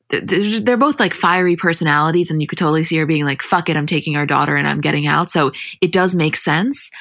they're 0.09 0.77
both 0.77 0.99
like 0.99 1.13
fiery 1.13 1.55
personalities 1.55 2.29
and 2.29 2.41
you 2.41 2.47
could 2.47 2.57
totally 2.57 2.83
see 2.83 2.97
her 2.97 3.05
being 3.05 3.25
like 3.25 3.41
fuck 3.41 3.67
it 3.67 3.75
i'm 3.75 3.87
taking 3.87 4.15
our 4.15 4.27
daughter 4.27 4.55
and 4.55 4.67
i'm 4.67 4.81
getting 4.81 5.07
out 5.07 5.31
so 5.31 5.51
it 5.81 5.91
does 5.91 6.15
make 6.15 6.35
sense 6.35 6.91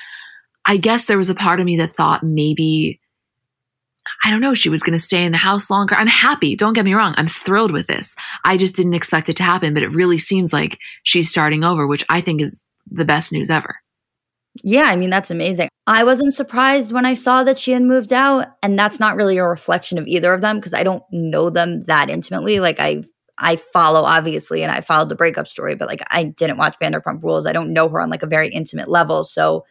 i 0.64 0.78
guess 0.78 1.04
there 1.04 1.18
was 1.18 1.28
a 1.28 1.34
part 1.34 1.60
of 1.60 1.66
me 1.66 1.76
that 1.76 1.90
thought 1.90 2.22
maybe 2.22 3.00
i 4.24 4.30
don't 4.30 4.40
know 4.40 4.54
she 4.54 4.68
was 4.68 4.82
going 4.82 4.92
to 4.92 4.98
stay 4.98 5.24
in 5.24 5.32
the 5.32 5.38
house 5.38 5.70
longer 5.70 5.94
i'm 5.96 6.06
happy 6.06 6.56
don't 6.56 6.74
get 6.74 6.84
me 6.84 6.94
wrong 6.94 7.14
i'm 7.16 7.28
thrilled 7.28 7.72
with 7.72 7.86
this 7.86 8.14
i 8.44 8.56
just 8.56 8.76
didn't 8.76 8.94
expect 8.94 9.28
it 9.28 9.36
to 9.36 9.42
happen 9.42 9.74
but 9.74 9.82
it 9.82 9.92
really 9.92 10.18
seems 10.18 10.52
like 10.52 10.78
she's 11.02 11.30
starting 11.30 11.64
over 11.64 11.86
which 11.86 12.04
i 12.08 12.20
think 12.20 12.40
is 12.40 12.62
the 12.90 13.04
best 13.04 13.32
news 13.32 13.50
ever 13.50 13.76
yeah, 14.62 14.84
I 14.84 14.96
mean, 14.96 15.10
that's 15.10 15.30
amazing. 15.30 15.68
I 15.86 16.04
wasn't 16.04 16.34
surprised 16.34 16.92
when 16.92 17.06
I 17.06 17.14
saw 17.14 17.42
that 17.44 17.58
she 17.58 17.72
had 17.72 17.82
moved 17.82 18.12
out. 18.12 18.48
And 18.62 18.78
that's 18.78 19.00
not 19.00 19.16
really 19.16 19.38
a 19.38 19.44
reflection 19.44 19.98
of 19.98 20.06
either 20.06 20.32
of 20.34 20.42
them 20.42 20.58
because 20.58 20.74
I 20.74 20.82
don't 20.82 21.02
know 21.10 21.48
them 21.48 21.80
that 21.84 22.10
intimately. 22.10 22.60
Like, 22.60 22.78
I 22.78 23.04
I 23.38 23.56
follow 23.56 24.00
obviously, 24.02 24.62
and 24.62 24.70
I 24.70 24.82
followed 24.82 25.08
the 25.08 25.16
breakup 25.16 25.48
story, 25.48 25.74
but 25.74 25.88
like 25.88 26.02
I 26.10 26.24
didn't 26.24 26.58
watch 26.58 26.76
Vanderpump 26.80 27.22
Rules. 27.22 27.46
I 27.46 27.52
don't 27.52 27.72
know 27.72 27.88
her 27.88 28.00
on 28.00 28.10
like 28.10 28.22
a 28.22 28.26
very 28.26 28.48
intimate 28.48 28.88
level. 28.88 29.24
So 29.24 29.64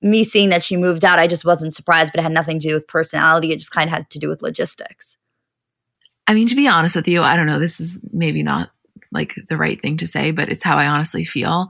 me 0.00 0.24
seeing 0.24 0.50
that 0.50 0.62
she 0.62 0.76
moved 0.76 1.04
out, 1.04 1.18
I 1.18 1.26
just 1.26 1.44
wasn't 1.44 1.74
surprised, 1.74 2.12
but 2.12 2.20
it 2.20 2.22
had 2.22 2.32
nothing 2.32 2.58
to 2.60 2.68
do 2.68 2.74
with 2.74 2.88
personality. 2.88 3.52
It 3.52 3.58
just 3.58 3.72
kind 3.72 3.88
of 3.88 3.92
had 3.92 4.10
to 4.10 4.18
do 4.18 4.28
with 4.28 4.42
logistics. 4.42 5.16
I 6.26 6.34
mean, 6.34 6.46
to 6.48 6.56
be 6.56 6.68
honest 6.68 6.94
with 6.94 7.08
you, 7.08 7.22
I 7.22 7.36
don't 7.36 7.46
know. 7.46 7.58
This 7.58 7.80
is 7.80 8.00
maybe 8.12 8.42
not 8.42 8.70
like 9.10 9.34
the 9.48 9.56
right 9.56 9.80
thing 9.80 9.96
to 9.98 10.06
say, 10.06 10.30
but 10.30 10.48
it's 10.48 10.62
how 10.62 10.76
I 10.76 10.86
honestly 10.86 11.24
feel 11.24 11.68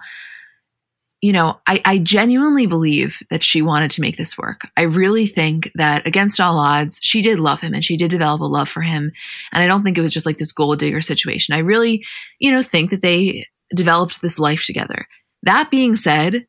you 1.21 1.33
know, 1.33 1.59
I, 1.67 1.83
I 1.85 1.99
genuinely 1.99 2.67
believe 2.67 3.21
that 3.31 3.43
she 3.43 3.61
wanted 3.61 3.91
to 3.93 4.01
make 4.01 4.17
this 4.17 4.39
work. 4.39 4.69
I 4.77 4.83
really 4.83 5.27
think 5.27 5.71
that 5.75 6.07
against 6.07 6.41
all 6.41 6.59
odds, 6.59 7.01
she 7.03 7.23
did 7.23 7.41
love 7.41 7.61
him 7.61 7.75
and 7.75 7.85
she 7.85 7.97
did 7.97 8.11
develop 8.11 8.41
a 8.41 8.45
love 8.45 8.69
for 8.69 8.83
him. 8.83 9.11
And 9.53 9.63
I 9.63 9.67
don't 9.67 9.83
think 9.83 9.99
it 9.99 10.03
was 10.03 10.13
just 10.13 10.27
like 10.27 10.39
this 10.39 10.53
gold 10.53 10.79
digger 10.79 11.01
situation. 11.01 11.55
I 11.55 11.59
really, 11.59 12.05
you 12.39 12.53
know, 12.53 12.63
think 12.63 12.91
that 12.91 13.03
they 13.03 13.47
developed 13.75 14.23
this 14.23 14.39
life 14.39 14.65
together. 14.65 15.07
That 15.43 15.71
being 15.71 15.97
said, 15.97 16.47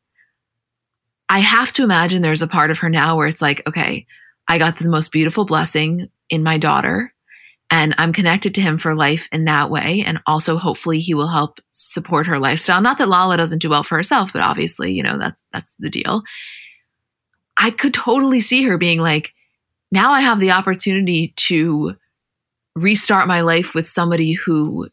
I 1.29 1.39
have 1.39 1.71
to 1.73 1.83
imagine 1.83 2.21
there's 2.21 2.41
a 2.41 2.47
part 2.47 2.71
of 2.71 2.79
her 2.79 2.89
now 2.89 3.15
where 3.15 3.27
it's 3.27 3.41
like, 3.41 3.65
okay, 3.67 4.05
I 4.47 4.57
got 4.57 4.79
the 4.79 4.89
most 4.89 5.11
beautiful 5.11 5.45
blessing 5.45 6.09
in 6.29 6.43
my 6.43 6.57
daughter 6.57 7.11
and 7.71 7.93
I'm 7.97 8.13
connected 8.13 8.55
to 8.55 8.61
him 8.61 8.77
for 8.77 8.95
life 8.95 9.29
in 9.31 9.45
that 9.45 9.69
way. 9.69 10.03
And 10.05 10.19
also, 10.25 10.57
hopefully, 10.57 10.99
he 10.99 11.13
will 11.13 11.27
help 11.27 11.59
support 11.71 12.25
her 12.25 12.39
lifestyle. 12.39 12.81
Not 12.81 12.97
that 12.97 13.09
Lala 13.09 13.37
doesn't 13.37 13.61
do 13.61 13.69
well 13.69 13.83
for 13.83 13.95
herself, 13.95 14.33
but 14.33 14.41
obviously, 14.41 14.91
you 14.91 15.03
know, 15.03 15.19
that's 15.19 15.43
that's 15.53 15.75
the 15.77 15.89
deal. 15.89 16.23
I 17.57 17.69
could 17.69 17.93
totally 17.93 18.39
see 18.39 18.63
her 18.63 18.77
being 18.77 18.99
like, 18.99 19.33
now 19.91 20.11
I 20.11 20.21
have 20.21 20.39
the 20.39 20.51
opportunity 20.51 21.33
to 21.35 21.95
restart 22.75 23.27
my 23.27 23.41
life 23.41 23.75
with 23.75 23.87
somebody 23.87 24.33
who 24.33 24.89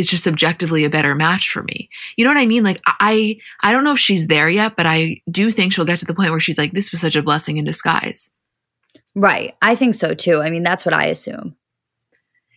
is 0.00 0.10
just 0.10 0.26
objectively 0.26 0.84
a 0.84 0.90
better 0.90 1.14
match 1.14 1.50
for 1.50 1.62
me. 1.62 1.88
You 2.16 2.24
know 2.24 2.30
what 2.30 2.40
I 2.40 2.46
mean? 2.46 2.64
Like 2.64 2.80
I 2.86 3.38
I 3.62 3.72
don't 3.72 3.84
know 3.84 3.92
if 3.92 3.98
she's 3.98 4.26
there 4.26 4.50
yet, 4.50 4.74
but 4.76 4.86
I 4.86 5.20
do 5.30 5.50
think 5.50 5.72
she'll 5.72 5.84
get 5.84 5.98
to 6.00 6.04
the 6.04 6.14
point 6.14 6.30
where 6.30 6.40
she's 6.40 6.58
like 6.58 6.72
this 6.72 6.90
was 6.90 7.00
such 7.00 7.16
a 7.16 7.22
blessing 7.22 7.56
in 7.56 7.64
disguise. 7.64 8.30
Right. 9.14 9.54
I 9.62 9.74
think 9.74 9.94
so 9.94 10.14
too. 10.14 10.40
I 10.40 10.50
mean, 10.50 10.62
that's 10.62 10.84
what 10.84 10.94
I 10.94 11.06
assume 11.06 11.56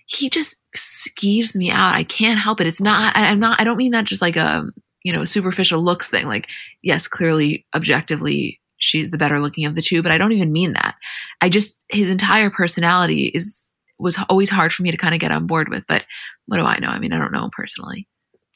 he 0.06 0.30
just 0.30 0.62
skeeves 0.76 1.56
me 1.56 1.72
out. 1.72 1.96
I 1.96 2.04
can't 2.04 2.40
help 2.40 2.62
it. 2.62 2.68
It's 2.68 2.82
not, 2.82 3.16
I'm 3.16 3.40
not, 3.40 3.60
I 3.60 3.64
don't 3.64 3.78
mean 3.78 3.92
that 3.92 4.06
just 4.06 4.22
like 4.22 4.36
a, 4.36 4.66
you 5.04 5.12
know, 5.12 5.26
superficial 5.26 5.82
looks 5.82 6.10
thing. 6.10 6.28
Like, 6.28 6.48
yes, 6.82 7.08
clearly, 7.08 7.66
objectively, 7.76 8.60
she's 8.78 9.12
the 9.12 9.18
better 9.18 9.40
looking 9.40 9.66
of 9.66 9.76
the 9.76 9.82
two, 9.82 10.04
but 10.04 10.12
I 10.12 10.18
don't 10.18 10.32
even 10.34 10.52
mean 10.52 10.74
that. 10.74 10.96
I 11.42 11.50
just, 11.50 11.80
his 11.90 12.10
entire 12.10 12.50
personality 12.50 13.26
is, 13.28 13.72
was 14.00 14.20
always 14.30 14.50
hard 14.50 14.74
for 14.74 14.84
me 14.84 14.92
to 14.92 14.98
kind 14.98 15.14
of 15.14 15.22
get 15.22 15.32
on 15.32 15.48
board 15.48 15.70
with. 15.70 15.86
But 15.88 16.06
what 16.48 16.58
do 16.58 16.64
I 16.64 16.80
know? 16.80 16.90
I 16.90 17.00
mean, 17.00 17.14
I 17.14 17.20
don't 17.20 17.32
know 17.32 17.46
him 17.46 17.52
personally. 17.52 18.08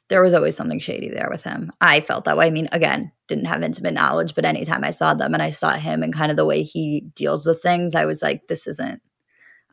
There 0.10 0.24
was 0.24 0.34
always 0.34 0.56
something 0.56 0.80
shady 0.80 1.10
there 1.10 1.28
with 1.30 1.44
him. 1.44 1.72
I 1.82 2.00
felt 2.00 2.26
that 2.26 2.38
way. 2.38 2.48
I 2.48 2.50
mean, 2.50 2.70
again, 2.72 3.12
didn't 3.28 3.46
have 3.46 3.62
intimate 3.62 3.94
knowledge, 3.94 4.36
but 4.36 4.46
anytime 4.46 4.86
I 4.86 4.92
saw 4.92 5.14
them 5.14 5.34
and 5.34 5.44
I 5.44 5.50
saw 5.50 5.72
him 5.72 6.02
and 6.02 6.14
kind 6.14 6.32
of 6.32 6.38
the 6.38 6.46
way 6.46 6.64
he 6.64 7.12
deals 7.16 7.46
with 7.46 7.62
things, 7.62 7.94
I 7.94 8.06
was 8.06 8.22
like, 8.22 8.48
this 8.48 8.68
isn't 8.68 9.02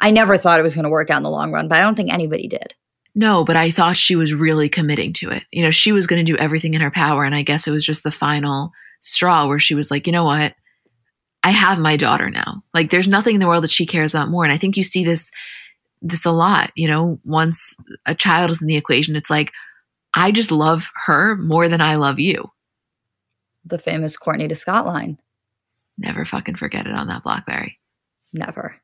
I 0.00 0.10
never 0.10 0.36
thought 0.36 0.58
it 0.58 0.64
was 0.64 0.74
going 0.74 0.84
to 0.84 0.90
work 0.90 1.10
out 1.10 1.18
in 1.18 1.22
the 1.22 1.30
long 1.30 1.52
run, 1.52 1.68
but 1.68 1.78
I 1.78 1.82
don't 1.82 1.94
think 1.94 2.12
anybody 2.12 2.48
did. 2.48 2.74
No, 3.14 3.44
but 3.44 3.56
I 3.56 3.70
thought 3.70 3.96
she 3.96 4.16
was 4.16 4.34
really 4.34 4.68
committing 4.68 5.12
to 5.14 5.30
it. 5.30 5.44
You 5.52 5.62
know, 5.62 5.70
she 5.70 5.92
was 5.92 6.06
going 6.06 6.24
to 6.24 6.30
do 6.30 6.36
everything 6.36 6.74
in 6.74 6.80
her 6.80 6.90
power. 6.90 7.24
And 7.24 7.34
I 7.34 7.42
guess 7.42 7.68
it 7.68 7.70
was 7.70 7.86
just 7.86 8.02
the 8.02 8.10
final 8.10 8.72
straw 9.00 9.46
where 9.46 9.60
she 9.60 9.74
was 9.74 9.90
like, 9.90 10.06
you 10.06 10.12
know 10.12 10.24
what? 10.24 10.54
I 11.44 11.50
have 11.50 11.78
my 11.78 11.96
daughter 11.96 12.28
now. 12.30 12.64
Like 12.72 12.90
there's 12.90 13.06
nothing 13.06 13.34
in 13.34 13.40
the 13.40 13.46
world 13.46 13.64
that 13.64 13.70
she 13.70 13.86
cares 13.86 14.14
about 14.14 14.30
more. 14.30 14.44
And 14.44 14.52
I 14.52 14.56
think 14.56 14.76
you 14.76 14.82
see 14.82 15.04
this 15.04 15.30
this 16.02 16.24
a 16.24 16.32
lot, 16.32 16.70
you 16.74 16.88
know, 16.88 17.18
once 17.24 17.74
a 18.06 18.14
child 18.14 18.50
is 18.50 18.60
in 18.60 18.68
the 18.68 18.76
equation, 18.76 19.16
it's 19.16 19.30
like, 19.30 19.52
I 20.14 20.30
just 20.30 20.52
love 20.52 20.90
her 21.06 21.36
more 21.36 21.68
than 21.68 21.80
I 21.80 21.96
love 21.96 22.20
you. 22.20 22.50
The 23.64 23.78
famous 23.78 24.16
Courtney 24.16 24.48
to 24.48 24.54
Scott 24.54 24.86
line. 24.86 25.18
Never 25.96 26.24
fucking 26.24 26.56
forget 26.56 26.86
it 26.86 26.94
on 26.94 27.08
that 27.08 27.22
Blackberry. 27.22 27.78
Never. 28.32 28.76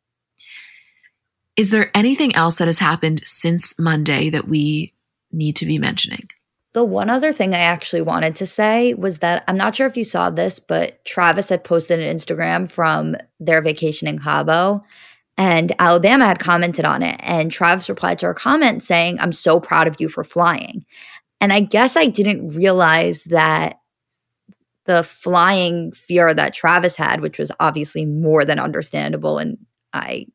Is 1.56 1.70
there 1.70 1.90
anything 1.94 2.34
else 2.34 2.56
that 2.56 2.68
has 2.68 2.78
happened 2.78 3.20
since 3.24 3.78
Monday 3.78 4.30
that 4.30 4.48
we 4.48 4.94
need 5.30 5.56
to 5.56 5.66
be 5.66 5.78
mentioning? 5.78 6.28
The 6.72 6.84
one 6.84 7.11
other 7.11 7.32
thing 7.32 7.52
I 7.52 7.58
actually 7.58 8.02
wanted 8.02 8.36
to 8.36 8.46
say 8.46 8.94
was 8.94 9.18
that 9.18 9.44
I'm 9.48 9.56
not 9.56 9.74
sure 9.74 9.88
if 9.88 9.96
you 9.96 10.04
saw 10.04 10.30
this, 10.30 10.61
but 10.61 11.04
Travis 11.04 11.48
had 11.48 11.64
posted 11.64 11.98
an 11.98 12.16
Instagram 12.16 12.70
from 12.70 13.16
their 13.40 13.61
vacation 13.61 14.06
in 14.06 14.20
Cabo 14.20 14.82
and 15.37 15.72
Alabama 15.78 16.26
had 16.26 16.39
commented 16.39 16.85
on 16.85 17.03
it. 17.03 17.16
And 17.20 17.51
Travis 17.51 17.89
replied 17.89 18.18
to 18.18 18.26
her 18.26 18.35
comment 18.35 18.83
saying, 18.83 19.18
I'm 19.18 19.33
so 19.33 19.59
proud 19.59 19.89
of 19.89 19.97
you 19.99 20.09
for 20.09 20.24
flying. 20.24 20.85
And 21.41 21.53
I 21.53 21.61
guess 21.61 21.97
I 21.97 22.07
didn't 22.07 22.49
realize 22.49 23.24
that 23.24 23.78
the 24.85 25.03
flying 25.03 25.93
fear 25.93 26.35
that 26.35 26.55
Travis 26.55 26.97
had, 26.97 27.20
which 27.20 27.39
was 27.39 27.53
obviously 27.61 28.05
more 28.05 28.45
than 28.45 28.59
understandable. 28.59 29.39
And 29.39 29.59
I 29.93 30.26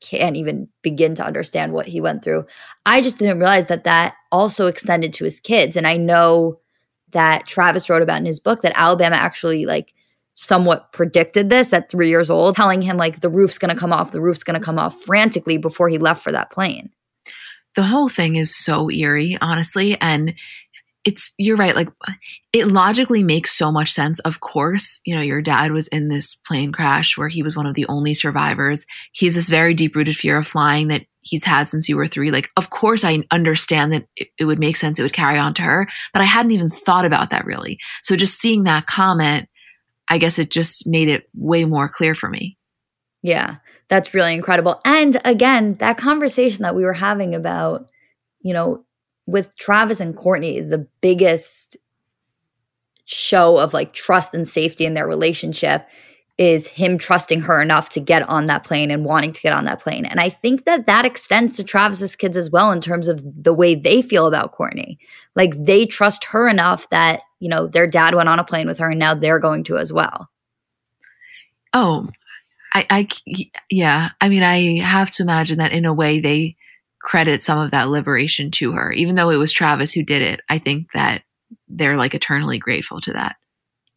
can't 0.00 0.36
even 0.36 0.68
begin 0.82 1.14
to 1.14 1.24
understand 1.24 1.72
what 1.72 1.86
he 1.86 2.00
went 2.00 2.22
through. 2.22 2.46
I 2.84 3.00
just 3.00 3.18
didn't 3.18 3.38
realize 3.38 3.66
that 3.66 3.84
that 3.84 4.14
also 4.30 4.66
extended 4.66 5.12
to 5.14 5.24
his 5.24 5.40
kids. 5.40 5.76
And 5.76 5.86
I 5.86 5.96
know 5.96 6.58
that 7.12 7.46
Travis 7.46 7.88
wrote 7.88 8.02
about 8.02 8.18
in 8.18 8.26
his 8.26 8.40
book 8.40 8.62
that 8.62 8.72
Alabama 8.76 9.16
actually 9.16 9.64
like 9.64 9.94
somewhat 10.36 10.92
predicted 10.92 11.50
this 11.50 11.72
at 11.72 11.90
three 11.90 12.08
years 12.08 12.30
old, 12.30 12.54
telling 12.54 12.82
him 12.82 12.96
like 12.96 13.20
the 13.20 13.28
roof's 13.28 13.58
going 13.58 13.74
to 13.74 13.78
come 13.78 13.92
off, 13.92 14.12
the 14.12 14.20
roof's 14.20 14.44
going 14.44 14.58
to 14.58 14.64
come 14.64 14.78
off 14.78 14.94
frantically 15.02 15.58
before 15.58 15.88
he 15.88 15.98
left 15.98 16.22
for 16.22 16.32
that 16.32 16.50
plane. 16.50 16.90
The 17.74 17.82
whole 17.82 18.08
thing 18.08 18.36
is 18.36 18.54
so 18.54 18.90
eerie, 18.90 19.36
honestly. 19.40 20.00
And 20.00 20.34
it's, 21.04 21.34
you're 21.38 21.56
right. 21.56 21.76
Like 21.76 21.88
it 22.52 22.68
logically 22.68 23.22
makes 23.22 23.52
so 23.52 23.70
much 23.70 23.92
sense. 23.92 24.18
Of 24.20 24.40
course, 24.40 25.00
you 25.06 25.14
know, 25.14 25.20
your 25.20 25.40
dad 25.40 25.72
was 25.72 25.88
in 25.88 26.08
this 26.08 26.34
plane 26.34 26.72
crash 26.72 27.16
where 27.16 27.28
he 27.28 27.42
was 27.42 27.56
one 27.56 27.66
of 27.66 27.74
the 27.74 27.86
only 27.88 28.12
survivors. 28.12 28.86
He's 29.12 29.36
this 29.36 29.48
very 29.48 29.72
deep 29.72 29.94
rooted 29.94 30.16
fear 30.16 30.38
of 30.38 30.46
flying 30.46 30.88
that 30.88 31.06
he's 31.20 31.44
had 31.44 31.68
since 31.68 31.88
you 31.88 31.96
were 31.96 32.06
three. 32.06 32.30
Like, 32.30 32.50
of 32.56 32.70
course, 32.70 33.04
I 33.04 33.22
understand 33.30 33.92
that 33.92 34.06
it, 34.16 34.28
it 34.38 34.44
would 34.46 34.58
make 34.58 34.76
sense. 34.76 34.98
It 34.98 35.02
would 35.02 35.12
carry 35.12 35.38
on 35.38 35.54
to 35.54 35.62
her, 35.62 35.88
but 36.12 36.22
I 36.22 36.26
hadn't 36.26 36.52
even 36.52 36.70
thought 36.70 37.04
about 37.04 37.30
that 37.30 37.44
really. 37.44 37.78
So 38.02 38.16
just 38.16 38.40
seeing 38.40 38.64
that 38.64 38.86
comment, 38.86 39.48
I 40.08 40.18
guess 40.18 40.38
it 40.38 40.50
just 40.50 40.86
made 40.86 41.08
it 41.08 41.28
way 41.34 41.64
more 41.64 41.88
clear 41.88 42.14
for 42.14 42.28
me. 42.28 42.56
Yeah, 43.22 43.56
that's 43.88 44.14
really 44.14 44.34
incredible. 44.34 44.80
And 44.84 45.20
again, 45.24 45.74
that 45.76 45.98
conversation 45.98 46.62
that 46.62 46.76
we 46.76 46.84
were 46.84 46.92
having 46.92 47.34
about, 47.34 47.90
you 48.40 48.52
know, 48.52 48.84
with 49.26 49.56
Travis 49.56 50.00
and 50.00 50.16
Courtney, 50.16 50.60
the 50.60 50.86
biggest 51.00 51.76
show 53.06 53.58
of 53.58 53.72
like 53.72 53.92
trust 53.92 54.34
and 54.34 54.46
safety 54.46 54.84
in 54.84 54.94
their 54.94 55.06
relationship 55.06 55.86
is 56.38 56.66
him 56.66 56.98
trusting 56.98 57.40
her 57.40 57.62
enough 57.62 57.88
to 57.88 58.00
get 58.00 58.28
on 58.28 58.46
that 58.46 58.62
plane 58.62 58.90
and 58.90 59.04
wanting 59.04 59.32
to 59.32 59.40
get 59.40 59.54
on 59.54 59.64
that 59.64 59.80
plane. 59.80 60.04
And 60.04 60.20
I 60.20 60.28
think 60.28 60.64
that 60.66 60.86
that 60.86 61.06
extends 61.06 61.52
to 61.54 61.64
Travis's 61.64 62.14
kids 62.14 62.36
as 62.36 62.50
well 62.50 62.70
in 62.72 62.80
terms 62.80 63.08
of 63.08 63.22
the 63.42 63.54
way 63.54 63.74
they 63.74 64.02
feel 64.02 64.26
about 64.26 64.52
Courtney. 64.52 64.98
Like 65.34 65.54
they 65.56 65.86
trust 65.86 66.24
her 66.26 66.46
enough 66.46 66.90
that, 66.90 67.22
you 67.40 67.48
know, 67.48 67.66
their 67.66 67.86
dad 67.86 68.14
went 68.14 68.28
on 68.28 68.38
a 68.38 68.44
plane 68.44 68.66
with 68.66 68.78
her 68.78 68.90
and 68.90 68.98
now 68.98 69.14
they're 69.14 69.38
going 69.38 69.64
to 69.64 69.76
as 69.76 69.92
well. 69.92 70.28
Oh, 71.72 72.08
I, 72.74 72.86
I, 72.90 73.08
yeah. 73.70 74.10
I 74.20 74.28
mean, 74.28 74.42
I 74.42 74.78
have 74.78 75.10
to 75.12 75.22
imagine 75.22 75.58
that 75.58 75.72
in 75.72 75.84
a 75.84 75.94
way 75.94 76.20
they 76.20 76.56
credit 77.00 77.42
some 77.42 77.58
of 77.58 77.70
that 77.70 77.88
liberation 77.88 78.50
to 78.50 78.72
her, 78.72 78.92
even 78.92 79.14
though 79.14 79.30
it 79.30 79.36
was 79.36 79.52
Travis 79.52 79.92
who 79.92 80.02
did 80.02 80.22
it. 80.22 80.40
I 80.48 80.58
think 80.58 80.92
that 80.92 81.22
they're 81.68 81.96
like 81.96 82.14
eternally 82.14 82.58
grateful 82.58 83.00
to 83.02 83.12
that. 83.12 83.36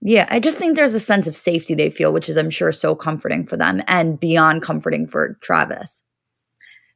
Yeah, 0.01 0.27
I 0.29 0.39
just 0.39 0.57
think 0.57 0.75
there's 0.75 0.93
a 0.93 0.99
sense 0.99 1.27
of 1.27 1.35
safety 1.35 1.73
they 1.73 1.89
feel, 1.89 2.13
which 2.13 2.29
is, 2.29 2.37
I'm 2.37 2.49
sure, 2.49 2.71
so 2.71 2.95
comforting 2.95 3.45
for 3.45 3.57
them 3.57 3.81
and 3.87 4.19
beyond 4.19 4.61
comforting 4.61 5.07
for 5.07 5.37
Travis. 5.41 6.03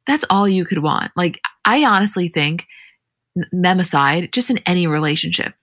That's 0.06 0.24
all 0.30 0.48
you 0.48 0.64
could 0.64 0.82
want. 0.82 1.12
Like, 1.16 1.40
I 1.64 1.84
honestly 1.84 2.28
think, 2.28 2.66
them 3.52 3.80
aside, 3.80 4.32
just 4.32 4.48
in 4.48 4.58
any 4.58 4.86
relationship, 4.86 5.54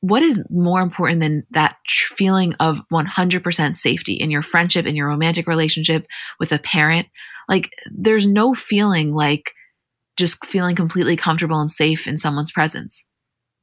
what 0.00 0.22
is 0.22 0.42
more 0.50 0.80
important 0.80 1.20
than 1.20 1.46
that 1.50 1.76
feeling 1.86 2.54
of 2.60 2.80
100% 2.92 3.76
safety 3.76 4.14
in 4.14 4.30
your 4.30 4.42
friendship, 4.42 4.86
in 4.86 4.96
your 4.96 5.08
romantic 5.08 5.46
relationship 5.46 6.06
with 6.38 6.52
a 6.52 6.58
parent? 6.58 7.08
Like, 7.48 7.70
there's 7.92 8.26
no 8.26 8.54
feeling 8.54 9.14
like 9.14 9.52
just 10.16 10.44
feeling 10.46 10.76
completely 10.76 11.16
comfortable 11.16 11.60
and 11.60 11.70
safe 11.70 12.06
in 12.06 12.16
someone's 12.16 12.52
presence. 12.52 13.08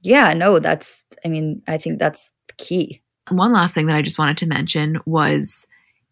Yeah, 0.01 0.33
no, 0.33 0.59
that's, 0.59 1.05
I 1.23 1.27
mean, 1.27 1.61
I 1.67 1.77
think 1.77 1.99
that's 1.99 2.31
key. 2.57 3.01
One 3.29 3.53
last 3.53 3.73
thing 3.73 3.87
that 3.87 3.95
I 3.95 4.01
just 4.01 4.19
wanted 4.19 4.37
to 4.37 4.47
mention 4.47 4.99
was 5.05 5.67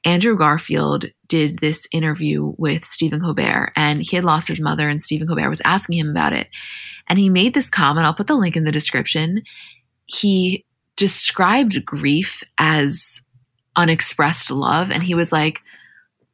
Andrew 0.06 0.38
Garfield 0.38 1.06
did 1.28 1.60
this 1.60 1.88
interview 1.92 2.54
with 2.58 2.86
Stephen 2.86 3.20
Colbert, 3.20 3.74
and 3.76 4.02
he 4.02 4.16
had 4.16 4.24
lost 4.24 4.48
his 4.48 4.62
mother, 4.62 4.88
and 4.88 5.02
Stephen 5.02 5.28
Colbert 5.28 5.50
was 5.50 5.62
asking 5.66 5.98
him 5.98 6.10
about 6.10 6.34
it. 6.34 6.48
And 7.08 7.20
he 7.20 7.30
made 7.30 7.54
this 7.54 7.70
comment, 7.70 8.06
I'll 8.06 8.14
put 8.14 8.28
the 8.28 8.36
link 8.36 8.56
in 8.56 8.64
the 8.64 8.72
description. 8.72 9.42
He 10.10 10.66
described 10.96 11.86
grief 11.86 12.44
as 12.58 13.22
unexpressed 13.76 14.52
love. 14.52 14.92
And 14.92 15.04
he 15.04 15.14
was 15.14 15.32
like, 15.32 15.62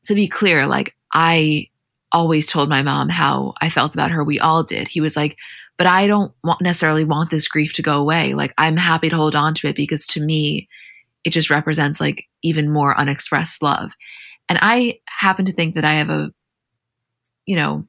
to 0.06 0.16
be 0.16 0.28
clear, 0.28 0.66
like, 0.66 0.96
I 1.14 1.70
always 2.12 2.48
told 2.48 2.70
my 2.70 2.82
mom 2.82 3.10
how 3.10 3.54
I 3.62 3.70
felt 3.70 3.94
about 3.94 4.12
her. 4.12 4.24
We 4.24 4.40
all 4.40 4.64
did. 4.64 4.88
He 4.88 5.02
was 5.02 5.16
like, 5.16 5.38
but 5.78 5.88
I 5.88 6.08
don't 6.08 6.32
want, 6.44 6.62
necessarily 6.62 7.04
want 7.04 7.30
this 7.30 7.48
grief 7.48 7.74
to 7.74 7.82
go 7.82 8.00
away. 8.00 8.34
Like 8.34 8.54
I'm 8.58 8.78
happy 8.78 9.10
to 9.10 9.16
hold 9.16 9.36
on 9.36 9.54
to 9.56 9.68
it 9.68 9.76
because 9.76 10.08
to 10.08 10.22
me, 10.22 10.70
it 11.24 11.32
just 11.32 11.50
represents 11.50 12.00
like 12.00 12.28
even 12.42 12.72
more 12.72 12.98
unexpressed 12.98 13.62
love. 13.62 13.92
And 14.48 14.60
I 14.62 15.00
happen 15.08 15.46
to 15.46 15.52
think 15.52 15.76
that 15.76 15.84
I 15.84 15.94
have 15.94 16.10
a, 16.10 16.32
you 17.46 17.56
know, 17.56 17.86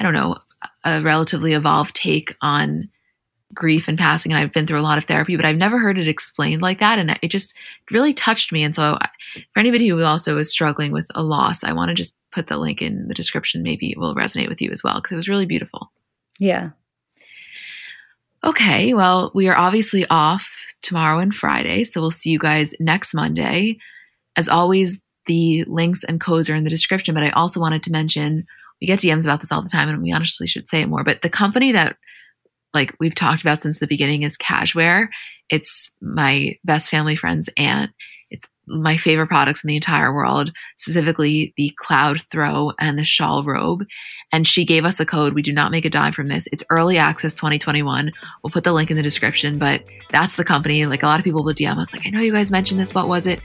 I 0.00 0.04
don't 0.04 0.14
know, 0.14 0.38
a 0.84 1.02
relatively 1.02 1.52
evolved 1.52 1.94
take 1.94 2.34
on 2.40 2.88
grief 3.54 3.88
and 3.88 3.98
passing. 3.98 4.32
And 4.32 4.40
I've 4.40 4.52
been 4.52 4.66
through 4.66 4.80
a 4.80 4.82
lot 4.82 4.98
of 4.98 5.04
therapy, 5.04 5.36
but 5.36 5.44
I've 5.44 5.56
never 5.56 5.78
heard 5.78 5.98
it 5.98 6.08
explained 6.08 6.62
like 6.62 6.80
that. 6.80 6.98
And 6.98 7.18
it 7.22 7.30
just 7.30 7.54
really 7.90 8.12
touched 8.12 8.52
me. 8.52 8.64
And 8.64 8.74
so 8.74 8.98
for 9.52 9.60
anybody 9.60 9.88
who 9.88 10.02
also 10.02 10.36
is 10.38 10.50
struggling 10.50 10.92
with 10.92 11.06
a 11.14 11.22
loss, 11.22 11.64
I 11.64 11.72
want 11.72 11.88
to 11.90 11.94
just 11.94 12.16
put 12.32 12.48
the 12.48 12.58
link 12.58 12.82
in 12.82 13.08
the 13.08 13.14
description. 13.14 13.62
Maybe 13.62 13.90
it 13.90 13.98
will 13.98 14.14
resonate 14.14 14.48
with 14.48 14.60
you 14.60 14.70
as 14.70 14.82
well 14.82 14.96
because 14.96 15.12
it 15.12 15.16
was 15.16 15.28
really 15.28 15.46
beautiful. 15.46 15.92
Yeah. 16.38 16.70
Okay, 18.44 18.94
well, 18.94 19.32
we 19.34 19.48
are 19.48 19.56
obviously 19.56 20.06
off 20.08 20.74
tomorrow 20.82 21.18
and 21.18 21.34
Friday, 21.34 21.82
so 21.82 22.00
we'll 22.00 22.10
see 22.10 22.30
you 22.30 22.38
guys 22.38 22.74
next 22.78 23.14
Monday. 23.14 23.78
As 24.36 24.48
always, 24.48 25.02
the 25.24 25.64
links 25.64 26.04
and 26.04 26.20
codes 26.20 26.48
are 26.48 26.54
in 26.54 26.62
the 26.62 26.70
description, 26.70 27.14
but 27.14 27.24
I 27.24 27.30
also 27.30 27.58
wanted 27.58 27.82
to 27.84 27.90
mention 27.90 28.46
we 28.80 28.86
get 28.86 29.00
DMs 29.00 29.24
about 29.24 29.40
this 29.40 29.50
all 29.50 29.62
the 29.62 29.68
time, 29.68 29.88
and 29.88 30.02
we 30.02 30.12
honestly 30.12 30.46
should 30.46 30.68
say 30.68 30.82
it 30.82 30.88
more. 30.88 31.02
But 31.02 31.22
the 31.22 31.30
company 31.30 31.72
that 31.72 31.96
like 32.76 32.94
we've 33.00 33.14
talked 33.14 33.40
about 33.40 33.62
since 33.62 33.78
the 33.80 33.86
beginning 33.86 34.22
is 34.22 34.36
Kashwere. 34.36 35.08
It's 35.48 35.96
my 36.00 36.56
best 36.64 36.90
family 36.90 37.16
friend's 37.16 37.48
aunt, 37.56 37.90
It's 38.30 38.46
my 38.66 38.96
favorite 38.96 39.28
products 39.28 39.64
in 39.64 39.68
the 39.68 39.76
entire 39.76 40.12
world, 40.12 40.52
specifically 40.76 41.54
the 41.56 41.72
cloud 41.76 42.20
throw 42.30 42.72
and 42.78 42.98
the 42.98 43.04
shawl 43.04 43.44
robe. 43.44 43.86
And 44.30 44.46
she 44.46 44.64
gave 44.64 44.84
us 44.84 45.00
a 45.00 45.06
code. 45.06 45.32
We 45.32 45.42
do 45.42 45.52
not 45.52 45.70
make 45.70 45.84
a 45.84 45.90
dime 45.90 46.12
from 46.12 46.28
this. 46.28 46.48
It's 46.52 46.64
early 46.68 46.98
access 46.98 47.32
2021. 47.32 48.12
We'll 48.42 48.50
put 48.50 48.64
the 48.64 48.72
link 48.72 48.90
in 48.90 48.96
the 48.96 49.02
description, 49.02 49.58
but 49.58 49.82
that's 50.10 50.36
the 50.36 50.44
company. 50.44 50.84
Like 50.84 51.02
a 51.02 51.06
lot 51.06 51.18
of 51.18 51.24
people 51.24 51.44
will 51.44 51.54
DM 51.54 51.78
us, 51.78 51.94
like, 51.94 52.06
I 52.06 52.10
know 52.10 52.20
you 52.20 52.32
guys 52.32 52.50
mentioned 52.50 52.78
this. 52.78 52.94
What 52.94 53.08
was 53.08 53.26
it? 53.26 53.40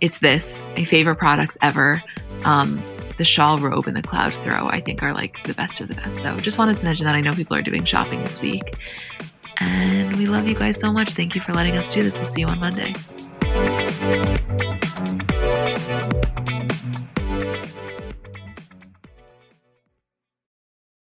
It's 0.00 0.18
this. 0.18 0.64
My 0.76 0.84
favorite 0.84 1.16
products 1.16 1.56
ever. 1.62 2.02
Um, 2.44 2.82
the 3.16 3.24
shawl 3.24 3.58
robe 3.58 3.86
and 3.86 3.96
the 3.96 4.02
cloud 4.02 4.34
throw, 4.34 4.68
I 4.68 4.80
think, 4.80 5.02
are 5.02 5.12
like 5.12 5.42
the 5.44 5.54
best 5.54 5.80
of 5.80 5.88
the 5.88 5.94
best. 5.94 6.20
So 6.20 6.36
just 6.36 6.58
wanted 6.58 6.78
to 6.78 6.84
mention 6.84 7.06
that 7.06 7.14
I 7.14 7.20
know 7.20 7.32
people 7.32 7.56
are 7.56 7.62
doing 7.62 7.84
shopping 7.84 8.22
this 8.22 8.40
week. 8.40 8.74
And 9.58 10.16
we 10.16 10.26
love 10.26 10.48
you 10.48 10.54
guys 10.54 10.78
so 10.80 10.92
much. 10.92 11.10
Thank 11.10 11.34
you 11.34 11.40
for 11.40 11.52
letting 11.52 11.76
us 11.76 11.92
do 11.92 12.02
this. 12.02 12.18
We'll 12.18 12.26
see 12.26 12.40
you 12.40 12.48
on 12.48 12.58
Monday. 12.58 12.94